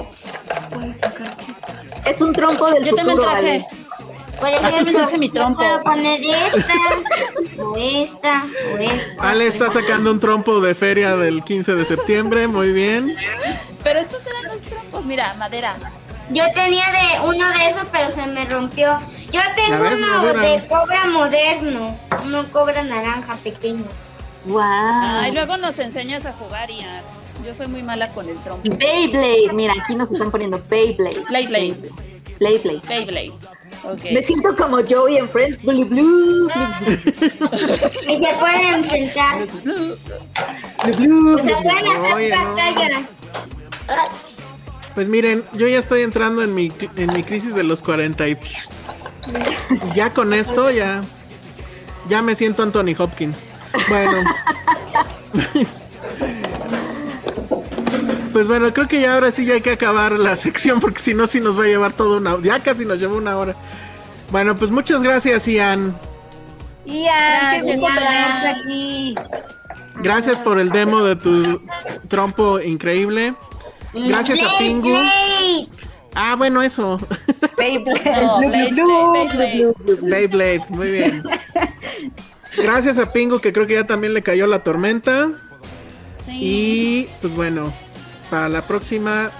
[2.07, 3.59] Es un trompo del Yo también futuro, traje.
[3.59, 3.86] ¿vale?
[4.39, 5.61] Por ejemplo, mi trompo.
[5.61, 9.29] puedo poner esta, o esta, o esta.
[9.29, 13.17] Ale está sacando un trompo de feria del 15 de septiembre, muy bien.
[13.83, 15.77] Pero estos eran los trompos, mira, madera.
[16.31, 18.99] Yo tenía de uno de esos, pero se me rompió.
[19.31, 23.85] Yo tengo ves, uno de cobra moderno, uno cobra naranja pequeño.
[24.47, 24.61] Wow.
[24.61, 27.05] Ay, luego nos enseñas a jugar, Ian.
[27.45, 28.69] Yo soy muy mala con el trompo.
[28.77, 31.23] Beyblade, mira, aquí nos están poniendo Beyblade.
[31.31, 31.91] Beyblade.
[32.41, 32.83] Beyblade.
[32.89, 33.33] Beyblade.
[33.85, 34.05] Ok.
[34.13, 36.49] Me siento como Joey en Friends, Blue Blue.
[38.09, 39.47] Y se pueden enfrentar.
[40.97, 42.45] Blue, O sea, pueden hacer Oye, no.
[42.45, 43.09] batalla.
[44.95, 48.33] Pues miren, yo ya estoy entrando en mi, en mi crisis de los 40 y
[48.33, 51.03] y ya con esto ya
[52.09, 53.45] ya me siento Anthony Hopkins.
[53.89, 54.23] Bueno.
[58.37, 61.15] Pues bueno, creo que ya ahora sí ya hay que acabar la sección porque si
[61.15, 63.57] no sí nos va a llevar toda una ya casi nos llevó una hora.
[64.31, 65.99] Bueno, pues muchas gracias Ian.
[66.85, 69.15] Ian, qué Gracias, gusto tenerte aquí.
[70.03, 71.63] Gracias por el demo de tu
[72.09, 73.33] trompo increíble.
[73.95, 74.95] Gracias a Pingu.
[76.15, 77.01] Ah, bueno, eso.
[80.03, 80.63] Beyblade.
[80.69, 81.23] Muy bien.
[82.59, 85.31] Gracias a Pingu, que creo que ya también le cayó la tormenta.
[86.23, 86.39] Sí.
[86.39, 87.73] Y pues bueno,
[88.31, 89.31] para la próxima,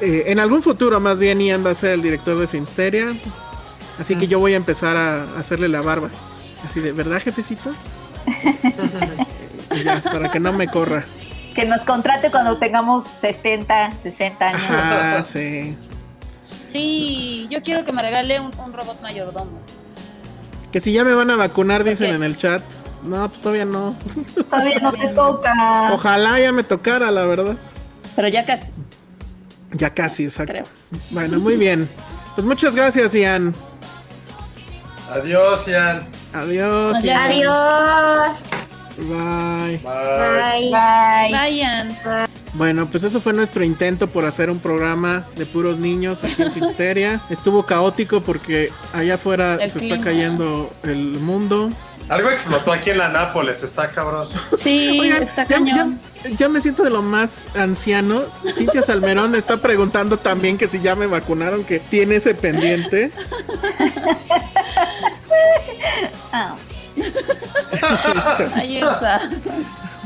[0.00, 3.16] eh, en algún futuro más bien, Ian va a ser el director de Filmsteria.
[3.98, 6.10] Así que yo voy a empezar a hacerle la barba.
[6.66, 7.72] Así de, ¿verdad, jefecito?
[9.84, 11.04] Ya, para que no me corra.
[11.54, 14.62] Que nos contrate cuando tengamos 70, 60 años.
[14.62, 15.76] Ajá, sí.
[16.64, 19.58] Sí, yo quiero que me regale un, un robot mayordomo.
[20.72, 22.62] Que si ya me van a vacunar, dicen en el chat.
[23.02, 23.96] No, pues todavía no.
[24.50, 25.90] Todavía no te toca.
[25.92, 27.56] Ojalá ya me tocara, la verdad.
[28.16, 28.72] Pero ya casi,
[29.72, 30.52] Ya casi, exacto.
[30.52, 30.64] creo.
[31.10, 31.88] Bueno, muy bien.
[32.34, 33.54] Pues muchas gracias, Ian.
[35.10, 36.08] Adiós, Ian.
[36.32, 37.04] Adiós.
[37.04, 37.18] Ian.
[37.30, 37.34] sé.
[37.34, 38.36] Adiós.
[38.98, 39.78] Bye.
[39.78, 39.80] Bye.
[39.82, 40.70] Bye.
[40.70, 41.32] Bye.
[41.32, 41.98] Vayan.
[42.54, 46.52] Bueno, pues eso fue nuestro intento por hacer un programa de puros niños aquí en
[46.52, 47.20] Filmsteria.
[47.30, 49.96] Estuvo caótico porque allá afuera El se clima.
[49.96, 51.70] está cayendo el mundo.
[52.08, 54.28] Algo explotó aquí en la Nápoles, está cabrón.
[54.56, 55.98] Sí, Oigan, está ya, cañón.
[56.22, 58.22] ya- ya me siento de lo más anciano.
[58.54, 63.10] Cintia Salmerón me está preguntando también que si ya me vacunaron, que tiene ese pendiente.
[66.32, 66.75] Ah, está.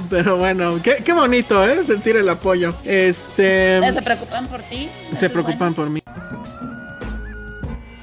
[0.09, 1.84] Pero bueno, qué, qué bonito, ¿eh?
[1.84, 2.74] Sentir el apoyo.
[2.84, 3.78] Este...
[3.78, 4.88] Eh, Se preocupan por ti.
[5.18, 6.03] Se preocupan por mí.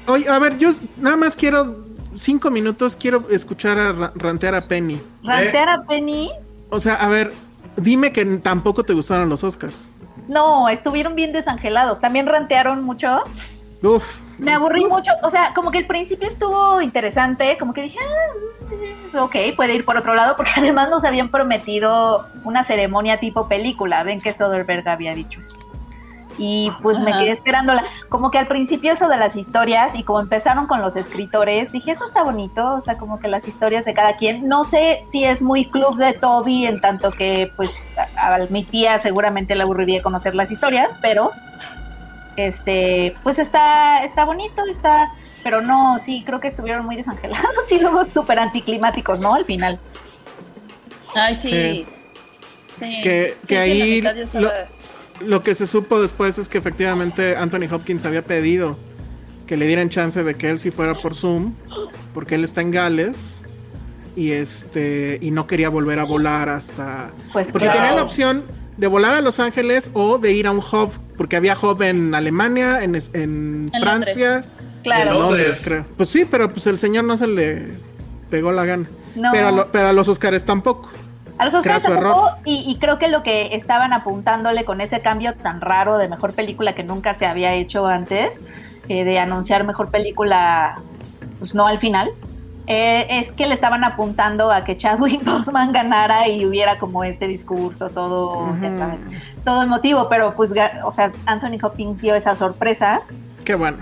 [0.06, 1.84] Oye, a ver, yo nada más quiero
[2.16, 5.00] cinco minutos, quiero escuchar a ra- rantear a Penny.
[5.22, 6.30] Rantear a Penny.
[6.70, 7.32] O sea, a ver,
[7.76, 9.90] dime que tampoco te gustaron los Oscars.
[10.28, 12.00] No, estuvieron bien desangelados.
[12.00, 13.22] También rantearon mucho.
[13.82, 14.04] Uf,
[14.38, 15.12] Me aburrí mucho.
[15.22, 17.56] O sea, como que el principio estuvo interesante.
[17.58, 17.98] Como que dije,
[19.14, 20.36] ah, ok, puede ir por otro lado.
[20.36, 24.02] Porque además nos habían prometido una ceremonia tipo película.
[24.04, 25.56] Ven que Soderbergh había dicho eso.
[26.40, 27.20] Y pues me Ajá.
[27.20, 27.84] quedé esperándola.
[28.08, 31.90] Como que al principio eso de las historias y como empezaron con los escritores, dije,
[31.90, 32.74] eso está bonito.
[32.74, 34.46] O sea, como que las historias de cada quien.
[34.46, 37.82] No sé si es muy club de Toby en tanto que pues
[38.16, 41.32] a, a mi tía seguramente le aburriría conocer las historias, pero
[42.46, 45.10] este, pues está, está bonito, está,
[45.42, 49.34] pero no, sí, creo que estuvieron muy desangelados y luego súper anticlimáticos, ¿no?
[49.34, 49.78] Al final.
[51.14, 51.50] Ay, sí.
[51.50, 51.86] Sí.
[52.72, 53.00] Sí.
[53.02, 54.52] Que- Sí, que sí, la ahí estaba-
[55.20, 58.78] lo que se supo después es que efectivamente Anthony Hopkins había pedido
[59.48, 61.54] que le dieran chance de que él sí fuera por Zoom,
[62.14, 63.40] porque él está en Gales
[64.14, 67.80] y este y no quería volver a volar hasta Pues porque claro.
[67.80, 68.44] tenía la opción
[68.76, 72.14] de volar a Los Ángeles o de ir a un hub, porque había hub en
[72.14, 74.42] Alemania, en, en En Francia,
[74.82, 75.10] Claro.
[75.12, 75.60] en Londres.
[75.64, 75.84] Creo.
[75.98, 77.74] Pues sí, pero pues el señor no se le
[78.30, 78.86] pegó la gana.
[79.16, 79.30] No.
[79.32, 80.88] Pero, a lo- pero a los Oscars tampoco.
[81.36, 85.34] A los Oscars tampoco, y, y creo que lo que estaban apuntándole con ese cambio
[85.34, 88.42] tan raro de mejor película que nunca se había hecho antes,
[88.88, 90.76] eh, de anunciar mejor película,
[91.38, 92.10] pues no al final,
[92.68, 97.26] eh, es que le estaban apuntando a que Chadwick Boseman ganara y hubiera como este
[97.26, 99.06] discurso todo, ya sabes,
[99.44, 100.52] todo emotivo, pero pues,
[100.84, 103.00] o sea, Anthony Hopkins dio esa sorpresa
[103.48, 103.78] Qué bueno.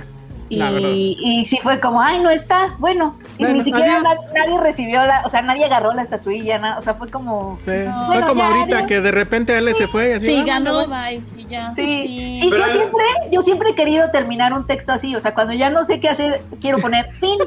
[0.48, 4.00] Y, y sí fue como, ay, no está, bueno, y Bueno, ni siquiera
[4.34, 7.58] nadie recibió la, o sea, nadie agarró la estatuilla, na- o sea, fue como...
[7.64, 7.70] Sí.
[7.84, 8.06] No.
[8.06, 8.88] Fue Bueno, como ya, ahorita adiós.
[8.88, 10.26] que de repente él se fue y así.
[10.26, 10.94] Sí, "Ah, ganó, bueno".
[10.96, 11.22] bye.
[11.36, 11.72] Y ya.
[11.72, 15.34] Sí, sí, Pero- yo siempre, yo siempre he querido terminar un texto así, o sea,
[15.34, 17.38] cuando ya no sé qué hacer, quiero poner fin.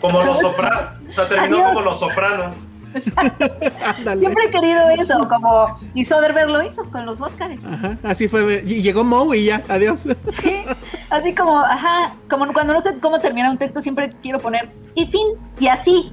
[0.00, 0.84] Como los sopranos.
[1.08, 1.68] O sea, terminó Adiós.
[1.72, 2.56] como los sopranos.
[4.18, 7.64] Siempre he querido eso, como y Soderbergh lo hizo con los Oscars.
[7.64, 8.62] Ajá, así fue.
[8.66, 10.06] y llegó Moe y ya, adiós.
[10.30, 10.62] Sí,
[11.10, 15.06] así como, ajá, como cuando no sé cómo terminar un texto, siempre quiero poner y
[15.06, 15.26] fin,
[15.58, 16.12] y así.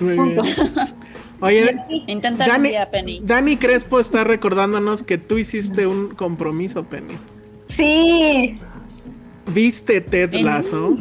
[0.00, 0.42] Muy Punto.
[0.42, 0.94] bien.
[1.42, 1.74] Oye,
[2.06, 3.20] un Dani, día, Penny.
[3.24, 7.14] Dani Crespo está recordándonos que tú hiciste un compromiso, Penny.
[7.66, 8.60] Sí,
[9.46, 10.96] ¿Viste Ted En- Lasso?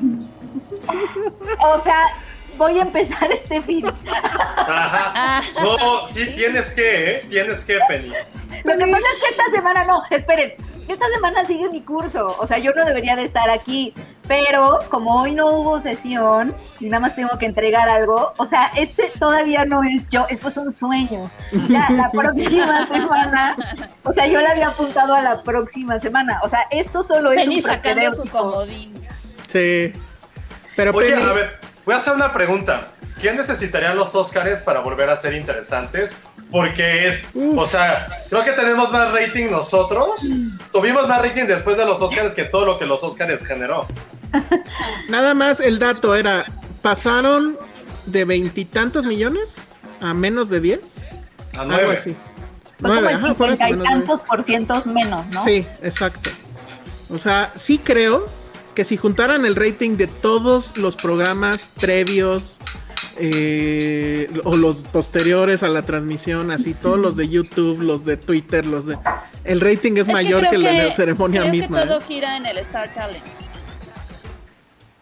[1.65, 1.97] O sea,
[2.59, 3.91] voy a empezar este fin.
[4.55, 5.41] Ajá.
[5.63, 7.25] No, sí, tienes que, ¿eh?
[7.29, 8.09] Tienes que, Penny.
[8.09, 10.53] Lo que pasa es que esta semana no, esperen,
[10.87, 13.93] esta semana sigue mi curso, o sea, yo no debería de estar aquí,
[14.27, 18.71] pero como hoy no hubo sesión y nada más tengo que entregar algo, o sea,
[18.75, 21.29] este todavía no es yo, esto es un sueño.
[21.69, 23.55] Ya la próxima semana,
[24.03, 27.41] o sea, yo le había apuntado a la próxima semana, o sea, esto solo es
[27.43, 28.93] Penny un sacando su comodín.
[29.47, 29.93] Sí.
[30.75, 32.89] Pero Oye, Penny- a ver, voy a hacer una pregunta.
[33.19, 36.15] ¿Quién necesitarían los Oscars para volver a ser interesantes?
[36.51, 40.21] Porque es, o sea, creo que tenemos más rating nosotros.
[40.71, 43.85] Tuvimos más rating después de los Oscars que todo lo que los Oscars generó.
[45.09, 46.45] Nada más el dato era,
[46.81, 47.57] pasaron
[48.05, 51.01] de veintitantos millones a menos de 10.
[51.57, 51.93] A Algo nueve.
[51.93, 52.15] así.
[52.79, 54.05] Fue como Nueve, el ajá, por eso, 50 y menos nueve.
[54.07, 55.43] tantos por cientos menos, ¿no?
[55.43, 56.29] Sí, exacto.
[57.09, 58.25] O sea, sí creo
[58.79, 62.59] que si juntaran el rating de todos los programas previos
[63.17, 68.65] eh, o los posteriores a la transmisión, así todos los de YouTube, los de Twitter,
[68.65, 68.97] los de...
[69.43, 71.81] El rating es, que mayor creo que, la ceremonia creo misma.
[71.81, 72.03] que todo ¿eh?
[72.07, 73.21] gira en el Star Talent.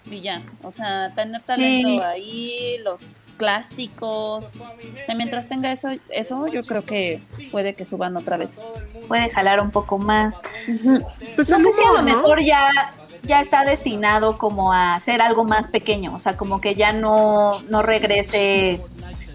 [0.10, 2.00] Y ya, o sea, tener talento Sí.
[2.00, 4.60] ahí, los clásicos.
[5.08, 7.22] Y mientras tenga eso, eso yo creo que
[7.52, 8.60] puede que suban otra vez.
[9.08, 10.34] Puede jalar un poco más.
[10.66, 12.04] Pues no sé si a humor, lo ¿no?
[12.04, 12.94] mejor ya,
[13.24, 17.62] ya está destinado como a ser algo más pequeño, o sea, como que ya no,
[17.64, 18.82] no regrese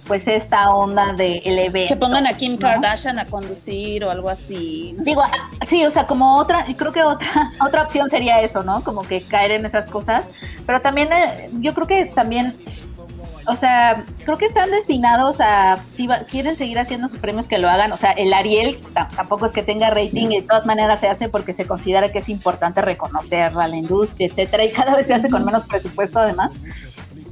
[0.06, 1.94] pues esta onda de el evento.
[1.94, 2.58] Que pongan a Kim ¿no?
[2.58, 4.94] Kardashian a conducir o algo así.
[4.98, 5.30] no Digo, sé.
[5.60, 8.82] ah, sí, o sea, como otra, creo que otra, otra opción sería eso, ¿no?
[8.82, 10.26] Como que caer en esas cosas.
[10.66, 12.54] Pero también, eh, yo creo que también,
[13.46, 17.58] o sea, creo que están destinados a, si va- quieren seguir haciendo sus premios, que
[17.58, 17.92] lo hagan.
[17.92, 21.08] O sea, el Ariel ta- tampoco es que tenga rating y de todas maneras se
[21.08, 25.06] hace porque se considera que es importante reconocer a la industria, etcétera, y cada vez
[25.06, 26.52] se hace con menos presupuesto además.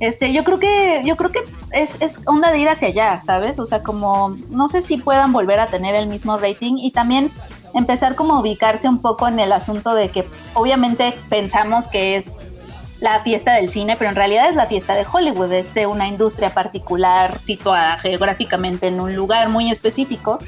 [0.00, 1.40] Este, yo creo que, yo creo que
[1.72, 3.58] es, es onda de ir hacia allá, ¿sabes?
[3.58, 7.30] O sea, como no sé si puedan volver a tener el mismo rating y también
[7.74, 12.59] empezar como a ubicarse un poco en el asunto de que obviamente pensamos que es
[13.00, 16.06] la fiesta del cine, pero en realidad es la fiesta de Hollywood, es de una
[16.06, 20.38] industria particular situada geográficamente en un lugar muy específico.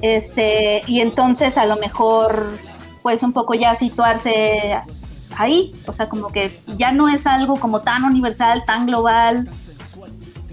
[0.00, 2.58] Este, y entonces a lo mejor
[3.02, 4.76] pues un poco ya situarse
[5.36, 9.48] ahí, o sea, como que ya no es algo como tan universal, tan global,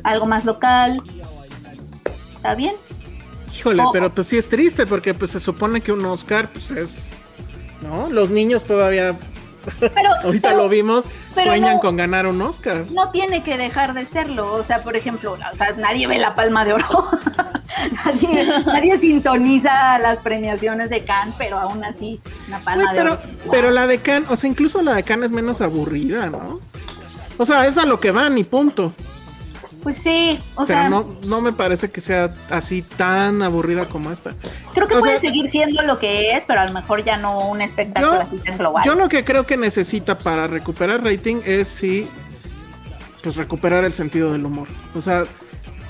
[0.04, 1.02] algo más local.
[2.36, 2.76] ¿Está bien?
[3.56, 3.92] Híjole, Oh.
[3.92, 7.12] pero pues sí es triste porque pues se supone que un Oscar pues es...
[7.82, 8.10] ¿No?
[8.10, 9.18] Los niños todavía...
[10.24, 12.86] Ahorita pero- lo vimos, pero sueñan no- con ganar un Oscar.
[12.92, 16.34] No tiene que dejar de serlo, o sea, por ejemplo, o sea, nadie ve la
[16.36, 16.86] palma de oro.
[18.06, 23.18] nadie, nadie sintoniza las premiaciones de Cannes, pero aún así, una palma de oro.
[23.50, 26.60] pero la de Cannes, o sea, incluso la de Cannes es menos aburrida, ¿no?
[27.38, 28.94] O sea, es a lo que van y punto.
[29.84, 34.12] Pues sí, o pero sea, no, no me parece que sea así tan aburrida como
[34.12, 34.32] esta.
[34.74, 37.18] creo que o puede sea- seguir siendo lo que es, pero a lo mejor ya
[37.18, 38.84] no un espectáculo Yo, así tan global.
[38.86, 42.08] yo lo que creo que necesita para recuperar rating es sí,
[43.24, 44.68] pues recuperar el sentido del humor.
[44.96, 45.26] O sea,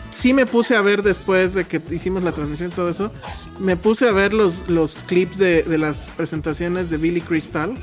[0.10, 3.12] sí me puse a ver después de que hicimos la transmisión y todo eso,
[3.60, 7.74] me puse a ver los, los clips de, de las presentaciones de Billy Crystal.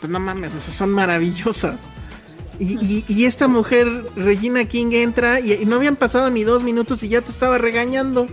[0.00, 1.82] Pues no mames, o sea, son maravillosas.
[2.58, 3.86] Y, y- y esta mujer,
[4.16, 7.58] Regina King, entra y, y no habían pasado ni dos minutos y ya te estaba
[7.58, 8.26] regañando.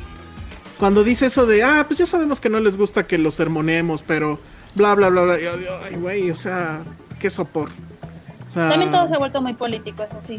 [0.80, 4.04] Cuando dice eso de, ah, pues ya sabemos que no les gusta que los sermonemos,
[4.04, 4.40] pero
[4.76, 5.40] bla, bla, bla, bla.
[5.40, 6.82] Y yo digo, ay, güey, o sea,
[7.20, 7.70] qué sopor.
[8.48, 10.36] O sea, También todo se ha vuelto muy político, eso sí.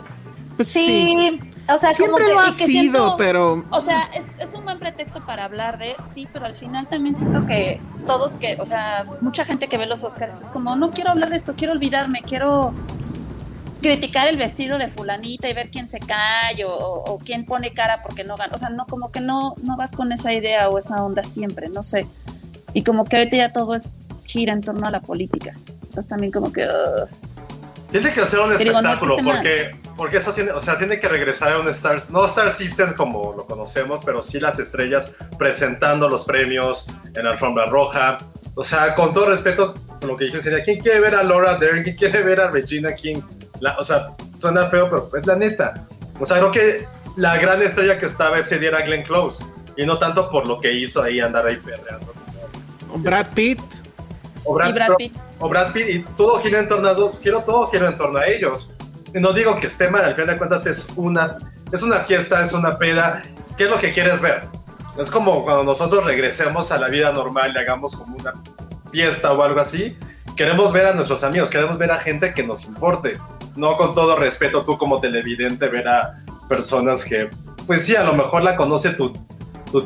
[0.57, 1.41] pues sí, sí.
[1.69, 4.55] o sea, Siempre como que, lo ha que sido, siento- pero O sea, es, es
[4.55, 8.57] un buen pretexto para hablar de, sí, pero al final también siento que todos que,
[8.61, 11.55] o sea, mucha gente que ve los Oscars es como, no quiero hablar de esto,
[11.57, 12.73] quiero olvidarme, quiero
[13.85, 18.01] criticar el vestido de fulanita y ver quién se cae o, o quién pone cara
[18.03, 18.55] porque no gana.
[18.55, 21.69] O sea, no, como que no, no vas con esa idea o esa onda siempre,
[21.69, 22.07] no sé.
[22.73, 25.55] Y como que ahorita ya todo es gira en torno a la política.
[25.83, 26.65] Entonces también como que...
[26.65, 27.09] ugh.
[27.91, 30.61] Tiene que hacer un Te digo, no es que espectáculo porque, porque eso tiene, o
[30.61, 34.41] sea, tiene que regresar a un Star, no Star System como lo conocemos, pero sí
[34.41, 38.17] las estrellas presentando los premios en la alfombra roja.
[38.57, 41.83] O sea, con todo respeto, lo que dije sería, ¿quién quiere ver a Laura Dern?
[41.85, 43.21] ¿Quién quiere ver a Regina King?
[43.61, 45.75] La- o sea, suena feo, pero es la neta.
[46.21, 46.85] O sea, creo que
[47.17, 49.45] la gran estrella que estaba ese día era Glenn Close.
[49.77, 52.13] Y no tanto por lo que hizo ahí andar ahí perreando.
[52.97, 53.61] Brad Pitt.
[54.45, 55.19] O Brad, Y Brad Pitt.
[55.39, 58.19] o Brad Pitt, y todo gira en torno a dos, quiero todo gira en torno
[58.19, 58.73] a ellos.
[59.15, 61.39] Y no digo que esté mal, al final de cuentas es una,
[61.73, 63.23] es una fiesta, es una peda.
[63.57, 64.43] ¿Qué es lo que quieres ver?
[64.99, 68.35] Es como cuando nosotros regresemos a la vida normal y hagamos como una
[68.93, 69.97] fiesta o algo así.
[70.37, 73.17] queremos ver a nuestros amigos, queremos ver a gente que nos importe.
[73.57, 76.17] No con todo respeto, tú como televidente, ver a
[76.49, 77.31] personas que,
[77.67, 79.13] pues sí, a lo mejor la conoce tu,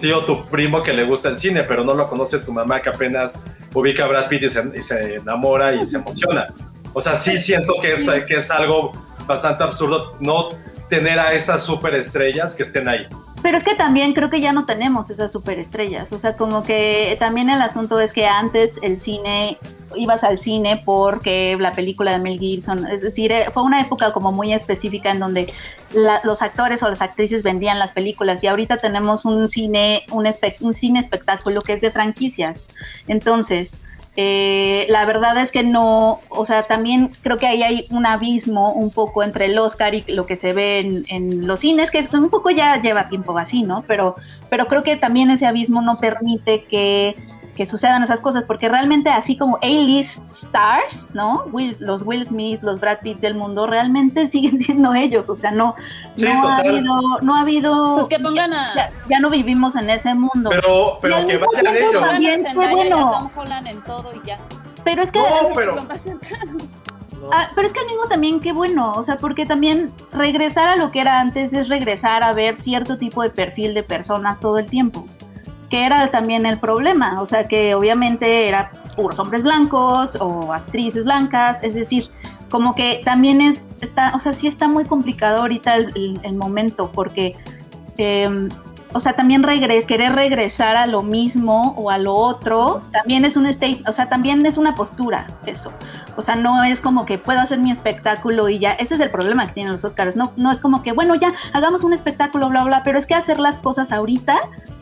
[0.00, 2.88] tío, tu primo que le gusta el cine, pero no lo conoce tu mamá que
[2.90, 3.44] apenas
[3.74, 6.48] ubica a Brad Pitt y se, y se enamora y se emociona.
[6.92, 8.92] O sea, sí siento que es, que es algo
[9.26, 10.48] bastante absurdo no
[10.88, 13.06] tener a estas superestrellas que estén ahí.
[13.40, 16.10] Pero es que también creo que ya no tenemos esas superestrellas.
[16.12, 19.58] O sea, como que también el asunto es que antes el cine,
[19.94, 24.12] ibas al cine porque la película de Mel Gibson, es decir, eh, fue una época
[24.12, 25.52] como muy específica en donde
[25.92, 30.26] la- los actores o las actrices vendían las películas y ahorita tenemos un cine, un,
[30.74, 32.66] cine espectáculo que es de franquicias.
[33.06, 33.78] Entonces,
[34.20, 38.72] eh, la verdad es que no, o sea, también creo que ahí hay un abismo
[38.72, 42.28] un poco entre el Oscar y lo que se ve en, los cines, que un
[42.28, 43.84] poco ya lleva tiempo así, ¿no?
[43.86, 44.16] Pero,
[44.50, 47.14] pero creo que también ese abismo no permite que,
[47.58, 51.44] que sucedan esas cosas, porque realmente así como A-list stars, ¿no?
[51.52, 55.50] Will- los Will Smith, los Brad Pitt del mundo, realmente siguen siendo ellos, o sea,
[55.50, 55.74] no,
[56.12, 57.94] Sí, no, ha habido, no ha habido...
[57.94, 60.48] Pues que pongan a- Ya, ya no vivimos en ese mundo.
[60.50, 62.08] Pero, pero que vayan tiempo ellos.
[62.08, 63.30] también, bueno.
[63.66, 64.38] En todo y ya.
[64.84, 65.18] Pero es que...
[65.18, 66.58] No, Es pero- lo más cercano.
[67.32, 70.76] Ah, pero es que al mismo también qué bueno, o sea, porque también regresar a
[70.76, 74.56] lo que era antes es regresar a ver cierto tipo de perfil de personas todo
[74.58, 75.04] el tiempo,
[75.70, 81.04] que era también el problema, o sea, que obviamente era puros hombres blancos o actrices
[81.04, 82.08] blancas, es decir,
[82.50, 86.90] como que también es, está, o sea, sí está muy complicado ahorita el, el- momento,
[86.92, 87.36] porque,
[87.98, 88.48] eh,
[88.94, 89.42] o sea, también
[89.86, 94.08] querer regresar a lo mismo o a lo otro, también es un state, o sea,
[94.08, 95.70] también es una postura, eso.
[96.16, 98.72] O sea, no es como que puedo hacer mi espectáculo y ya.
[98.72, 100.16] Ese es el problema que tienen los Oscars.
[100.16, 103.14] No, no es como que, bueno, ya hagamos un espectáculo, bla, bla, pero es que
[103.14, 104.38] hacer las cosas ahorita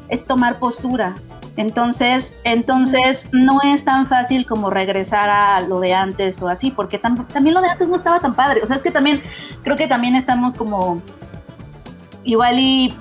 [0.09, 1.15] es tomar postura.
[1.57, 7.01] Entonces, entonces no es tan fácil como regresar a lo de antes o así, porque
[7.01, 8.61] tam- también lo de antes no estaba tan padre.
[8.63, 9.23] O sea, es que también,
[9.63, 11.01] creo que también estamos como
[12.25, 12.95] igual y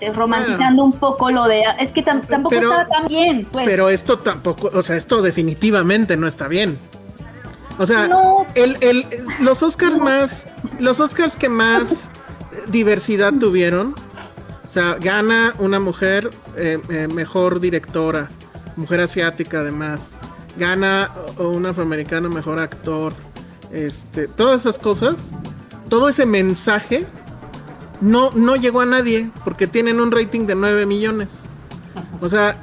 [0.00, 3.64] eh, romantizando un poco lo de, es que tam- tampoco Pero- estaba tan bien, pues.
[3.66, 6.78] Pero esto tampoco, o sea, esto definitivamente no está bien.
[7.78, 8.46] O sea, No.
[8.56, 9.06] el, el-
[9.38, 10.46] los Oscars más,
[10.80, 12.10] los Oscars que más
[12.66, 13.94] diversidad tuvieron,
[14.72, 18.30] sea, gana una mujer eh, eh, mejor directora,
[18.76, 20.12] mujer asiática además,
[20.56, 23.12] gana o- un afroamericano mejor actor,
[23.72, 25.32] este, todas esas cosas,
[25.88, 27.04] todo ese mensaje
[28.00, 31.44] no, no llegó a nadie porque tienen un rating de 9 millones.
[32.20, 32.56] O sea,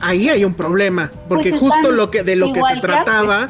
[0.00, 3.48] ahí hay un problema, porque Pues justo lo que de lo que se trataba,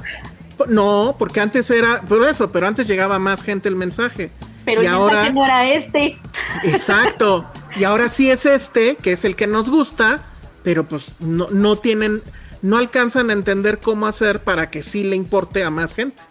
[0.69, 4.31] no, porque antes era por eso, pero antes llegaba más gente el mensaje.
[4.65, 6.17] pero y ahora no era este.
[6.65, 7.45] Exacto.
[7.77, 10.25] Y ahora sí es este, que es el que nos gusta,
[10.63, 12.23] pero pues no, no tienen,
[12.63, 16.23] no alcanzan a entender cómo hacer para que sí le importe a más gente.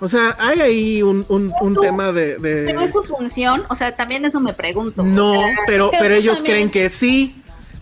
[0.00, 2.36] O sea, hay ahí un, un- un tema de...
[2.38, 5.02] de- Pero es su función, o sea, también eso me pregunto.
[5.02, 5.34] No,
[5.66, 7.36] pero, pero ellos también- creen que sí.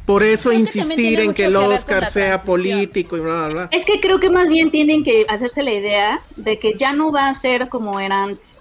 [0.04, 3.68] Por eso Creo insistir en que el Oscar sea político y bla, bla, bla.
[3.72, 7.12] Es que creo que más bien tienen que hacerse la idea de que ya no
[7.12, 8.57] va a ser como era antes.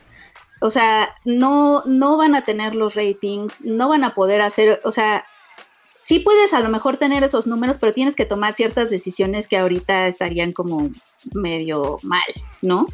[0.60, 4.91] O sea, no, no van a tener los ratings, no van a poder hacer, o
[4.91, 5.26] sea,
[5.99, 9.58] sí puedes a lo mejor tener esos números, pero tienes que tomar ciertas decisiones que
[9.58, 10.89] ahorita estarían como
[11.34, 12.24] medio mal,
[12.62, 12.88] ¿no?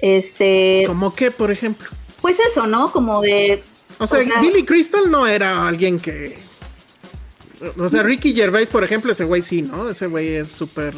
[0.00, 1.88] Este, ¿Cómo qué, por ejemplo?
[2.20, 2.92] pues eso, ¿no?
[2.92, 3.62] Como de...
[3.98, 6.38] O sea, O sea- Billy Crystal no era alguien que.
[7.78, 9.90] O sea, Ricky Gervais, por ejemplo, ese güey sí, ¿no?
[9.90, 10.94] Ese güey es súper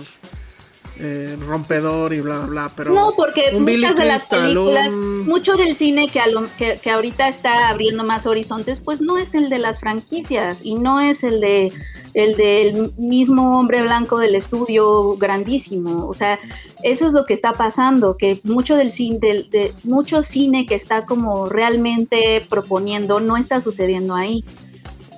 [1.04, 2.72] eh, rompedor y bla, bla, bla.
[2.76, 6.46] Pero no, porque Billy muchas de las películas, un- mucho del cine que, a lo-
[6.56, 10.76] que, que ahorita está abriendo más horizontes, pues no es el de las franquicias y
[10.76, 11.72] no es el de
[12.14, 16.06] el del mismo hombre blanco del estudio grandísimo.
[16.06, 16.38] O sea,
[16.82, 20.74] eso es lo que está pasando, que mucho del cine, del, de mucho cine que
[20.74, 24.44] está como realmente proponiendo no está sucediendo ahí.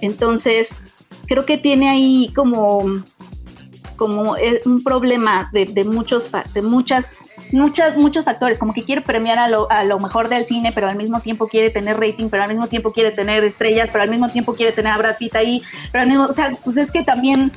[0.02, 0.68] Entonces,
[1.26, 2.84] creo que tiene ahí como
[3.96, 7.06] como eh, un problema de, de muchos fa- de muchas
[7.52, 10.88] muchas muchos factores como que quiere premiar a lo, a lo mejor del cine pero
[10.88, 14.10] al mismo tiempo quiere tener rating pero al mismo tiempo quiere tener estrellas pero al
[14.10, 16.90] mismo tiempo quiere tener a Brad Pitt ahí pero al mismo o sea pues es
[16.90, 17.52] que también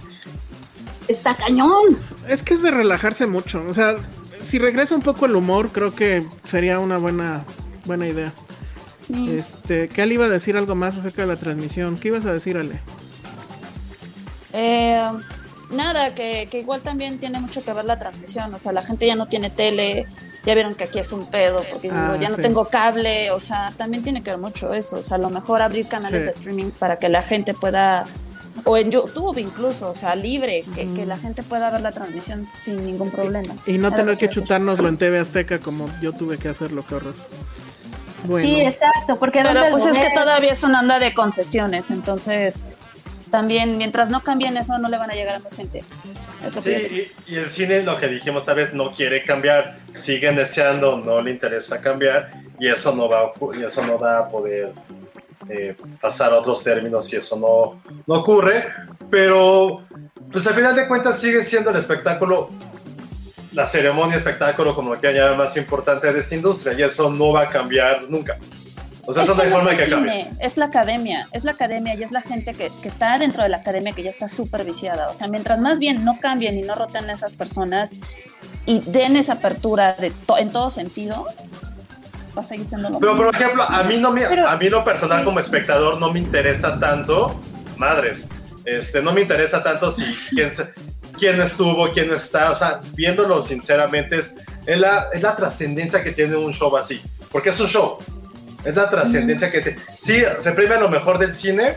[1.07, 3.63] está cañón Es que es de relajarse mucho.
[3.69, 3.95] O sea,
[4.43, 7.45] si regresa un poco el humor, creo que sería una buena,
[7.85, 8.33] buena idea.
[9.29, 11.97] Este, ¿qué le iba a decir algo más acerca de la transmisión?
[11.97, 12.81] ¿Qué ibas a decir, Ale?
[14.51, 15.09] Eh,
[15.71, 18.53] nada, que, que igual también tiene mucho que ver la transmisión.
[18.53, 20.05] O sea, la gente ya no tiene tele.
[20.45, 23.31] Ya vieron que aquí es un pedo, porque Ah, ya no tengo cable.
[23.31, 24.97] O sea, también tiene que ver mucho eso.
[24.97, 26.27] O sea, a lo mejor abrir canales Sí.
[26.27, 28.05] de streamings para que la gente pueda
[28.63, 32.43] o en YouTube incluso, o sea, libre, que, que la gente pueda ver la transmisión
[32.57, 33.53] sin ningún problema.
[33.67, 34.41] Y no Era tener que decir.
[34.43, 37.13] chutárnoslo en TV Azteca como yo tuve que hacerlo, qué horror.
[38.23, 38.47] Bueno.
[38.47, 42.65] Sí, exacto, porque Pero ¿dónde pues es que todavía es una onda de concesiones, entonces
[43.29, 45.83] también mientras no cambien eso no le van a llegar a más gente.
[46.63, 48.73] Sí, y, y el cine, lo que dijimos, ¿sabes?
[48.73, 53.85] No quiere cambiar, siguen deseando, no le interesa cambiar, y eso no va y eso
[53.85, 54.71] no va a poder
[55.49, 58.67] eh, pasar a otros términos si eso no, no ocurre.
[59.09, 59.81] Pero,
[60.31, 62.49] pues al final de cuentas, sigue siendo el espectáculo,
[63.53, 67.31] la ceremonia espectáculo, como lo que haya más importante de esta industria, y eso no
[67.33, 68.37] va a cambiar nunca.
[69.07, 71.51] O sea, es eso no hay forma es que cine, es la academia, es la
[71.51, 74.27] academia y es la gente que, que está dentro de la academia que ya está
[74.27, 75.09] súper viciada.
[75.09, 77.91] O sea, mientras más bien no cambien y no roten a esas personas
[78.65, 81.25] y den esa apertura de to- en todo sentido,
[82.37, 83.25] va a seguir siendo lo Pero mismo.
[83.31, 86.77] por ejemplo, a mí no me, a mí lo personal como espectador no me interesa
[86.77, 87.39] tanto,
[87.77, 88.27] madres,
[88.65, 90.03] este, no me interesa tanto si
[90.35, 90.51] quién,
[91.17, 94.35] quién estuvo, quién está, o sea, viéndolo sinceramente es,
[94.65, 97.01] es la, es la trascendencia que tiene un show así,
[97.31, 97.97] porque es un show,
[98.65, 101.75] es la trascendencia que te, sí, se premia lo mejor del cine.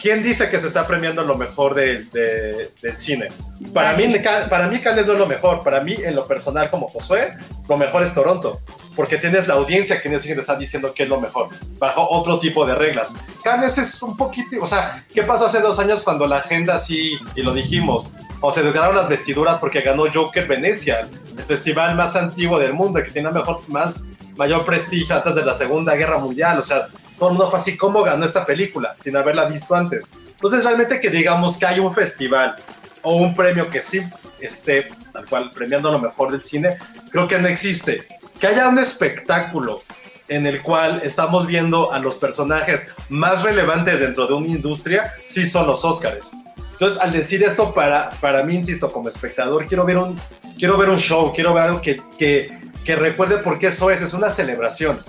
[0.00, 3.28] ¿Quién dice que se está premiando lo mejor de- de- del cine?
[3.72, 4.14] Para mí,
[4.48, 5.64] para mí Cannes no es lo mejor.
[5.64, 7.32] Para mí, en lo personal, como Josué,
[7.68, 8.60] lo mejor es Toronto.
[8.94, 11.48] Porque tienes la audiencia que te está diciendo que es lo mejor,
[11.78, 13.16] bajo otro tipo de reglas.
[13.42, 17.14] Cannes es un poquito, o sea, ¿qué pasó hace dos años cuando la agenda sí,
[17.34, 21.00] y lo dijimos, o se desganaron las vestiduras porque ganó Joker Venecia,
[21.36, 24.04] el festival más antiguo del mundo, que tiene mejor, más,
[24.36, 27.76] mayor prestigio antes de la Segunda Guerra Mundial, o sea, todo el mundo fue así,
[27.76, 28.94] ¿cómo ganó esta película?
[29.00, 30.12] Sin haberla visto antes.
[30.28, 32.56] Entonces, realmente que digamos que hay un festival
[33.02, 34.02] o un premio que sí
[34.40, 36.76] esté tal cual premiando lo mejor del cine,
[37.10, 38.06] creo que no existe.
[38.38, 39.82] Que haya un espectáculo
[40.28, 45.48] en el cual estamos viendo a los personajes más relevantes dentro de una industria, sí
[45.48, 46.32] son los Óscares.
[46.72, 50.20] Entonces, al decir esto, para, para mí, insisto, como espectador, quiero ver un,
[50.58, 52.50] quiero ver un show, quiero ver algo que,
[52.86, 55.02] que recuerde por qué eso es, es una celebración.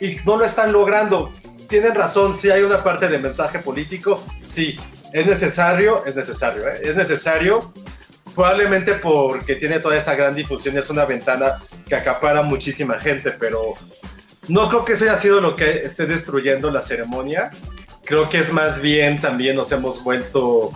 [0.00, 1.32] Y no lo están logrando.
[1.68, 4.78] Tienen razón, si hay una parte de mensaje político, sí.
[5.12, 6.80] Es necesario, es necesario, ¿eh?
[6.82, 7.72] es necesario,
[8.34, 11.54] probablemente porque tiene toda esa gran difusión y es una ventana
[11.88, 13.74] que acapara muchísima gente, pero
[14.48, 17.50] no creo que eso haya sido lo que esté destruyendo la ceremonia.
[18.04, 20.72] Creo que es más bien también nos hemos vuelto.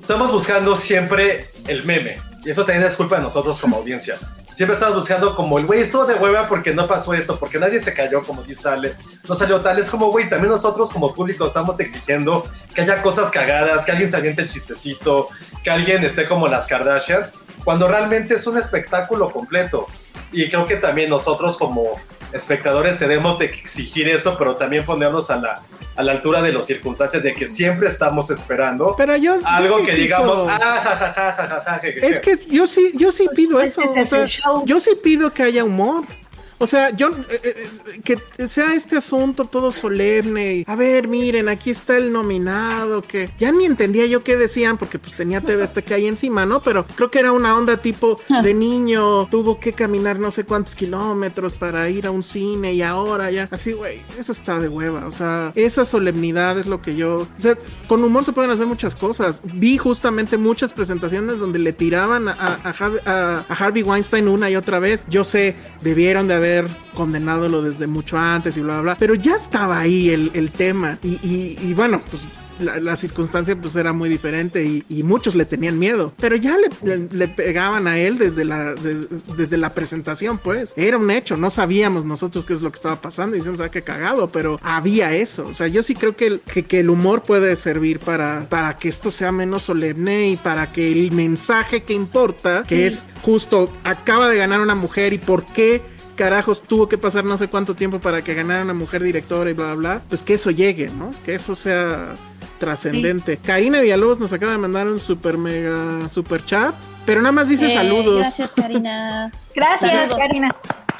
[0.00, 2.18] Estamos buscando siempre el meme.
[2.44, 4.18] Y eso también es culpa de nosotros como audiencia.
[4.54, 7.80] Siempre estamos buscando como el güey, estuvo de hueva porque no pasó esto, porque nadie
[7.80, 8.94] se cayó, como dice sale,
[9.28, 9.80] no salió tal.
[9.80, 14.08] Es como, güey, también nosotros como público estamos exigiendo que haya cosas cagadas, que alguien
[14.08, 15.26] se aviente chistecito,
[15.64, 17.34] que alguien esté como las Kardashians,
[17.64, 19.88] cuando realmente es un espectáculo completo.
[20.30, 21.98] Y creo que también nosotros como
[22.34, 25.62] espectadores tenemos de exigir eso, pero también ponernos a la,
[25.96, 29.78] a la altura de las circunstancias de que siempre estamos esperando Pero yo, yo algo
[29.78, 32.20] sí que exijo- digamos, ah, ja, ja, ja, ja, ja, ja, je, je, Es je".
[32.20, 33.80] que yo sí, yo sí pido eso.
[33.82, 34.26] O sea,
[34.64, 36.04] yo sí pido que haya humor.
[36.58, 40.54] O sea, yo eh, eh, que sea este asunto todo solemne.
[40.56, 43.02] y, a ver, miren, aquí está el nominado.
[43.02, 46.46] Que ya ni entendía yo qué decían porque pues tenía TV hasta que ahí encima,
[46.46, 46.60] ¿no?
[46.60, 49.26] Pero creo que era una onda tipo de niño.
[49.30, 53.48] Tuvo que caminar no sé cuántos kilómetros para ir a un cine y ahora ya.
[53.50, 55.06] Así, güey, eso está de hueva.
[55.06, 57.26] O sea, esa solemnidad es lo que yo.
[57.36, 57.56] O sea,
[57.88, 59.40] con humor se pueden hacer muchas cosas.
[59.44, 64.28] Vi justamente muchas presentaciones donde le tiraban a, a- a Har- a- a Harvey Weinstein
[64.28, 65.04] una y otra vez.
[65.08, 66.43] Yo sé, debieron de haber
[66.94, 68.96] condenado lo desde mucho antes y bla, bla, bla.
[68.98, 70.98] Pero ya estaba ahí el, el tema.
[71.02, 72.22] Y, y- y bueno, pues.
[72.60, 76.56] La, la circunstancia pues era muy diferente y, y muchos le tenían miedo, pero ya
[76.56, 81.10] le, le- le pegaban a él desde la, de- desde la presentación pues, era un
[81.10, 84.28] hecho, no sabíamos nosotros qué es lo que estaba pasando y decíamos, ah, qué cagado,
[84.28, 87.56] pero había eso, o sea, yo sí creo que el, que, que el humor puede
[87.56, 92.62] servir para, para que esto sea menos solemne y para que el mensaje que importa,
[92.68, 95.82] que es justo, acaba de ganar una mujer y por qué
[96.14, 99.52] carajos tuvo que pasar no sé cuánto tiempo para que ganara una mujer directora y
[99.52, 101.10] bla, bla, bla, pues que eso llegue, ¿no?
[101.24, 102.14] Que eso sea
[102.58, 103.36] trascendente.
[103.36, 107.66] Karina Villalobos nos acaba de mandar un super mega super chat, pero nada más dice
[107.66, 108.18] Eh, saludos.
[108.18, 109.30] Gracias, Karina.
[109.54, 110.18] Gracias, Saludos.
[110.18, 110.54] Karina.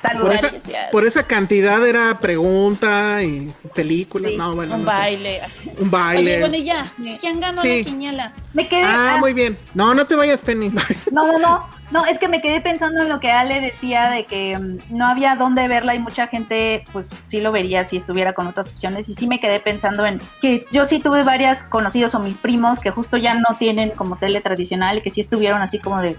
[0.04, 0.34] Por Saludos.
[0.34, 0.90] esa, Gracias.
[0.92, 5.40] por esa cantidad era pregunta y películas, Sí, no, bueno, Un no baile.
[5.40, 5.70] así.
[5.78, 6.32] Un baile.
[6.32, 6.86] Oye, bueno, y ya.
[7.20, 7.78] ¿Quién ganó Sí.
[7.78, 8.32] la quiniela?
[8.52, 8.82] Me quedé.
[8.84, 9.56] Ah, ah, muy bien.
[9.74, 10.70] No, no te vayas, Penny.
[11.10, 14.24] No, no, no, no, es que me quedé pensando en lo que Ale decía de
[14.24, 18.32] que mm, no había dónde verla y mucha gente pues sí lo vería si estuviera
[18.32, 22.14] con otras opciones y sí me quedé pensando en que yo sí tuve varias conocidos
[22.14, 25.60] o mis primos que justo ya no tienen como tele tradicional y que sí estuvieron
[25.62, 26.16] así como de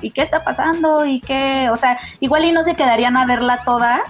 [0.00, 1.04] ¿y qué está pasando?
[1.04, 1.68] ¿y qué?
[1.70, 4.02] O sea, igual y no se quedarían a verla toda,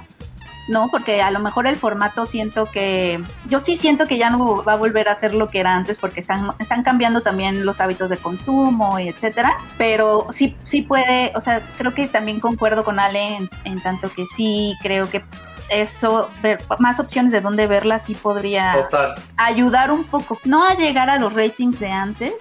[0.69, 0.89] ¿no?
[0.91, 4.75] Porque a lo mejor el formato siento que, yo sí siento que ya no va
[4.75, 8.11] a volver a ser lo que era antes porque están, están cambiando también los hábitos
[8.11, 13.01] de consumo y etcétera, pero sí, sí puede, o sea, creo que también concuerdo con
[13.01, 15.25] Ale en, en tanto que sí creo que
[15.71, 19.15] eso, ver más opciones de dónde verla sí podría Total.
[19.37, 22.33] ayudar un poco, no a llegar a los ratings de antes,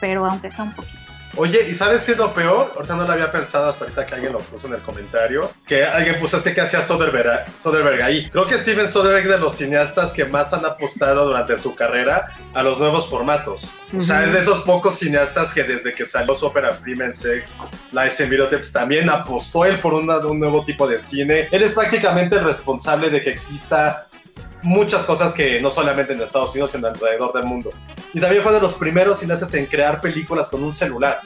[0.00, 1.01] pero aunque sea un poquito.
[1.36, 2.72] Oye, ¿y sabes qué es lo peor?
[2.76, 5.50] Ahorita no lo había pensado hasta ahorita que alguien lo puso en el comentario.
[5.66, 8.28] Que alguien puso este que hacía Soderbergh, Soderbergh ahí.
[8.30, 12.28] Creo que Steven Soderbergh es de los cineastas que más han apostado durante su carrera
[12.52, 13.70] a los nuevos formatos.
[13.96, 17.14] O sea, es de esos pocos cineastas que desde que salió su ópera prima en
[17.14, 17.56] Sex,
[17.92, 21.48] Lies and Videotapes, también apostó él por una- un nuevo tipo de cine.
[21.50, 24.06] Él es prácticamente el responsable de que exista
[24.62, 27.70] muchas cosas que no solamente en Estados Unidos, sino alrededor del mundo.
[28.12, 31.20] Y también fue de los primeros cineastas en crear películas con un celular.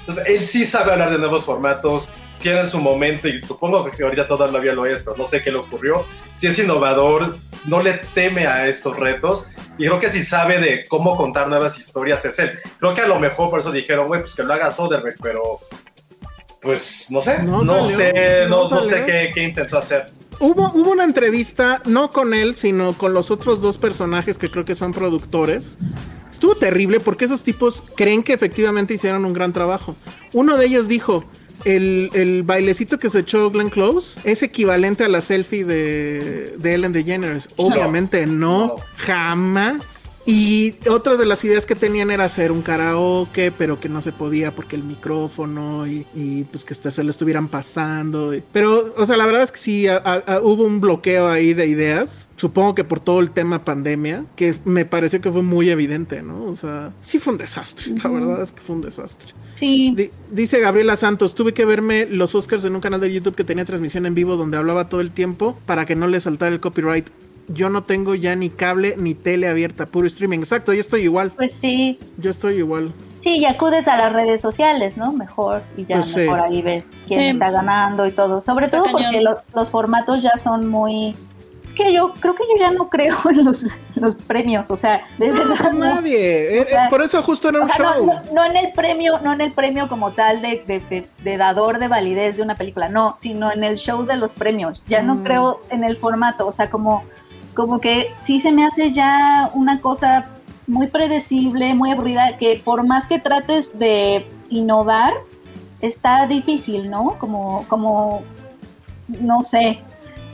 [0.00, 3.84] Entonces, él sí sabe hablar de nuevos formatos, si era en su momento, y supongo
[3.90, 6.04] que ahorita todavía lo es, pero no sé qué le ocurrió.
[6.34, 7.36] Si es innovador,
[7.66, 11.78] no le teme a estos retos, y creo que si sabe de cómo contar nuevas
[11.78, 12.58] historias es él.
[12.78, 15.60] Creo que a lo mejor por eso dijeron, güey, pues que lo haga Soderbergh, pero
[16.60, 20.06] pues no sé, No no, salió, sé, no no, no sé qué, qué intentó hacer.
[20.40, 24.64] Hubo, hubo una entrevista, no con él, sino con los otros dos personajes que creo
[24.64, 25.76] que son productores.
[26.30, 29.94] Estuvo terrible porque esos tipos creen que efectivamente hicieron un gran trabajo.
[30.32, 31.24] Uno de ellos dijo,
[31.64, 36.74] el, el bailecito que se echó Glenn Close es equivalente a la selfie de, de
[36.74, 37.48] Ellen DeGeneres.
[37.56, 40.09] Obviamente no, jamás.
[40.26, 44.12] Y otra de las ideas que tenían era hacer un karaoke, pero que no se
[44.12, 48.32] podía porque el micrófono y, y, pues que se lo estuvieran pasando.
[48.52, 52.28] Pero, o sea, la verdad es que sí, a- hubo un bloqueo ahí de ideas.
[52.36, 56.44] Supongo que por todo el tema pandemia, que me pareció que fue muy evidente, ¿no?
[56.44, 57.92] O sea, sí fue un desastre.
[58.02, 59.32] La verdad es que fue un desastre.
[59.58, 59.92] Sí.
[59.96, 63.44] Di- dice Gabriela Santos, tuve que verme los Oscars en un canal de YouTube que
[63.44, 66.60] tenía transmisión en vivo donde hablaba todo el tiempo para que no le saltara el
[66.60, 67.08] copyright.
[67.48, 70.38] Yo no tengo ya ni cable ni tele abierta, puro streaming.
[70.38, 71.32] Exacto, yo estoy igual.
[71.32, 72.92] Pues sí, Yo estoy igual.
[73.20, 75.12] sí, y acudes a las redes sociales, ¿no?
[75.12, 76.20] Mejor, y ya Pues sí.
[76.20, 77.26] mejor ahí ves quién Sí.
[77.30, 78.40] está ganando y todo.
[78.40, 79.02] Sobre todo cañón.
[79.02, 81.16] porque lo- los formatos ya son muy...
[81.64, 83.64] Es que yo creo que yo ya no creo en los,
[83.94, 85.54] los premios, o sea, de verdad.
[85.60, 85.80] Pues no.
[85.80, 86.56] nadie.
[86.58, 88.06] Eh, O sea, eh, por eso justo era O un sea, no, show.
[88.06, 91.36] no- no en el premio, no en el premio como tal de, de- de- de
[91.36, 94.84] dador de validez de una película, no, sino en el show de los premios.
[94.88, 95.22] Ya no Mm.
[95.24, 97.04] creo en el formato, o sea, como,
[97.60, 100.30] como que sí se me hace ya una cosa
[100.66, 105.12] muy predecible, muy aburrida, que por más que trates de innovar,
[105.82, 107.18] está difícil, ¿no?
[107.18, 108.22] Como, como,
[109.08, 109.78] no sé,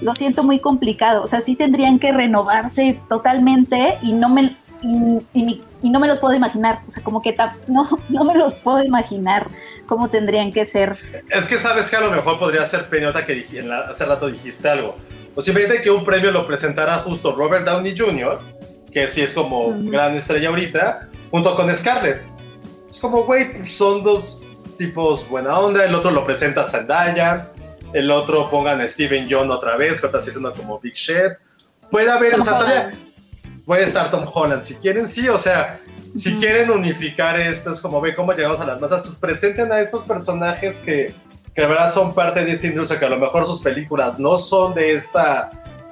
[0.00, 1.24] lo siento muy complicado.
[1.24, 6.34] O sea, sí tendrían que renovarse totalmente y no me y, no me los puedo
[6.34, 6.78] imaginar.
[6.86, 9.48] O sea, como que no, no me los puedo imaginar
[9.86, 10.96] cómo tendrían que ser.
[11.28, 14.68] Es que sabes que a lo mejor podría ser peñota que en hace rato dijiste
[14.68, 14.94] algo.
[15.36, 18.40] O simplemente que un premio lo presentara justo Robert Downey Jr.,
[18.90, 22.22] que sí es como gran estrella ahorita, junto con Scarlett.
[22.90, 24.42] Es como, güey, pues son dos
[24.78, 25.84] tipos buena onda.
[25.84, 27.52] El otro lo presenta Zendaya.
[27.92, 31.34] El otro pongan a Steven John otra vez, que está haciendo como Big Shit.
[31.90, 32.90] Puede haber, Tom o sea,
[33.66, 35.80] puede estar Tom Holland si quieren, sí, o sea,
[36.16, 39.80] si quieren unificar esto, es como ve cómo llegamos a las masas, pues presenten a
[39.80, 41.12] estos personajes que,
[41.56, 44.36] que de verdad son parte de esta industria, que a lo mejor sus películas no
[44.36, 45.50] son de esta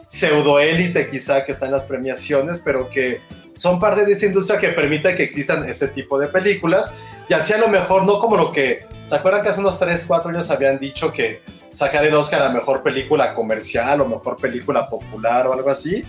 [0.08, 3.22] pseudoélite quizá que está en las premiaciones, pero que
[3.54, 6.94] son parte de esta industria que permite que existan ese tipo de películas,
[7.30, 10.04] y así a lo mejor no como lo que, ¿se acuerdan que hace unos 3,
[10.06, 11.40] 4 años habían dicho que
[11.72, 16.04] sacar el Oscar a mejor película comercial o mejor película popular o algo así?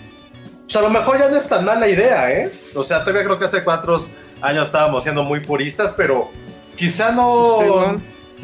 [0.65, 2.51] Pues a lo mejor ya no es tan mala idea, ¿eh?
[2.75, 3.97] O sea, todavía creo que hace cuatro
[4.41, 6.29] años estábamos siendo muy puristas, pero
[6.75, 7.95] quizá no.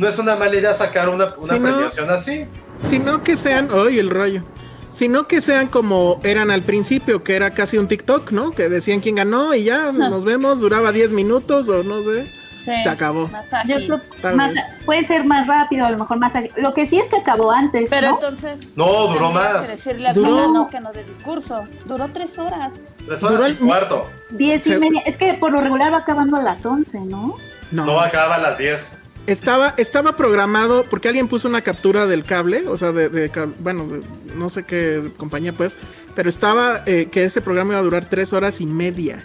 [0.01, 2.45] No es una mala idea sacar una, una premiación así.
[2.89, 4.43] Sino que sean, hoy el rollo.
[4.91, 8.51] Sino que sean como eran al principio, que era casi un TikTok, ¿no?
[8.51, 12.25] Que decían quién ganó y ya nos vemos, duraba 10 minutos o no sé.
[12.55, 12.71] Sí.
[12.83, 13.27] Se acabó.
[13.29, 14.53] Más Yo creo más,
[14.85, 16.35] puede ser más rápido, a lo mejor más.
[16.35, 16.51] ágil.
[16.57, 17.89] Lo que sí es que acabó antes.
[17.89, 18.13] Pero ¿no?
[18.15, 18.75] entonces.
[18.77, 19.65] No, duró más.
[19.65, 21.63] que decirle al Duró- que no de discurso.
[21.85, 22.85] Duró tres horas.
[23.05, 24.09] Tres Duró horas y el- cuarto.
[24.31, 25.01] Diez y Se- media.
[25.05, 27.35] Es que por lo regular va acabando a las 11, ¿no?
[27.71, 27.85] No.
[27.85, 28.97] No acaba a las 10.
[29.27, 33.29] Estaba, estaba programado, porque alguien puso una captura del cable, o sea, de,
[33.59, 34.01] bueno, de-
[34.35, 35.77] no sé qué compañía pues,
[36.15, 39.23] pero estaba eh, que ese programa iba a durar tres horas y media.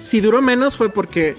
[0.00, 1.34] Si duró menos fue porque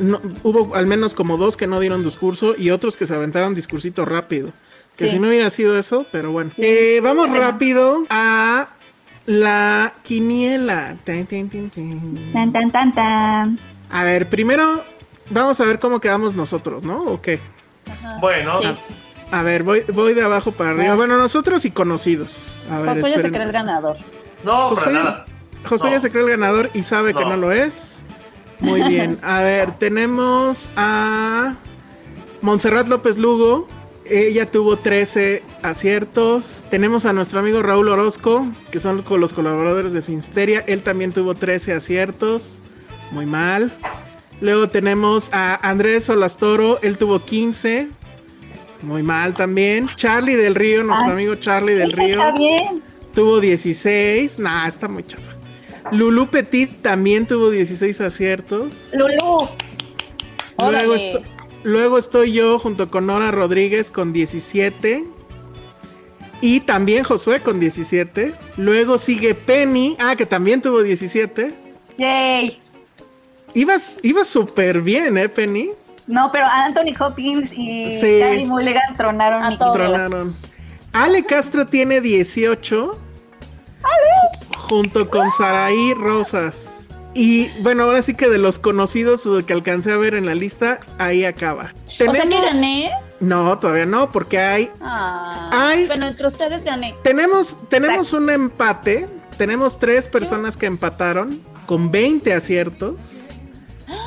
[0.00, 3.54] no- hubo al menos como dos que no dieron discurso y otros que se aventaron
[3.54, 4.52] discursito rápido.
[4.96, 5.12] Que Sí.
[5.14, 6.50] si no hubiera sido eso, pero bueno.
[6.56, 8.68] Eh, vamos rápido a
[9.26, 10.96] la quiniela.
[11.04, 12.32] Tan, tan, tan, tan.
[12.32, 13.58] Tan, tan, tan, tan.
[13.90, 14.84] A ver, primero
[15.30, 17.02] vamos a ver cómo quedamos nosotros, ¿no?
[17.04, 17.40] ¿O qué?
[17.90, 18.18] Ajá.
[18.20, 18.68] Bueno, Sí.
[19.30, 20.92] A ver, voy, voy de abajo para arriba.
[20.92, 20.96] Ah.
[20.96, 22.60] Bueno, nosotros y conocidos.
[22.70, 23.96] A ver, Josué ya se cree el ganador.
[24.44, 25.24] No, Josué, para nada.
[25.64, 25.96] Josué No.
[25.96, 27.36] ya se cree el ganador y sabe que No.
[27.38, 28.02] lo es.
[28.60, 29.18] Muy bien.
[29.22, 31.54] A ver, tenemos a
[32.42, 33.66] Montserrat López Lugo.
[34.04, 36.62] Ella tuvo 13 aciertos.
[36.70, 40.62] Tenemos a nuestro amigo Raúl Orozco, que son los colaboradores de Filmsteria.
[40.66, 42.58] Él también tuvo 13 aciertos.
[43.12, 43.72] Muy mal.
[44.42, 46.80] Luego tenemos a Andrés Solastoro.
[46.82, 47.88] Él tuvo 15.
[48.82, 49.88] Muy mal también.
[49.94, 52.18] Charlie del Río, nuestro Ay, amigo Charlie del Río.
[52.18, 52.82] está bien.
[53.14, 54.40] Tuvo 16.
[54.40, 55.30] Nah, está muy chafa.
[55.92, 58.72] Lulu Petit también tuvo 16 aciertos.
[58.92, 59.48] Lulú.
[60.58, 60.94] Luego,
[61.62, 65.04] luego estoy yo junto con Nora Rodríguez con 17.
[66.40, 68.34] Y también Josué con 17.
[68.56, 69.96] Luego sigue Penny.
[70.00, 71.54] Ah, que también tuvo 17.
[71.96, 72.61] Yay.
[73.54, 75.70] Ibas, ibas súper bien, ¿eh, Penny?
[76.06, 78.18] No, pero Anthony Hopkins y Sí.
[78.20, 79.42] Carey Mulligan tronaron.
[79.44, 79.74] A mi todos.
[79.74, 80.34] Tronaron.
[80.92, 82.98] Ale Castro tiene 18.
[84.56, 86.88] Junto con Saraí Rosas.
[87.14, 90.24] Y bueno, ahora sí que de los conocidos o de que alcancé a ver en
[90.24, 91.74] la lista, ahí acaba.
[91.86, 92.90] O sea que Tenemos- gané.
[93.20, 94.70] No, todavía no, porque hay.
[94.80, 95.86] Ah, Ay.
[95.86, 96.94] Bueno, entre ustedes gané.
[97.04, 99.08] Tenemos, tenemos un empate.
[99.36, 102.94] Tenemos tres personas que empataron con 20 aciertos.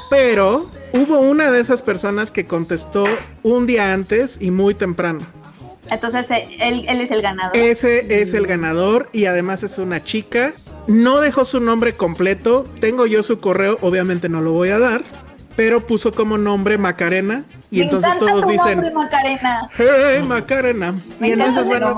[0.10, 3.06] Pero hubo una de esas personas que contestó
[3.44, 5.20] un día antes y muy temprano.
[5.90, 7.56] Entonces eh, él, él es el ganador.
[7.56, 10.54] Ese es el ganador y además es una chica.
[10.88, 12.64] No dejó su nombre completo.
[12.80, 15.04] Tengo yo su correo, obviamente no lo voy a dar.
[15.56, 17.46] Pero puso como nombre Macarena.
[17.72, 19.70] Y Me entonces todos tu dicen, nombre, Macarena.
[19.78, 20.94] ¡Hey, Macarena!
[21.20, 21.98] Me Y entonces, bueno,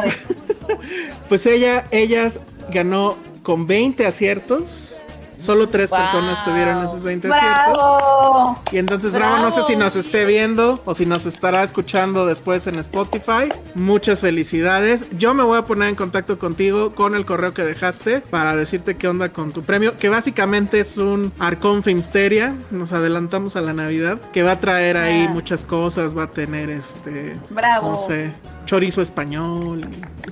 [1.30, 2.40] pues ella, ellas
[2.72, 4.97] ganó con 20 aciertos.
[5.40, 6.00] Solo tres Wow.
[6.00, 7.74] personas tuvieron esos 20 aciertos.
[7.74, 8.60] ¡Bravo!
[8.72, 12.66] Y entonces, Bravo, no sé si nos esté viendo o si nos estará escuchando después
[12.68, 13.52] en Spotify.
[13.76, 15.06] Muchas felicidades.
[15.18, 18.98] Yo me voy a poner en contacto contigo con el correo que dejaste para decirte
[18.98, 22.56] qué onda con tu premio, que básicamente es un Arcon Filmsteria.
[22.72, 25.32] Nos adelantamos a la Navidad, que va a traer ahí Ah.
[25.34, 26.18] muchas cosas.
[26.18, 27.38] Va a tener este.
[27.50, 27.92] Bravo.
[27.92, 28.34] No sé.
[28.66, 29.88] Chorizo español,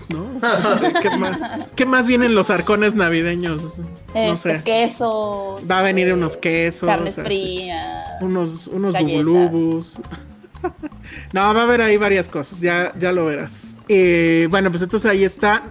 [0.10, 0.26] ¿no?
[1.02, 1.40] ¿Qué más,
[1.76, 3.78] qué más vienen los arcones navideños?
[3.80, 4.62] No Este, sé.
[4.98, 5.72] Quesos.
[5.72, 6.88] Va a venir eh, unos quesos.
[6.88, 8.22] Carnes frías.
[8.22, 9.26] unos, unos Galletas.
[9.26, 9.98] bubulubus.
[11.34, 13.76] no, va a haber ahí varias cosas, ya, ya lo verás.
[13.88, 15.64] Eh, bueno, pues entonces ahí está.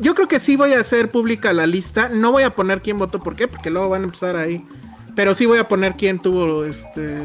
[0.00, 2.08] Yo creo que sí voy a hacer pública la lista.
[2.08, 4.64] No voy a poner quién votó por qué, porque luego van a empezar ahí.
[5.16, 7.18] Pero sí voy a poner quién tuvo este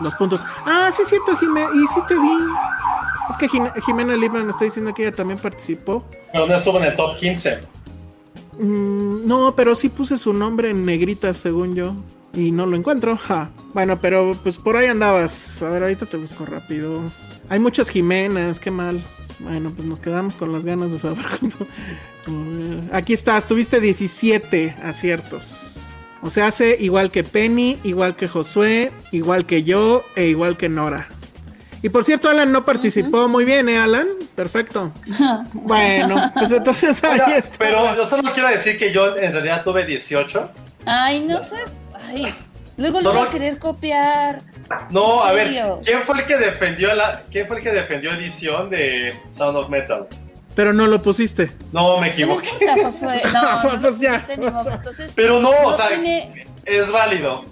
[0.00, 0.42] los puntos.
[0.64, 1.68] Ah, sí es cierto, Jimena.
[1.74, 2.30] Y sí te vi.
[3.28, 6.04] Es que Jime- Jimena Lima me está diciendo que ella también participó.
[6.32, 7.60] Pero no estuvo en el top 15.
[8.60, 11.94] Mm, no, pero sí puse su nombre en negritas, según yo.
[12.34, 13.16] Y no lo encuentro.
[13.16, 13.50] Ja.
[13.74, 15.62] Bueno, pero pues por ahí andabas.
[15.62, 17.00] A ver, ahorita te busco rápido.
[17.48, 19.02] Hay muchas Jimenas, qué mal.
[19.40, 21.66] Bueno, pues nos quedamos con las ganas de saber cuánto.
[22.26, 25.56] Ver, Aquí estás, tuviste 17 aciertos.
[26.22, 30.68] O sea, hace igual que Penny, igual que Josué, igual que yo e igual que
[30.68, 31.08] Nora.
[31.82, 34.06] Y por cierto, Alan no participó muy bien, ¿eh, Alan?
[34.34, 34.92] Perfecto.
[35.54, 37.56] Bueno, pues entonces ahí Oiga, está.
[37.58, 40.50] pero yo solo quiero decir que yo en realidad tuve 18.
[40.86, 41.86] Ay, no seas.
[42.08, 42.34] Ay.
[42.76, 44.42] Luego lo Solo- voy a querer copiar.
[44.90, 45.48] No, a ver?
[45.84, 49.68] ¿quién fue el que defendió la quién fue el que defendió edición de Sound of
[49.68, 50.06] Metal?
[50.54, 51.50] Pero no lo pusiste.
[51.72, 52.48] No, me No equivoqué.
[52.60, 53.22] importa, Josué.
[53.32, 54.26] No, no, Pues ya.
[54.28, 57.44] Entonces, Pero no, o no sea, tiene- es válido.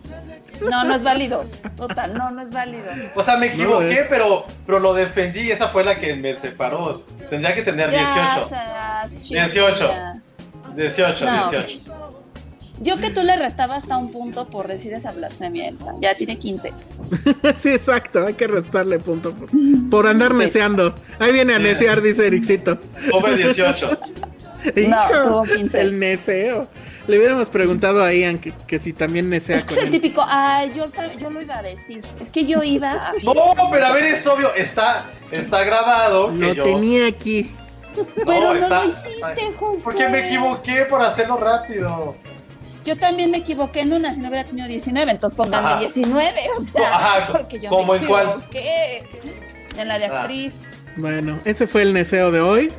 [0.60, 1.44] No, no es válido.
[1.76, 2.84] Total, no, no es válido.
[3.14, 7.02] O sea, me equivoqué, pero, pero lo defendí y esa fue la que me separó.
[7.30, 8.00] Tendría que tener Ya,
[8.36, 8.40] 18.
[8.40, 9.88] o sea, shit, 18.
[9.88, 10.14] ya.
[10.76, 11.50] 18, No.
[11.50, 11.78] 18.
[12.80, 15.94] Yo que tú le restaba hasta un punto por decir esa blasfemia, Elsa.
[16.00, 16.72] Ya tiene 15.
[17.58, 18.24] sí, exacto.
[18.24, 19.48] Hay que restarle punto por,
[19.90, 20.38] por andar Sí.
[20.38, 20.94] neceando.
[21.18, 22.78] Ahí viene a necear, dice Ericito.
[23.10, 23.90] Tuve 18.
[24.88, 25.80] No, tuvo 15.
[25.80, 26.68] El neseo.
[27.08, 30.22] Le hubiéramos preguntado a Ian que, que si también nesea Es que es el típico,
[30.26, 30.86] ay, yo,
[31.30, 32.04] lo iba a decir.
[32.20, 33.12] Es que yo iba a...
[33.24, 36.62] No, pero a ver, es obvio, está, está grabado que Lo yo.
[36.64, 37.50] tenía aquí.
[38.26, 39.82] Pero no está- lo hiciste, José.
[39.84, 42.14] Porque me equivoqué por hacerlo rápido.
[42.84, 45.80] Yo también me equivoqué en una, si no hubiera tenido 19, entonces pónganme Ajá.
[45.80, 48.26] 19, o sea, Ajá, porque yo ¿cómo me en cuál?
[48.28, 49.08] equivoqué.
[49.78, 50.20] En la de Ah.
[50.20, 50.54] actriz.
[50.96, 52.70] Bueno, ese fue el neseo de hoy.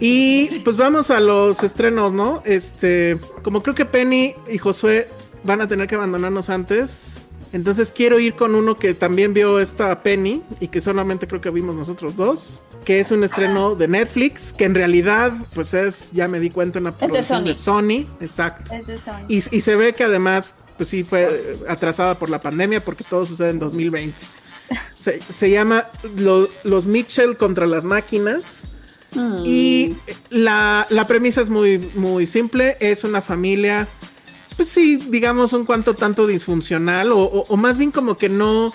[0.00, 2.42] Y pues vamos a los estrenos, ¿no?
[2.44, 5.08] Este, como creo que Penny y Josué
[5.44, 7.22] van a tener que abandonarnos antes.
[7.52, 11.50] Entonces quiero ir con uno que también vio esta Penny y que solamente creo que
[11.50, 12.60] vimos nosotros dos.
[12.84, 16.78] Que es un estreno de Netflix, que en realidad, pues es, ya me di cuenta,
[16.78, 17.82] una de producción de Sony.
[18.06, 18.06] Sony.
[18.20, 18.72] Exacto.
[18.72, 19.24] Es de Sony.
[19.28, 23.26] Y, y se ve que además, pues sí fue atrasada por la pandemia porque todo
[23.26, 24.16] sucede en 2020.
[24.98, 25.84] Se, se llama
[26.16, 28.57] Lo- Los Mitchell contra las máquinas.
[29.14, 29.42] Mm.
[29.46, 29.96] Y
[30.30, 32.76] la, la premisa es muy, muy simple.
[32.80, 33.88] Es una familia,
[34.56, 37.12] pues sí, digamos un cuanto tanto disfuncional.
[37.12, 38.72] O, o- o más bien como que no,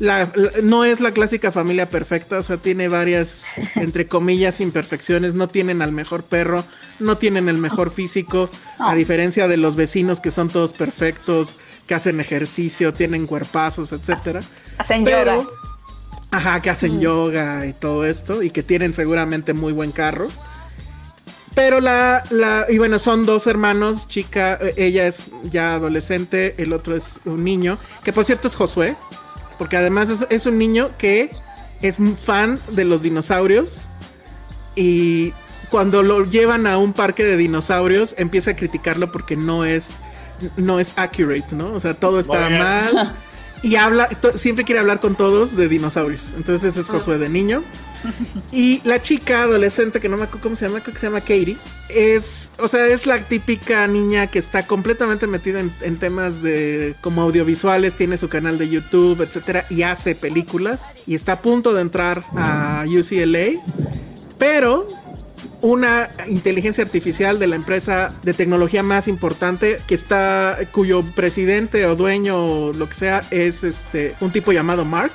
[0.00, 2.38] la, la- no es la clásica familia perfecta.
[2.38, 3.44] O sea, tiene varias,
[3.76, 5.34] entre comillas, imperfecciones.
[5.34, 6.64] No tienen al mejor perro.
[6.98, 8.50] No tienen el mejor físico.
[8.78, 11.56] A diferencia de los vecinos que son todos perfectos.
[11.86, 14.40] Que hacen ejercicio, tienen cuerpazos, etcétera.
[14.78, 15.50] Hacen Pero- yoga.
[16.30, 20.28] Ajá, que hacen yoga y todo esto y que tienen seguramente muy buen carro.
[21.54, 26.74] Pero la, la, y bueno, son dos hermanos, chica, eh, ella es ya adolescente, el
[26.74, 28.94] otro es un niño, que por cierto es Josué,
[29.56, 31.30] porque además es, es un niño que
[31.80, 33.86] es un fan de los dinosaurios
[34.74, 35.32] y
[35.70, 39.96] cuando lo llevan a un parque de dinosaurios empieza a criticarlo porque no es,
[40.56, 41.72] no es accurate, ¿no?
[41.72, 43.16] O sea, todo está mal.
[43.66, 46.34] Y habla, siempre quiere hablar con todos de dinosaurios.
[46.36, 47.64] Entonces ese es Josué de niño.
[48.52, 51.20] Y la chica adolescente, que no me acuerdo cómo se llama, creo que se llama
[51.20, 51.56] Katie,
[51.88, 56.94] es, o sea, es la típica niña que está completamente metida en, en temas de
[57.00, 60.94] como audiovisuales, tiene su canal de YouTube, etcétera, y hace películas.
[61.04, 63.60] Y está a punto de entrar a UCLA.
[64.38, 64.86] Pero
[65.60, 71.96] una inteligencia artificial de la empresa de tecnología más importante que está cuyo presidente o
[71.96, 75.12] dueño o lo que sea es este un tipo llamado Mark.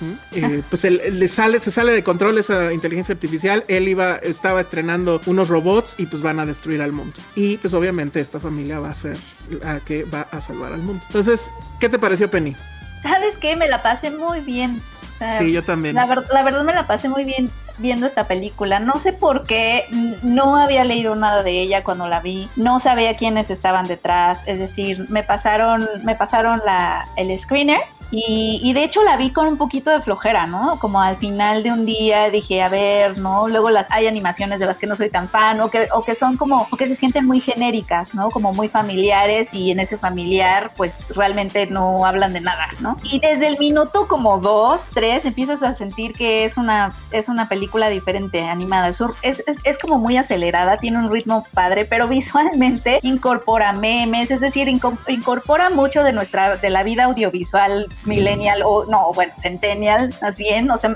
[0.00, 0.36] ¿Mm?
[0.36, 3.64] Eh, pues él, él le sale se sale de control esa inteligencia artificial.
[3.68, 7.14] Él iba estaba estrenando unos robots y pues van a destruir al mundo.
[7.36, 9.16] Y pues obviamente esta familia va a ser
[9.62, 11.02] la que va a salvar al mundo.
[11.06, 12.56] Entonces qué te pareció Penny
[13.02, 13.56] ¿Sabes qué?
[13.56, 14.80] Me la pasé muy bien.
[15.14, 18.06] O sea, sí yo también La, ver- la verdad me la pasé muy bien viendo
[18.06, 18.78] esta película.
[18.80, 19.84] No sé por qué,
[20.22, 22.48] no había leído nada de ella cuando la vi.
[22.56, 24.42] No sabía quiénes estaban detrás.
[24.46, 27.80] Es decir, me pasaron, me pasaron la, el screener.
[28.14, 30.78] Y, y de hecho la vi con un poquito de flojera, ¿no?
[30.78, 33.48] Como al final de un día dije, a ver, ¿no?
[33.48, 36.14] Luego las hay animaciones de las que no soy tan fan o que, o que
[36.14, 38.30] son como, o que se sienten muy genéricas, ¿no?
[38.30, 42.98] Como muy familiares y en ese familiar pues realmente no hablan de nada, ¿no?
[43.02, 47.48] Y desde el minuto como dos, tres, empiezas a sentir que es una, es una
[47.48, 48.88] película diferente, animada.
[48.88, 52.06] Es, es, es- como muy acelerada, tiene un ritmo padre, pero
[52.42, 58.62] visualmente incorpora memes, es decir, inco- incorpora mucho de nuestra, de la vida audiovisual millennial
[58.64, 60.70] o no, bueno, centennial, más bien.
[60.70, 60.94] O sea,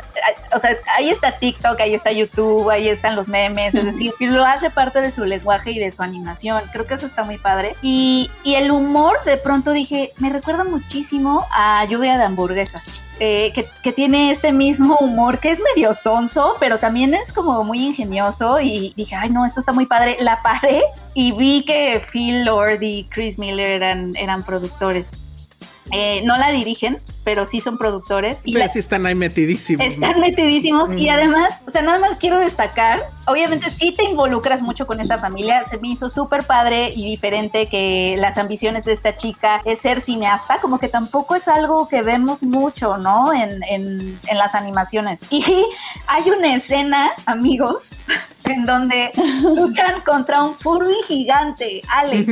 [0.55, 4.45] o sea, ahí está TikTok, ahí está YouTube, ahí están los memes, es decir, lo
[4.45, 6.63] hace parte de su lenguaje y de su animación.
[6.73, 7.75] Creo que eso está muy padre.
[7.83, 13.05] Y, y el humor, de pronto dije, me recuerda muchísimo a Lluvia de Hamburguesas.
[13.19, 17.65] eh, que, que tiene este mismo humor que es medio sonso, pero también es como
[17.65, 20.17] muy ingenioso y dije, ay no, esto está muy padre.
[20.21, 20.83] La paré
[21.15, 25.09] y vi que Phil Lord y Chris Miller eran, eran productores.
[25.93, 28.39] Eh, no la dirigen, pero sí son productores.
[28.45, 29.93] Y la- Pues sí están ahí metidísimos ¿no?
[29.93, 31.11] están metidísimos y Mm.
[31.11, 35.65] además, o sea, nada más quiero destacar, obviamente sí te involucras mucho con esta familia,
[35.65, 40.01] se me hizo súper padre y diferente que las ambiciones de esta chica es ser
[40.01, 43.33] cineasta, como que tampoco es algo que vemos mucho, ¿no?
[43.33, 45.21] En, en, en las animaciones.
[45.31, 45.45] Y
[46.07, 47.91] hay una escena, amigos,
[48.45, 49.11] en donde
[49.57, 51.83] luchan contra un Furby gigante.
[51.89, 52.27] Alex,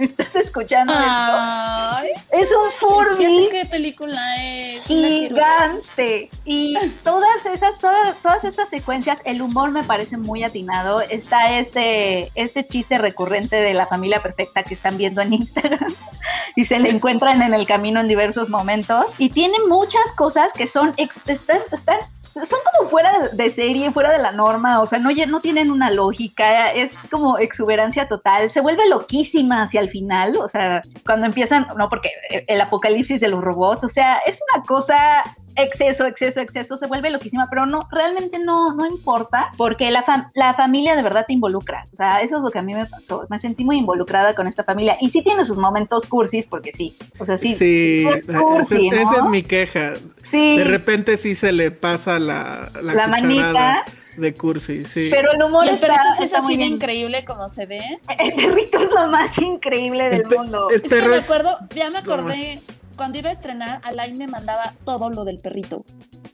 [0.00, 2.36] ¿estás escuchando Ay, esto?
[2.36, 4.84] Es un Furby qué película es.
[4.84, 11.58] gigante y todas esas todas, todas estas secuencias el humor me parece muy atinado está
[11.58, 15.94] este este chiste recurrente de la familia perfecta que están viendo en Instagram
[16.56, 20.66] y se le encuentran en el camino en diversos momentos y tiene muchas cosas que
[20.66, 21.98] son están, están
[22.32, 25.90] son como fuera de, serie, fuera de la norma, o sea, no, no tienen una
[25.90, 31.66] lógica, es como exuberancia total, se vuelve loquísima hacia el final, o sea, cuando empiezan,
[31.76, 32.10] no, porque
[32.46, 35.22] el apocalipsis de los robots, o sea, es una cosa
[35.62, 40.30] exceso, exceso, exceso, se vuelve loquísima, pero no, realmente no, no importa, porque la, fam-
[40.34, 42.86] la familia de verdad te involucra, o sea, eso es lo que a mí me
[42.86, 46.72] pasó, me sentí muy involucrada con esta familia, y sí tiene sus momentos cursis, porque
[46.72, 49.10] sí, o sea, sí, Sí, es cursi, esa, ¿no?
[49.12, 49.92] esa es mi queja.
[50.22, 50.56] Sí.
[50.56, 53.84] De repente sí se le pasa la, la, manita.
[54.16, 55.08] de cursi, sí.
[55.10, 57.80] Pero el humor Y el está- perrito sí es así de increíble como se ve.
[58.18, 60.68] El perrito es lo más increíble del mundo.
[60.70, 62.60] Es que me acuerdo, ya me acordé,
[62.96, 65.84] cuando iba a estrenar, Alain me mandaba todo lo del perrito.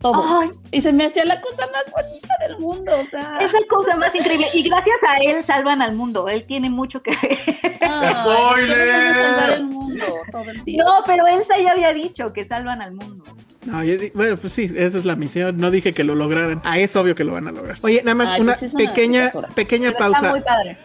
[0.00, 0.40] Todo.
[0.40, 0.50] Ay.
[0.72, 3.38] Y se me hacía la cosa más bonita del mundo, o sea.
[3.40, 4.48] Es la cosa más increíble.
[4.52, 6.28] Y gracias a él salvan al mundo.
[6.28, 7.38] Él tiene mucho que ver.
[7.80, 8.88] Ay, ¡Spoiler!
[8.88, 10.84] van a salvar el mundo todo el tiempo.
[10.84, 13.24] No, pero Elsa ya había dicho que salvan al mundo.
[13.64, 15.58] No, yo bueno, pues sí, esa es la misión.
[15.58, 16.60] No dije que lo lograran.
[16.64, 17.78] Ah, es obvio que lo van a lograr.
[17.82, 20.30] Oye, nada más Ay, una pues sí una pequeña, pequeña Pero está pausa.
[20.30, 20.78] muy padre.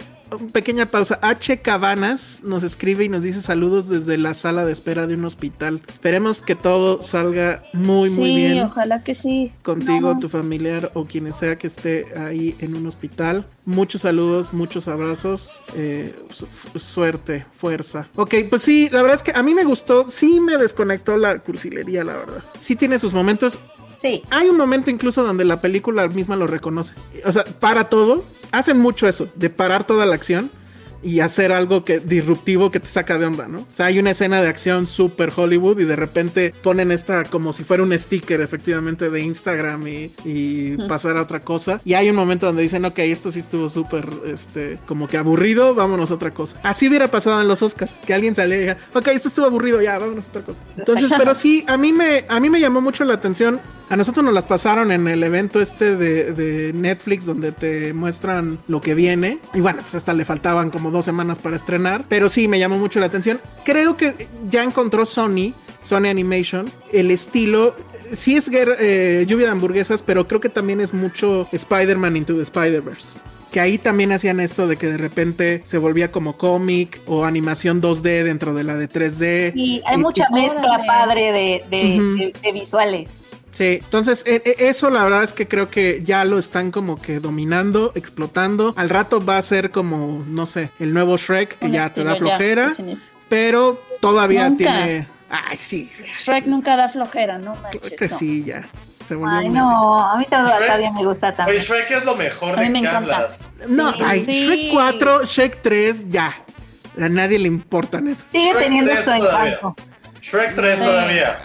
[0.52, 1.20] Pequeña pausa.
[1.22, 1.62] H.
[1.62, 5.82] Cabanas nos escribe y nos dice saludos desde la sala de espera de un hospital.
[5.88, 8.60] Esperemos que todo salga muy, muy sí, bien.
[8.64, 9.52] ojalá que sí.
[9.64, 10.20] Contigo, No.
[10.20, 13.46] tu familiar o quien sea que esté ahí en un hospital.
[13.66, 15.62] Muchos saludos, muchos abrazos.
[15.76, 16.48] eh, su-
[16.80, 18.08] suerte, fuerza.
[18.16, 20.08] Ok, pues sí, la verdad es que a mí me gustó.
[20.10, 22.44] Sí me desconectó la cursilería, la verdad.
[22.60, 23.60] Sí tiene sus momentos.
[24.02, 24.24] Sí.
[24.32, 26.96] Hay un momento incluso donde la película misma lo reconoce.
[27.26, 28.24] O sea, para todo.
[28.52, 30.52] Hacen mucho eso, de parar toda la acción
[31.04, 33.60] y hacer algo que disruptivo que te saca de onda, ¿no?
[33.60, 37.54] O sea, hay una escena de acción súper Hollywood y de repente ponen esta como
[37.54, 41.82] si fuera un sticker efectivamente de Instagram y, y pasar a otra cosa.
[41.86, 45.74] Y hay un momento donde dicen, ok, esto sí estuvo súper, este, como que aburrido,
[45.76, 46.58] vámonos a otra cosa.
[46.64, 49.82] Así hubiera pasado en los Oscars, que alguien saliera y dijera, ok, esto estuvo aburrido,
[49.82, 50.62] ya, vámonos a otra cosa.
[50.78, 53.60] Entonces, pero sí, a mí me, a mí me llamó mucho la atención.
[53.90, 58.60] A nosotros nos las pasaron en el evento este de, de Netflix donde te muestran
[58.68, 59.40] lo que viene.
[59.54, 62.06] Y bueno, pues hasta le faltaban como dos semanas para estrenar.
[62.08, 63.40] Pero sí, me llamó mucho la atención.
[63.66, 67.76] Creo que ya encontró Sony, Sony Animation, el estilo.
[68.14, 72.42] Sí es eh, lluvia de hamburguesas, pero creo que también es mucho Spider-Man Into the
[72.44, 73.20] Spider-Verse.
[73.52, 77.82] Que ahí también hacían esto de que de repente se volvía como cómic o animación
[77.82, 79.52] 2D dentro de la de 3D.
[79.56, 80.84] Y hay Y- mucha y- mezcla Órale.
[80.88, 83.12] padre de, de- de visuales.
[83.54, 86.96] Sí, entonces e- e- eso la verdad es que creo que ya lo están como
[87.02, 88.74] que dominando, explotando.
[88.78, 92.04] Al rato va a ser como, no sé, el nuevo Shrek que Un ya te
[92.04, 92.74] da ya flojera,
[93.30, 94.58] pero todavía Nunca.
[94.64, 95.08] tiene...
[95.30, 97.92] Ay, sí, Shrek nunca da flojera, no creo manches.
[97.92, 98.18] que no.
[98.18, 98.64] sí, ya.
[99.30, 101.62] Ay, no, a mí todavía me gusta Oye, también.
[101.64, 103.44] Shrek es lo mejor A mí de me hablas.
[103.68, 104.46] No, Sí, ay, sí.
[104.46, 106.34] Shrek 4, Shrek 3, ya.
[107.00, 108.24] A nadie le importan eso.
[108.32, 109.76] Sigue Shrek teniendo su encanto.
[110.22, 110.82] Shrek 3 Sí.
[110.84, 111.40] todavía.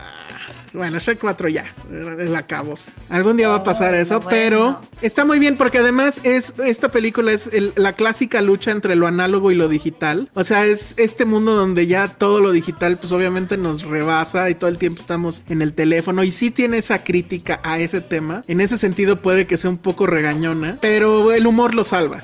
[0.77, 2.91] Bueno, Shrek 4 ya, la cabos.
[3.09, 4.29] Algún día va a pasar eso, bueno.
[4.31, 8.95] pero está muy bien porque además es esta película es el- la clásica lucha entre
[8.95, 10.29] lo análogo y lo digital.
[10.35, 14.55] O sea, es este mundo donde ya todo lo digital pues obviamente nos rebasa y
[14.55, 18.43] todo el tiempo estamos en el teléfono y sí tiene esa crítica a ese tema.
[18.47, 22.23] En ese sentido puede que sea un poco regañona, pero el humor lo salva.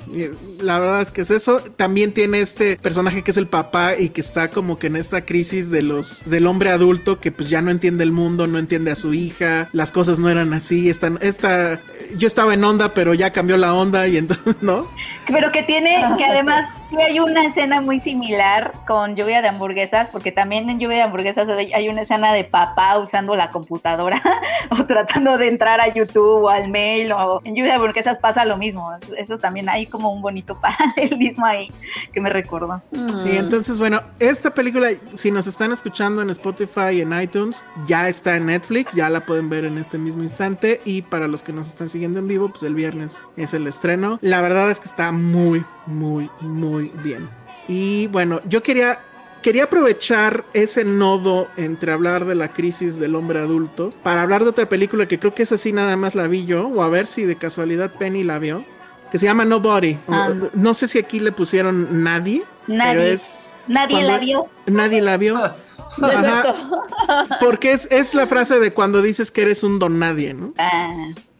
[0.60, 1.60] La verdad es que es eso.
[1.76, 5.24] También tiene este personaje que es el papá y que está como que en esta
[5.24, 8.90] crisis de los del hombre adulto que pues ya no entiende el mundo, no entiende
[8.90, 11.80] a su hija, las cosas no eran así, están esta
[12.16, 14.86] yo estaba en onda, pero ya cambió la onda y entonces, ¿no?
[15.28, 19.48] Pero que tiene, Ah, que además sí hay una escena muy similar con lluvia de
[19.48, 24.20] hamburguesas, porque también en lluvia de hamburguesas hay una escena de papá usando la computadora
[24.70, 28.44] o tratando de entrar a YouTube o al mail, o en lluvia de hamburguesas pasa
[28.44, 28.92] lo mismo.
[28.96, 31.68] Es- Eso también hay como un bonito paralelismo ahí
[32.12, 32.82] que me recordó.
[32.90, 33.18] Mm.
[33.20, 38.08] Sí, entonces, bueno, esta película, si nos están escuchando en Spotify y en iTunes, ya
[38.08, 40.80] está en Netflix, ya la pueden ver en este mismo instante.
[40.84, 44.18] Y para los que nos están siguiendo en vivo, pues el viernes es el estreno.
[44.22, 47.28] La verdad es que está muy, muy, muy bien.
[47.68, 48.98] Y bueno, yo quería.
[49.42, 54.50] Quería aprovechar ese nodo entre hablar de la crisis del hombre adulto para hablar de
[54.50, 57.08] otra película que creo que esa sí nada más la vi yo, o a ver
[57.08, 58.64] si de casualidad Penny la vio,
[59.10, 59.98] que se llama Nobody.
[60.06, 60.30] Ah.
[60.54, 64.46] No sé si aquí le pusieron nadie, pero Nadie, es nadie cuando- la vio.
[64.66, 65.40] Nadie la vio.
[66.02, 66.54] Exacto.
[67.40, 70.54] porque es, es la frase de cuando dices que eres un don nadie, ¿no?
[70.58, 70.90] Ah,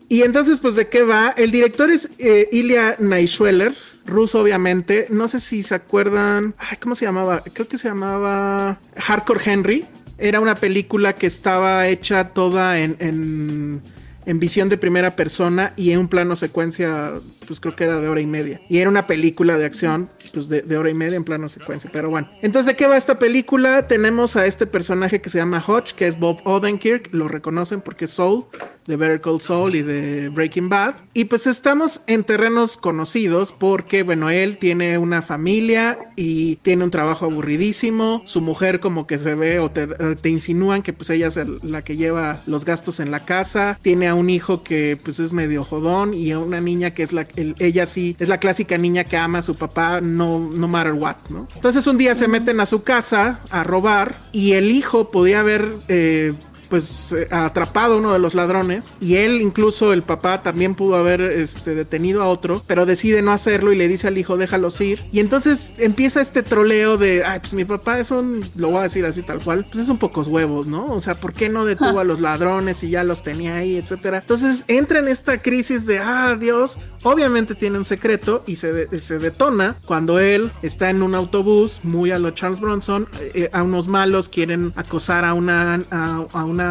[0.08, 1.30] Y entonces, pues, ¿de qué va?
[1.36, 3.74] El director es eh, Ilya Naishueller,
[4.04, 5.06] ruso, obviamente.
[5.10, 6.54] No sé si se acuerdan.
[6.58, 7.42] Ay, ¿Cómo se llamaba?
[7.52, 9.86] Creo que se llamaba Hardcore Henry.
[10.18, 13.82] Era una película que estaba hecha toda en, en,
[14.26, 17.12] en visión de primera persona y en un plano secuencia,
[17.46, 18.60] pues creo que era de hora y media.
[18.68, 21.90] Y era una película de acción, pues de, de hora y media en plano secuencia.
[21.92, 22.28] Pero bueno.
[22.42, 23.86] Entonces, ¿de qué va esta película?
[23.86, 27.12] Tenemos a este personaje que se llama Hodge, que es Bob Odenkirk.
[27.12, 28.46] Lo reconocen porque es Soul,
[28.86, 30.96] de Better Call Saul y de Breaking Bad.
[31.14, 36.90] Y pues estamos en terrenos conocidos porque, bueno, él tiene una familia y tiene un
[36.90, 38.22] trabajo aburridísimo.
[38.26, 41.82] Su mujer como que se ve o te, eh, insinúan que pues ella es la
[41.82, 43.78] que lleva los gastos en la casa.
[43.82, 47.12] Tiene a un hijo que pues es medio jodón y a una niña que es
[47.12, 50.68] la, el- ella sí, es la clásica niña que ama a su papá no, no
[50.68, 51.46] matter what, ¿no?
[51.54, 55.68] Entonces un día se meten a su casa a robar y el hijo podía haber...
[55.88, 56.32] eh,
[56.72, 60.96] pues eh, atrapado a uno de los ladrones y él incluso el papá también pudo
[60.96, 64.80] haber este, detenido a otro pero decide no hacerlo y le dice al hijo déjalos
[64.80, 68.78] ir y entonces empieza este troleo de ay pues mi papá es un lo voy
[68.78, 71.50] a decir así tal cual pues es un pocos huevos no o sea por qué
[71.50, 75.42] no detuvo a los ladrones y ya los tenía ahí etcétera entonces entra en esta
[75.42, 80.50] crisis de ah Dios obviamente tiene un secreto y se, de- se detona cuando él
[80.62, 85.26] está en un autobús muy a lo Charles Bronson eh, a unos malos quieren acosar
[85.26, 86.61] a una a, a una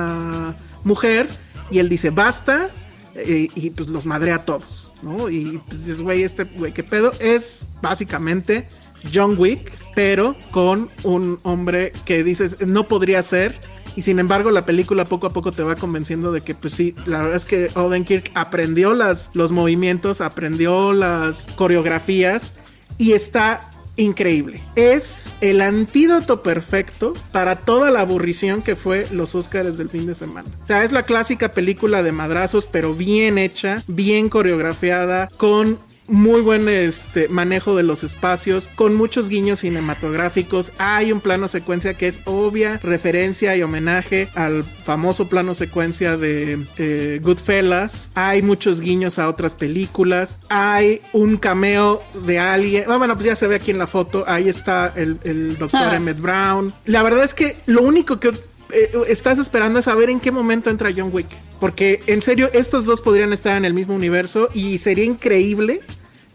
[0.83, 1.27] mujer
[1.69, 2.69] y él dice basta
[3.15, 5.29] eh, y pues los madrea a todos, ¿no?
[5.29, 7.11] Y pues dices, güey, este güey, ¿qué pedo?
[7.19, 8.67] Es básicamente
[9.13, 13.55] John Wick, pero con un hombre que dices, no podría ser.
[13.95, 16.95] Y sin embargo, la película poco a poco te va convenciendo de que, pues sí,
[17.05, 22.53] la verdad es que Odenkirk aprendió las, los movimientos, aprendió las coreografías
[22.97, 24.61] y está increíble.
[24.75, 30.15] Es el antídoto perfecto para toda la aburrición que fue los Oscars del fin de
[30.15, 30.49] semana.
[30.61, 36.41] O sea, es la clásica película de madrazos, pero bien hecha, bien coreografiada, con muy
[36.41, 40.71] buen este, manejo de los espacios, con muchos guiños cinematográficos.
[40.77, 46.59] Hay un plano secuencia que es obvia referencia y homenaje al famoso plano secuencia de
[46.77, 48.09] eh, Goodfellas.
[48.15, 50.37] Hay muchos guiños a otras películas.
[50.49, 52.85] Hay un cameo de alguien.
[52.87, 54.25] Ah, bueno, pues ya se ve aquí en la foto.
[54.27, 55.95] Ahí está el, el doctor Ah.
[55.95, 56.73] Emmett Brown.
[56.85, 58.31] La verdad es que lo único que
[58.73, 61.27] eh, estás esperando es saber en qué momento entra John Wick.
[61.59, 65.81] Porque en serio, estos dos podrían estar en el mismo universo y sería increíble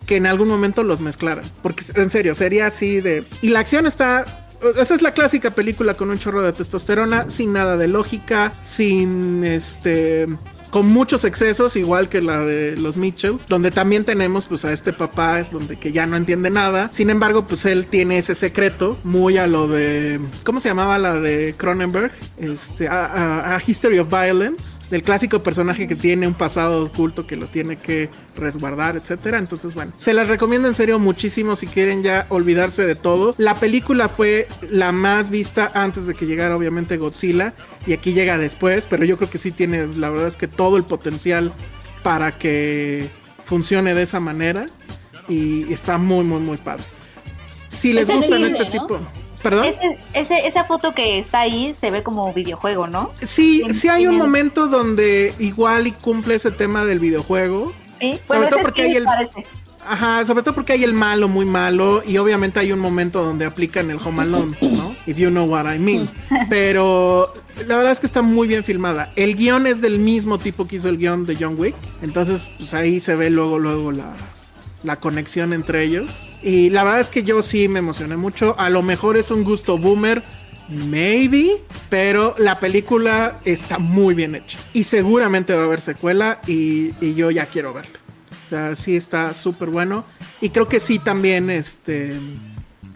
[0.06, 1.44] que en algún momento los mezclaran.
[1.62, 3.24] Porque en serio, sería así de...
[3.42, 4.24] Y la acción está...
[4.78, 9.44] Esa es la clásica película con un chorro de testosterona, sin nada de lógica, sin
[9.44, 10.26] este...
[10.70, 14.92] Con muchos excesos, igual que la de los Mitchell, donde también tenemos pues a este
[14.92, 16.90] papá, donde que ya no entiende nada.
[16.92, 20.20] Sin embargo, pues él tiene ese secreto, muy a lo de...
[20.44, 22.12] ¿Cómo se llamaba la de Cronenberg?
[22.38, 27.26] Este, a, a- a History of Violence, del clásico personaje que tiene un pasado oculto
[27.26, 29.38] que lo tiene que resguardar, etcétera.
[29.38, 33.34] Entonces, bueno, se las recomiendo en serio muchísimo si quieren ya olvidarse de todo.
[33.38, 37.52] La película fue la más vista antes de que llegara obviamente Godzilla
[37.86, 40.76] y aquí llega después, pero yo creo que sí tiene, la verdad es que todo
[40.76, 41.52] el potencial
[42.02, 43.08] para que
[43.44, 44.66] funcione de esa manera
[45.28, 46.84] y está muy, muy, muy padre.
[47.68, 48.70] Si les Es gustan este ¿no?
[48.70, 49.00] tipo...
[49.48, 49.66] ¿Perdón?
[49.66, 53.10] Ese, ese- esa foto que está ahí se ve como videojuego, ¿no?
[53.22, 57.72] Sí, En- sí hay un el- momento donde igual y cumple ese tema del videojuego.
[57.98, 59.46] Sí, Sobre bueno, todo porque hay el- parece.
[59.88, 63.44] Ajá, sobre todo porque hay el malo muy malo y obviamente hay un momento donde
[63.44, 64.96] aplican el Home Alone, ¿no?
[65.06, 66.10] If you know what I mean.
[66.50, 67.32] Pero
[67.68, 69.12] la verdad es que está muy bien filmada.
[69.14, 71.76] El guion es del mismo tipo que hizo el guion de John Wick.
[72.02, 74.12] Entonces, pues ahí se ve luego, luego la,
[74.86, 76.08] la conexión entre ellos.
[76.42, 78.54] Y la verdad es que yo sí me emocioné mucho.
[78.58, 80.22] A lo mejor es un gusto boomer.
[80.68, 81.60] Maybe,
[81.90, 84.58] pero la película está muy bien hecha.
[84.72, 87.98] Y seguramente va a haber secuela y, y yo ya quiero verla.
[88.46, 90.04] O sea, sí está súper bueno.
[90.40, 92.18] Y creo que sí también este,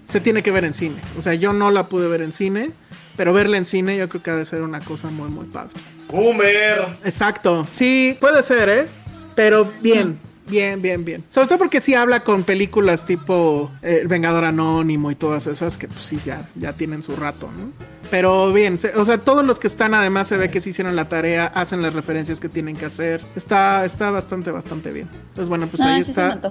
[0.07, 1.01] se tiene que ver en cine.
[1.19, 2.71] O sea, yo no la pude ver en cine,
[3.17, 5.73] pero verla en cine yo creo que ha de ser una cosa muy, muy padre.
[6.09, 6.87] Boomer.
[7.05, 7.67] Exacto.
[7.73, 8.89] Sí, puede ser, ¿eh?
[9.35, 10.19] Pero bien,
[10.51, 11.25] bien, bien, bien.
[11.31, 15.77] Sobre todo porque sí habla con películas tipo eh, El Vengador Anónimo y todas esas
[15.77, 17.73] que pues sí ya, ya tienen su rato, ¿no?
[18.11, 20.97] Pero bien, se- o sea, todos los que están además se ve que sí hicieron
[20.97, 23.21] la tarea, hacen las referencias que tienen que hacer.
[23.37, 25.09] Está, está bastante, bastante bien.
[25.29, 26.51] Entonces, bueno, pues Ah, ahí sí se me está.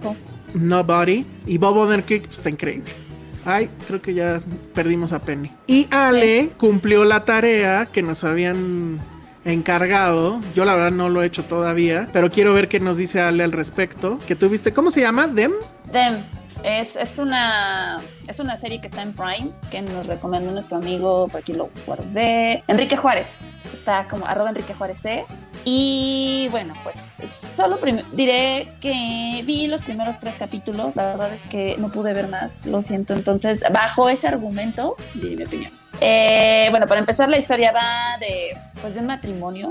[0.53, 1.25] Nobody.
[1.45, 2.89] Y Bob Odenkirk pues, está increíble.
[3.45, 4.41] Ay, creo que ya
[4.73, 5.51] perdimos a Penny.
[5.67, 8.99] Y Ale cumplió la tarea que nos habían
[9.45, 10.39] encargado.
[10.55, 13.43] Yo la verdad no lo he hecho todavía, pero quiero ver qué nos dice Ale
[13.43, 14.19] al respecto.
[14.27, 15.27] Que tuviste, ¿cómo se llama?
[15.27, 15.53] Dem.
[15.91, 16.23] Dem.
[16.63, 21.27] Es, es, una, es una serie que está en Prime, que nos recomendó nuestro amigo,
[21.29, 23.37] por aquí lo guardé, Enrique Juárez.
[23.73, 25.25] Está como arroba Enrique Juárez C.
[25.63, 26.97] Y bueno, pues
[27.55, 27.77] solo
[28.13, 32.65] diré que vi los primeros tres capítulos, la verdad es que no pude ver más,
[32.65, 33.13] lo siento.
[33.13, 35.71] Entonces, bajo ese argumento, diré mi opinión.
[36.01, 39.69] Eh, bueno, para empezar, la historia va de, pues, de un matrimonio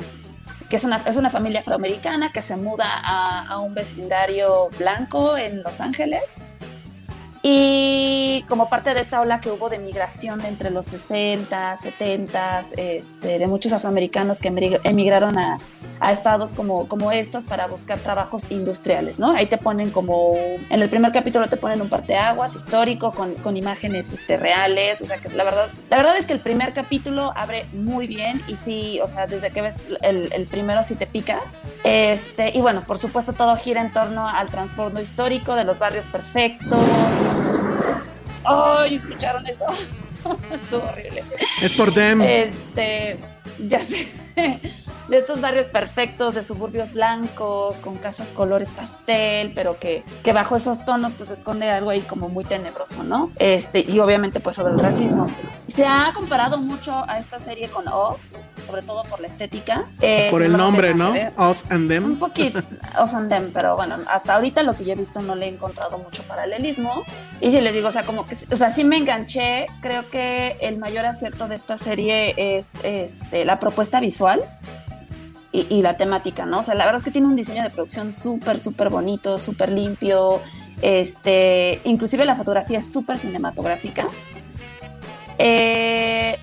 [0.68, 5.38] que es una, es una familia afroamericana que se muda a, a un vecindario blanco
[5.38, 6.44] en Los Ángeles.
[7.42, 13.38] Y como parte de esta ola que hubo de migración entre los 60, 70, este,
[13.38, 15.58] de muchos afroamericanos que emigr- emigraron a,
[16.00, 19.32] a estados como, como estos para buscar trabajos industriales, ¿no?
[19.32, 23.56] Ahí te ponen como, en el primer capítulo te ponen un parteaguas histórico con, con
[23.56, 27.32] imágenes este, reales, o sea que la verdad, la verdad es que el primer capítulo
[27.36, 31.58] abre muy bien y sí, o sea, desde que ves el, primero sí te picas.
[31.84, 36.06] Este, y bueno, por supuesto todo gira en torno al trasfondo histórico de los barrios
[36.06, 36.78] perfectos.
[38.44, 38.96] ¡Ay!
[38.96, 39.66] ¿Escucharon eso?
[40.52, 41.22] Estuvo horrible.
[41.62, 42.22] Es por Dem.
[42.22, 43.18] Este,
[43.66, 44.08] ya sé.
[45.08, 50.54] De estos barrios perfectos, de suburbios blancos, con casas colores pastel, pero que, que bajo
[50.54, 53.30] esos tonos pues esconde algo ahí como muy tenebroso, ¿no?
[53.38, 55.26] Este, y obviamente pues sobre el racismo.
[55.66, 59.86] Se ha comparado mucho a esta serie con Oz, sobre todo por la estética.
[60.02, 61.14] Eh, por el nombre, ¿no?
[61.38, 62.04] Us and Them.
[62.04, 62.60] Un poquito,
[63.00, 65.48] Oz and Them, pero bueno, hasta ahorita lo que yo he visto no le he
[65.48, 67.02] encontrado mucho paralelismo.
[67.40, 69.68] Y si les digo, o sea, como que, o sea, sí me enganché.
[69.80, 74.27] Creo que el mayor acierto de esta serie es este, la propuesta visual.
[75.52, 76.60] Y, y la temática, ¿no?
[76.60, 79.70] O sea, la verdad es que tiene un diseño de producción súper, súper bonito, súper
[79.70, 80.40] limpio,
[80.82, 84.06] este, inclusive la fotografía es súper cinematográfica.
[85.38, 86.38] Eh,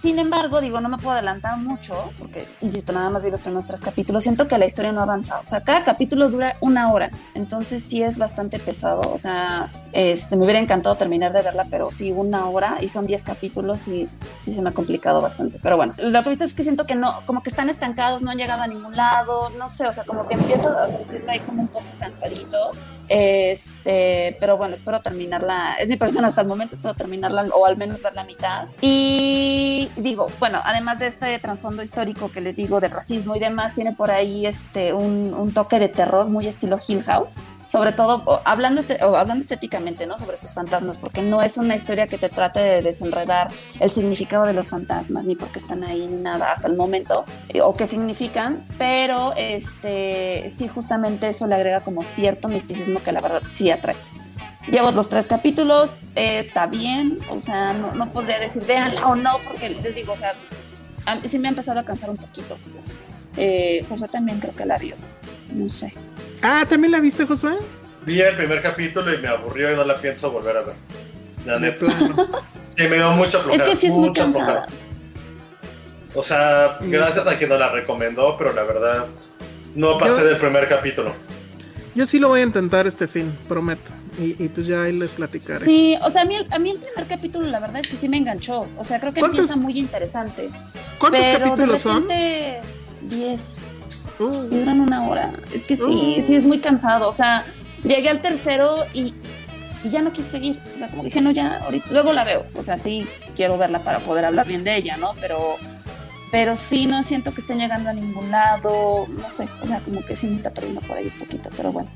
[0.00, 3.66] sin embargo, digo, no me puedo adelantar mucho, porque, insisto, nada más vi los primeros
[3.66, 4.22] tres capítulos.
[4.22, 5.42] Siento que la historia no ha avanzado.
[5.42, 7.10] O sea, cada capítulo dura una hora.
[7.34, 9.02] Entonces sí es bastante pesado.
[9.12, 13.06] O sea, este, me hubiera encantado terminar de verla, pero sí, una hora y son
[13.06, 14.08] diez capítulos y
[14.40, 15.58] sí se me ha complicado bastante.
[15.62, 18.22] Pero bueno, lo que he visto es que siento que no, como que están estancados,
[18.22, 19.50] no han llegado a ningún lado.
[19.50, 22.56] No sé, o sea, como que empiezo a sentirme ahí como un poco cansadito.
[23.12, 25.74] Este, pero bueno, espero terminarla.
[25.74, 28.68] Es mi persona hasta el momento, espero terminarla o al menos ver la mitad.
[28.80, 33.74] Y digo, bueno, además de este trasfondo histórico que les digo de racismo y demás,
[33.74, 37.42] tiene por ahí este un, un toque de terror muy estilo Hill House.
[37.70, 40.18] Sobre todo hablando, este, hablando estéticamente, ¿no?
[40.18, 43.46] Sobre sus fantasmas, porque no es una historia que te trate de desenredar
[43.78, 47.60] el significado de los fantasmas, ni porque están ahí, ni nada hasta el momento, eh,
[47.60, 53.20] o qué significan, pero este sí, justamente eso le agrega como cierto misticismo que la
[53.20, 53.94] verdad sí atrae.
[54.68, 59.38] Llevo los tres capítulos, está bien, o sea, no, no podría decir véanla o no,
[59.46, 60.34] porque les digo, o sea,
[61.24, 62.58] sí me ha empezado a cansar un poquito.
[63.36, 64.96] Eh, José también creo que la vio,
[65.54, 65.94] no sé.
[66.42, 67.54] Ah, ¿también la viste, Josué?
[68.06, 70.74] Vi el primer capítulo y me aburrió y no la pienso volver a ver.
[71.46, 71.86] La neta.
[72.76, 73.64] Sí, me dio mucha flojera.
[73.64, 74.64] Es que sí es muy cansada.
[74.64, 74.66] flojera.
[76.14, 79.06] O sea, gracias a quien nos la recomendó, pero la verdad
[79.74, 81.14] no pasé Yo- del primer capítulo.
[81.94, 83.90] Yo sí lo voy a intentar este fin, prometo.
[84.18, 85.62] Y, y pues ya ahí les platicaré.
[85.62, 87.96] Sí, o sea, a mí, el- a mí el primer capítulo la verdad es que
[87.96, 88.66] sí me enganchó.
[88.78, 90.48] O sea, creo que ¿Cuántos- empieza muy interesante.
[90.98, 92.60] ¿Cuántos pero capítulos de repente,
[93.02, 93.56] 10.
[94.50, 95.32] Y duran una hora.
[95.52, 96.22] Es que sí, Uh.
[96.26, 97.08] sí es muy cansado.
[97.08, 97.44] O sea,
[97.84, 99.14] llegué al tercero y,
[99.82, 100.58] y ya no quise seguir.
[100.74, 102.44] O sea, como dije, no, ya, ahorita, luego la veo.
[102.54, 105.14] O sea, sí quiero verla para poder hablar bien de ella, ¿no?
[105.20, 105.38] Pero,
[106.30, 109.06] pero sí, no siento que estén llegando a ningún lado.
[109.08, 111.72] No sé, o sea, como que sí me está perdiendo por ahí un poquito, pero
[111.72, 111.88] bueno.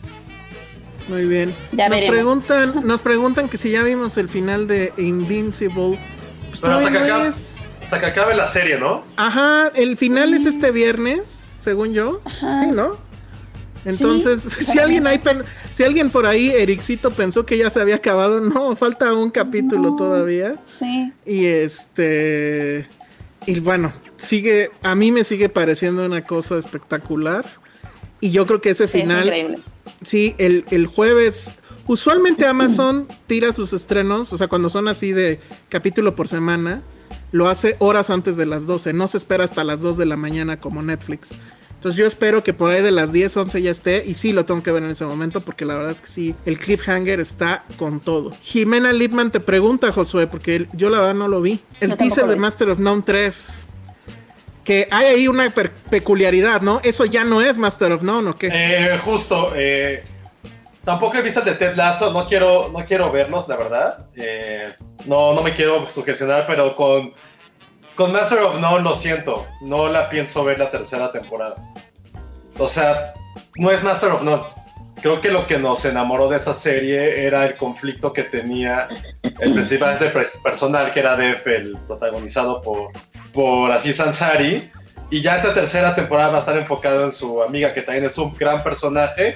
[1.08, 1.54] Muy bien.
[1.72, 2.14] Ya nos veremos.
[2.44, 5.98] preguntan, nos preguntan que si ya vimos el final de Invincible.
[6.48, 7.56] Pues Pero hasta que, no acabe, es.
[7.82, 9.02] hasta que acabe la serie, ¿no?
[9.16, 12.20] Ajá, el final es este viernes, según yo.
[12.40, 12.96] Sí, ¿no?
[13.84, 17.80] Entonces, Sí, si alguien hay pen- si alguien por ahí, Ericito, pensó que ya se
[17.80, 20.56] había acabado, no, falta un capítulo todavía.
[20.62, 21.12] Sí.
[21.26, 22.86] Y este
[23.46, 27.44] y bueno, sigue a mí me sigue pareciendo una cosa espectacular.
[28.20, 29.58] Y yo creo que ese Sí, es final increíble.
[30.02, 31.50] Sí, el, el jueves.
[31.86, 36.82] Usualmente Amazon tira sus estrenos, o sea, cuando son así de capítulo por semana,
[37.30, 38.92] lo hace horas antes de las 12.
[38.92, 41.30] No se espera hasta las 2 de la mañana como Netflix.
[41.74, 44.04] Entonces yo espero que por ahí de las 10, 11 ya esté.
[44.06, 46.34] Y sí, lo tengo que ver en ese momento porque la verdad es que sí,
[46.46, 48.34] el cliffhanger está con todo.
[48.40, 51.60] Jimena Lipman te pregunta, Josué, porque yo la verdad no lo vi.
[51.80, 52.36] El teaser de.
[52.36, 53.66] Master of None 3.
[54.64, 55.52] Que hay ahí una
[55.90, 56.80] peculiaridad, ¿no?
[56.84, 58.48] Eso ya no es Master of None, ¿o qué?
[58.50, 60.04] Eh, justo, eh,
[60.84, 64.06] tampoco he visto el de Ted Lasso, no quiero, no quiero verlos, la verdad.
[64.16, 64.72] Eh,
[65.06, 67.12] no, no me quiero sugestionar, pero con,
[67.94, 71.56] con Master of None lo siento, no la pienso ver la tercera temporada.
[72.58, 73.14] O sea,
[73.56, 74.42] no es Master of None.
[75.02, 78.88] Creo que lo que nos enamoró de esa serie era el conflicto que tenía
[79.22, 82.90] el principalmente pers- personal, que era Def, el protagonizado por,
[83.32, 84.70] por Aziz Ansari.
[85.10, 88.16] Y ya esta tercera temporada va a estar enfocado en su amiga, que también es
[88.16, 89.34] un gran personaje.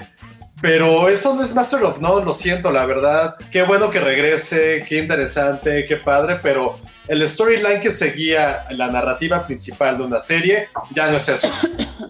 [0.61, 3.37] Pero eso no es Master of None, lo siento, la verdad.
[3.51, 9.47] Qué bueno que regrese, qué interesante, qué padre, pero el storyline que seguía la narrativa
[9.47, 11.49] principal de una serie ya no es eso.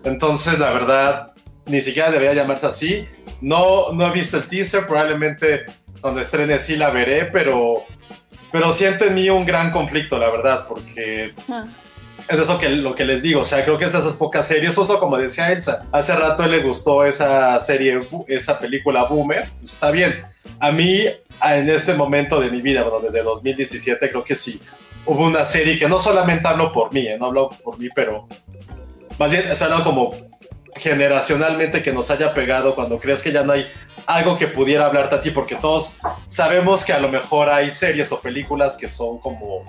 [0.05, 1.35] Entonces, la verdad,
[1.67, 3.07] ni siquiera debería llamarse así.
[3.41, 5.67] No, no he visto el teaser, probablemente
[6.01, 7.85] cuando estrene sí la veré, pero,
[8.51, 11.35] pero siento en mí un gran conflicto, la verdad, porque
[12.29, 14.47] es eso que lo que les digo, o sea, creo que es de esas pocas
[14.47, 19.73] series, justo como decía Elsa, hace rato le gustó esa serie, esa película Boomer, pues
[19.73, 20.23] está bien.
[20.61, 21.05] A mí,
[21.43, 24.61] en este momento de mi vida, bueno, desde 2017, creo que sí,
[25.07, 28.29] hubo una serie que no solamente hablo por mí, eh, no hablo por mí, pero
[29.19, 30.15] más bien es algo como
[30.77, 33.67] generacionalmente que nos haya pegado cuando crees que ya no hay
[34.07, 35.99] algo que pudiera hablarte a ti, porque todos
[36.29, 39.63] sabemos que a lo mejor hay series o películas que son como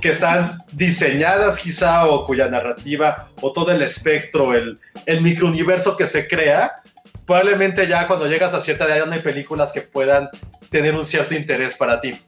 [0.00, 4.78] que están diseñadas quizá o cuya narrativa o todo el espectro, el,
[5.20, 6.82] microuniverso que se crea,
[7.26, 10.28] probablemente ya cuando llegas a cierta edad no hay películas que puedan
[10.70, 12.18] tener un cierto interés para ti.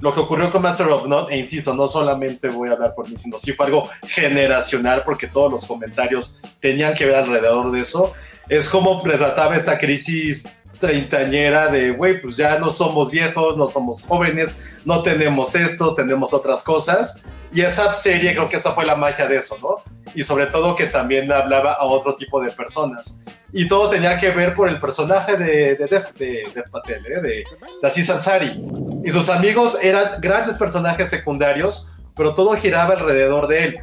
[0.00, 3.08] Lo que ocurrió con Master of None, e insisto, no solamente voy a hablar por
[3.08, 7.80] mí, sino sí fue algo generacional, porque todos los comentarios tenían que ver alrededor de
[7.80, 8.14] eso,
[8.48, 10.48] es como retrataba esta crisis
[10.80, 16.32] treintañera de, güey, pues ya no somos viejos, no somos jóvenes, no tenemos esto, tenemos
[16.34, 17.22] otras cosas.
[17.52, 19.76] Y esa serie, creo que esa fue la magia de eso, ¿no?
[20.12, 23.22] y sobre todo que también hablaba a otro tipo de personas.
[23.52, 27.20] Y todo tenía que ver por el personaje de, de, Dev, de Dev Patel, ¿eh?
[27.20, 27.44] de,
[27.80, 28.60] de Aziz Ansari.
[29.04, 33.80] Y sus amigos eran grandes personajes secundarios, pero todo giraba alrededor de él.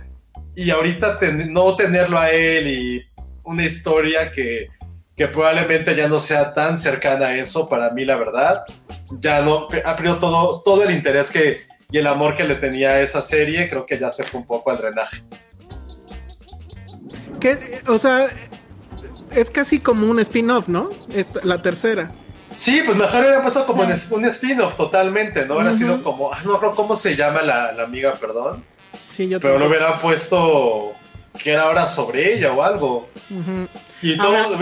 [0.55, 3.01] Y ahorita ten- no tenerlo a él y
[3.43, 4.67] una historia que,
[5.17, 8.63] que probablemente ya no sea tan cercana a eso, para mí la verdad,
[9.19, 12.91] ya no, ha perdido todo, todo el interés que, y el amor que le tenía
[12.91, 15.23] a esa serie, creo que ya se fue un poco al drenaje.
[17.39, 17.55] Que,
[17.87, 18.27] o sea,
[19.35, 20.89] es casi como un spin-off, ¿no?
[21.13, 22.11] Esta- la tercera.
[22.55, 25.55] Sí, pues mejor hubiera pasado como un spin-off totalmente, ¿no?
[25.55, 28.63] Hubiera sido como, ah, no creo cómo se llama la, la amiga, perdón.
[29.09, 29.81] Sí, yo Pero lo también.
[29.83, 30.93] hubieran puesto
[31.37, 33.09] que era ahora sobre ella o algo.
[34.01, 34.35] Y todo.
[34.35, 34.57] Ahora-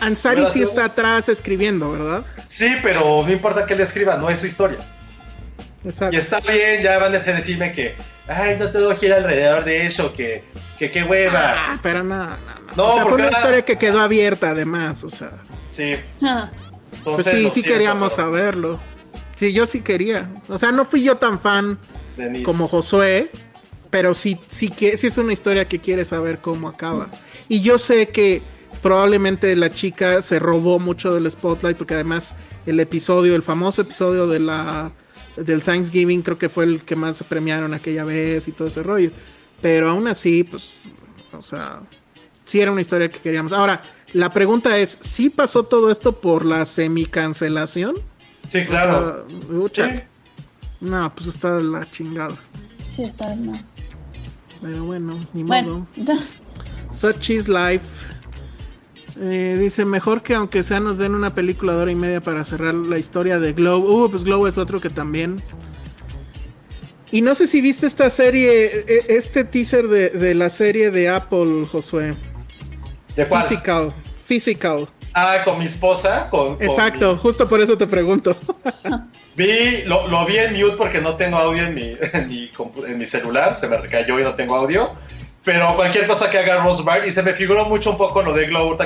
[0.00, 2.24] Ansari sí está atrás escribiendo, ¿verdad?
[2.46, 4.78] Sí, pero no importa que le escriba, no es su historia.
[5.84, 6.14] Exacto.
[6.14, 7.94] Y está bien, ya van a decirme que,
[8.28, 10.44] ay, no todo gira alrededor de eso, que,
[10.78, 11.54] que qué hueva.
[11.74, 12.36] Ah, pero no, no, no.
[12.76, 15.32] No, o sea, fue una era- historia que quedó abierta además, o sea.
[15.68, 15.94] Sí.
[16.22, 16.50] Ah,
[17.04, 18.80] Pues sí, sí siento, queríamos pero- saberlo.
[19.36, 20.28] Sí, yo sí quería.
[20.48, 21.78] O sea, no fui yo tan fan
[22.16, 22.44] Denise.
[22.44, 23.30] como Josué,
[23.88, 27.08] pero sí, sí que sí es una historia que quiere saber cómo acaba.
[27.48, 28.42] Y yo sé que
[28.82, 32.36] probablemente la chica se robó mucho del spotlight porque además
[32.66, 34.92] el episodio, el famoso episodio de la
[35.36, 39.10] del Thanksgiving creo que fue el que más premiaron aquella vez y todo ese rollo.
[39.60, 40.72] Pero aún así, pues,
[41.32, 41.80] o sea,
[42.44, 43.52] sí era una historia que queríamos.
[43.52, 43.82] Ahora,
[44.12, 47.94] la pregunta es, ¿sí pasó todo esto por la semi-cancelación?
[48.50, 49.26] Sí, claro.
[49.52, 50.06] O sea.
[50.80, 52.34] No, pues está de la chingada.
[52.86, 53.52] sí, está no.
[54.62, 55.86] Pero bueno, ni modo.
[55.96, 56.20] Bueno,
[56.92, 57.86] Such is life.
[59.22, 62.42] Eh, dice, mejor que aunque sea nos den una película de hora y media para
[62.42, 63.78] cerrar la historia de Glow.
[63.80, 65.36] Uh, pues Glow es otro que también.
[67.12, 71.08] Y no sé si viste esta serie, e- este teaser de, de la serie de
[71.08, 72.14] Apple, Josué.
[73.16, 73.42] ¿De cuál?
[73.44, 73.92] Physical.
[74.24, 74.88] Physical.
[75.12, 76.28] Ah, con mi esposa.
[76.30, 78.36] Con, con Exacto, justo por eso te pregunto.
[79.36, 82.86] vi, lo, lo vi en mute porque no tengo audio en mi, en, mi, compu-
[82.86, 83.56] en mi celular.
[83.56, 84.92] Se me recayó y no tengo audio.
[85.42, 88.32] Pero cualquier cosa que haga Rose Byrne, y se me figuró mucho un poco lo
[88.32, 88.76] de Glow.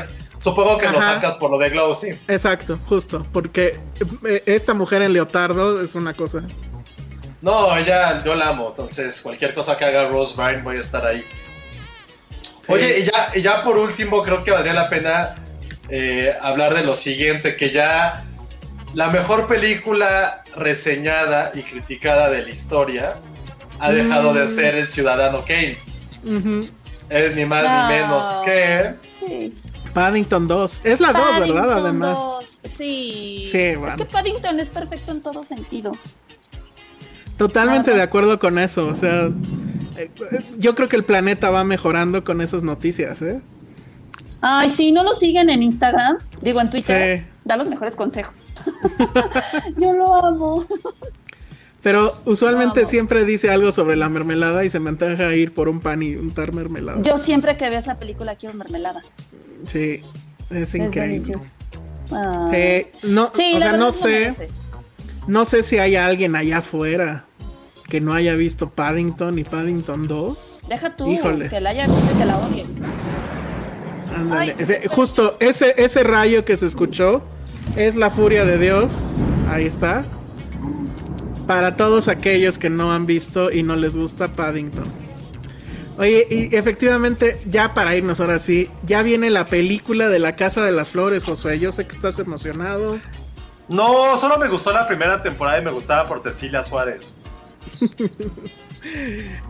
[0.45, 2.09] Que- Supongo que lo sacas por lo de Glow, sí.
[2.29, 3.27] Exacto, justo.
[3.33, 3.79] Porque
[4.27, 6.43] eh, esta mujer en leotardo es una cosa.
[7.41, 8.69] No, ella, yo la amo.
[8.71, 11.25] Entonces, cualquier cosa que haga Rose Byrne, voy a estar ahí.
[12.69, 15.35] Oye, y ya, y ya por último, creo que valdría la pena
[15.91, 18.25] eh, hablar de lo siguiente: que ya
[18.95, 23.15] la mejor película reseñada y criticada de la historia
[23.81, 24.49] ha dejado de Mm.
[24.49, 25.77] ser El Ciudadano Kane.
[27.11, 27.83] Es ni más No.
[27.89, 28.95] ni menos que.
[29.27, 29.55] Sí.
[29.95, 30.81] Paddington 2.
[30.85, 31.39] Es la 2, ¿verdad?
[31.39, 32.17] Paddington Además.
[32.19, 33.49] 2, Sí.
[33.51, 35.93] Sí, Es que Paddington es perfecto en todo sentido.
[37.39, 38.87] Totalmente de acuerdo con eso.
[38.89, 39.29] O sea,
[39.97, 40.11] eh,
[40.59, 43.41] yo creo que el planeta va mejorando con esas noticias, ¿eh?
[44.41, 47.27] Ay, sí, no lo siguen en Instagram, digo en Twitter, Sí.
[47.45, 48.45] da los mejores consejos.
[49.79, 50.65] Yo lo amo.
[51.85, 55.81] Pero usualmente siempre dice algo sobre la mermelada y se me antoja ir por un
[55.81, 57.03] pan y untar mermelada.
[57.03, 59.03] Yo siempre que veo esa película quiero mermelada.
[59.67, 60.01] Sí,
[60.49, 61.21] es Es increíble.
[61.39, 64.49] Sí, no, Sí, o sea, no sé,
[65.27, 67.27] no sé si hay alguien allá afuera
[67.89, 70.61] que no haya visto Paddington y Paddington 2.
[70.67, 71.51] Deja tú Híjole.
[71.51, 72.65] que la haya visto y que la odie.
[74.17, 74.89] Ándale.
[74.89, 77.23] Justo ese, ese rayo que se escuchó
[77.77, 78.93] es la furia de Dios.
[79.51, 80.03] Ahí está.
[81.47, 84.85] Para todos aquellos que no han visto y no les gusta Paddington.
[85.99, 90.65] Oye, y efectivamente, ya para irnos ahora sí, ya viene la película de la Casa
[90.65, 91.59] de las Flores, Josué.
[91.61, 92.99] Yo sé que estás emocionado.
[93.69, 97.15] No, solo me gustó la primera temporada y me gustaba por Cecilia Suárez.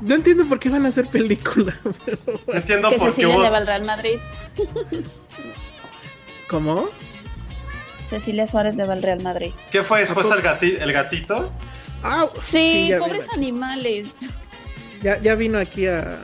[0.00, 1.76] No entiendo por qué van a hacer película.
[2.04, 2.40] pero bueno.
[2.46, 3.42] No entiendo Que por qué Cecilia hubo.
[3.42, 4.18] le va al Real Madrid.
[6.48, 6.88] ¿Cómo?
[8.08, 9.50] Cecilia Suárez le va al Real Madrid.
[9.72, 11.50] ¿Qué fue después el, gati- el gatito?
[12.04, 14.14] Ah, Sí, pobres animales.
[15.02, 16.20] Ya, ya vino aquí a,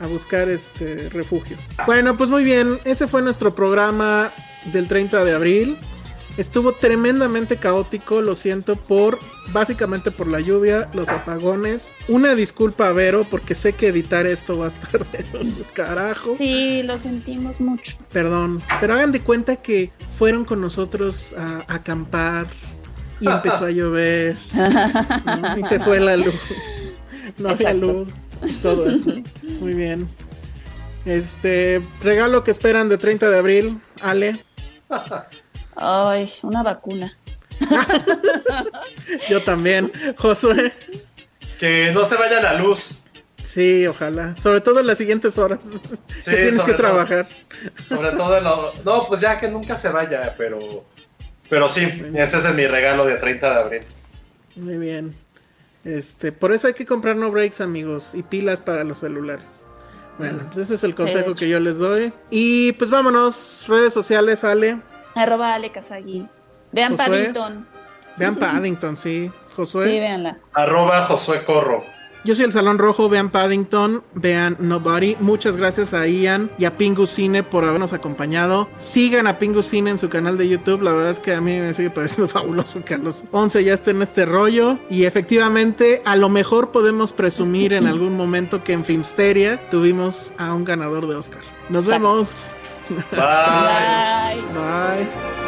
[0.00, 1.56] a buscar este refugio.
[1.86, 2.78] Bueno, pues muy bien.
[2.84, 4.32] Ese fue nuestro programa
[4.72, 5.76] del 30 de abril.
[6.36, 9.18] Estuvo tremendamente caótico, lo siento, por
[9.52, 11.90] básicamente por la lluvia, los apagones.
[12.06, 15.24] Una disculpa a Vero, porque sé que editar esto va a estar de
[15.72, 16.32] carajo.
[16.36, 17.98] Sí, lo sentimos mucho.
[18.12, 22.46] Perdón, pero hagan de cuenta que fueron con nosotros a, a acampar
[23.20, 25.58] y empezó a llover ¿no?
[25.58, 26.34] y se fue la luz.
[27.38, 28.08] No había luz,
[28.62, 29.10] todo eso.
[29.60, 30.08] Muy bien.
[31.04, 34.42] Este regalo que esperan de 30 de abril, Ale.
[35.76, 37.16] Ay, una vacuna.
[39.28, 39.90] Yo también.
[40.16, 40.72] Josué.
[41.58, 42.98] Que no se vaya la luz.
[43.42, 44.34] Sí, ojalá.
[44.40, 45.60] Sobre todo en las siguientes horas.
[46.20, 46.76] Sí, que tienes que todo.
[46.76, 47.28] trabajar.
[47.88, 50.58] Sobre todo en lo- No, pues ya que nunca se vaya, pero...
[51.48, 51.82] Pero sí,
[52.14, 53.82] ese es mi regalo de 30 de abril.
[54.56, 55.14] Muy bien.
[55.84, 59.66] Este, por eso hay que comprar no breaks, amigos, y pilas para los celulares.
[60.18, 62.12] Bueno, pues ese es el consejo que yo les doy.
[62.28, 64.80] Y pues vámonos, redes sociales, Ale.
[65.14, 66.26] Arroba Ale Kazagi.
[66.72, 67.06] Vean Josué.
[67.06, 67.66] Paddington.
[68.16, 69.30] Vean Paddington, sí.
[69.54, 69.86] Josué.
[69.86, 70.38] Sí, véanla.
[70.52, 71.84] Arroba Josué Corro.
[72.24, 75.16] Yo soy el Salón Rojo, vean Paddington, vean Nobody.
[75.20, 78.68] Muchas gracias a Ian y a Pingu Cine por habernos acompañado.
[78.78, 80.82] Sigan a Pingu Cine en su canal de YouTube.
[80.82, 83.74] La verdad es que a mí me sigue pareciendo fabuloso que a los 11 ya
[83.74, 84.78] esté en este rollo.
[84.90, 90.52] Y efectivamente, a lo mejor podemos presumir en algún momento que en Filmsteria tuvimos a
[90.54, 91.40] un ganador de Oscar.
[91.68, 92.08] Nos Exacto.
[92.08, 92.50] vemos.
[93.12, 94.42] Bye.
[94.52, 95.47] Bye.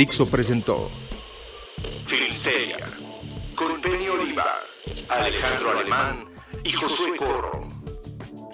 [0.00, 0.90] Dixo presentó
[2.06, 2.86] Filmsteria,
[3.54, 4.62] con Penny Oliva,
[5.10, 6.24] Alejandro Alemán
[6.64, 7.68] y Josué Corro.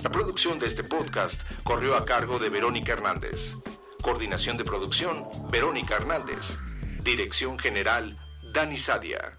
[0.02, 3.54] La producción de este podcast corrió a cargo de Verónica Hernández.
[4.02, 6.58] Coordinación de producción, Verónica Hernández.
[7.04, 8.18] Dirección general,
[8.52, 9.38] Dani Sadia.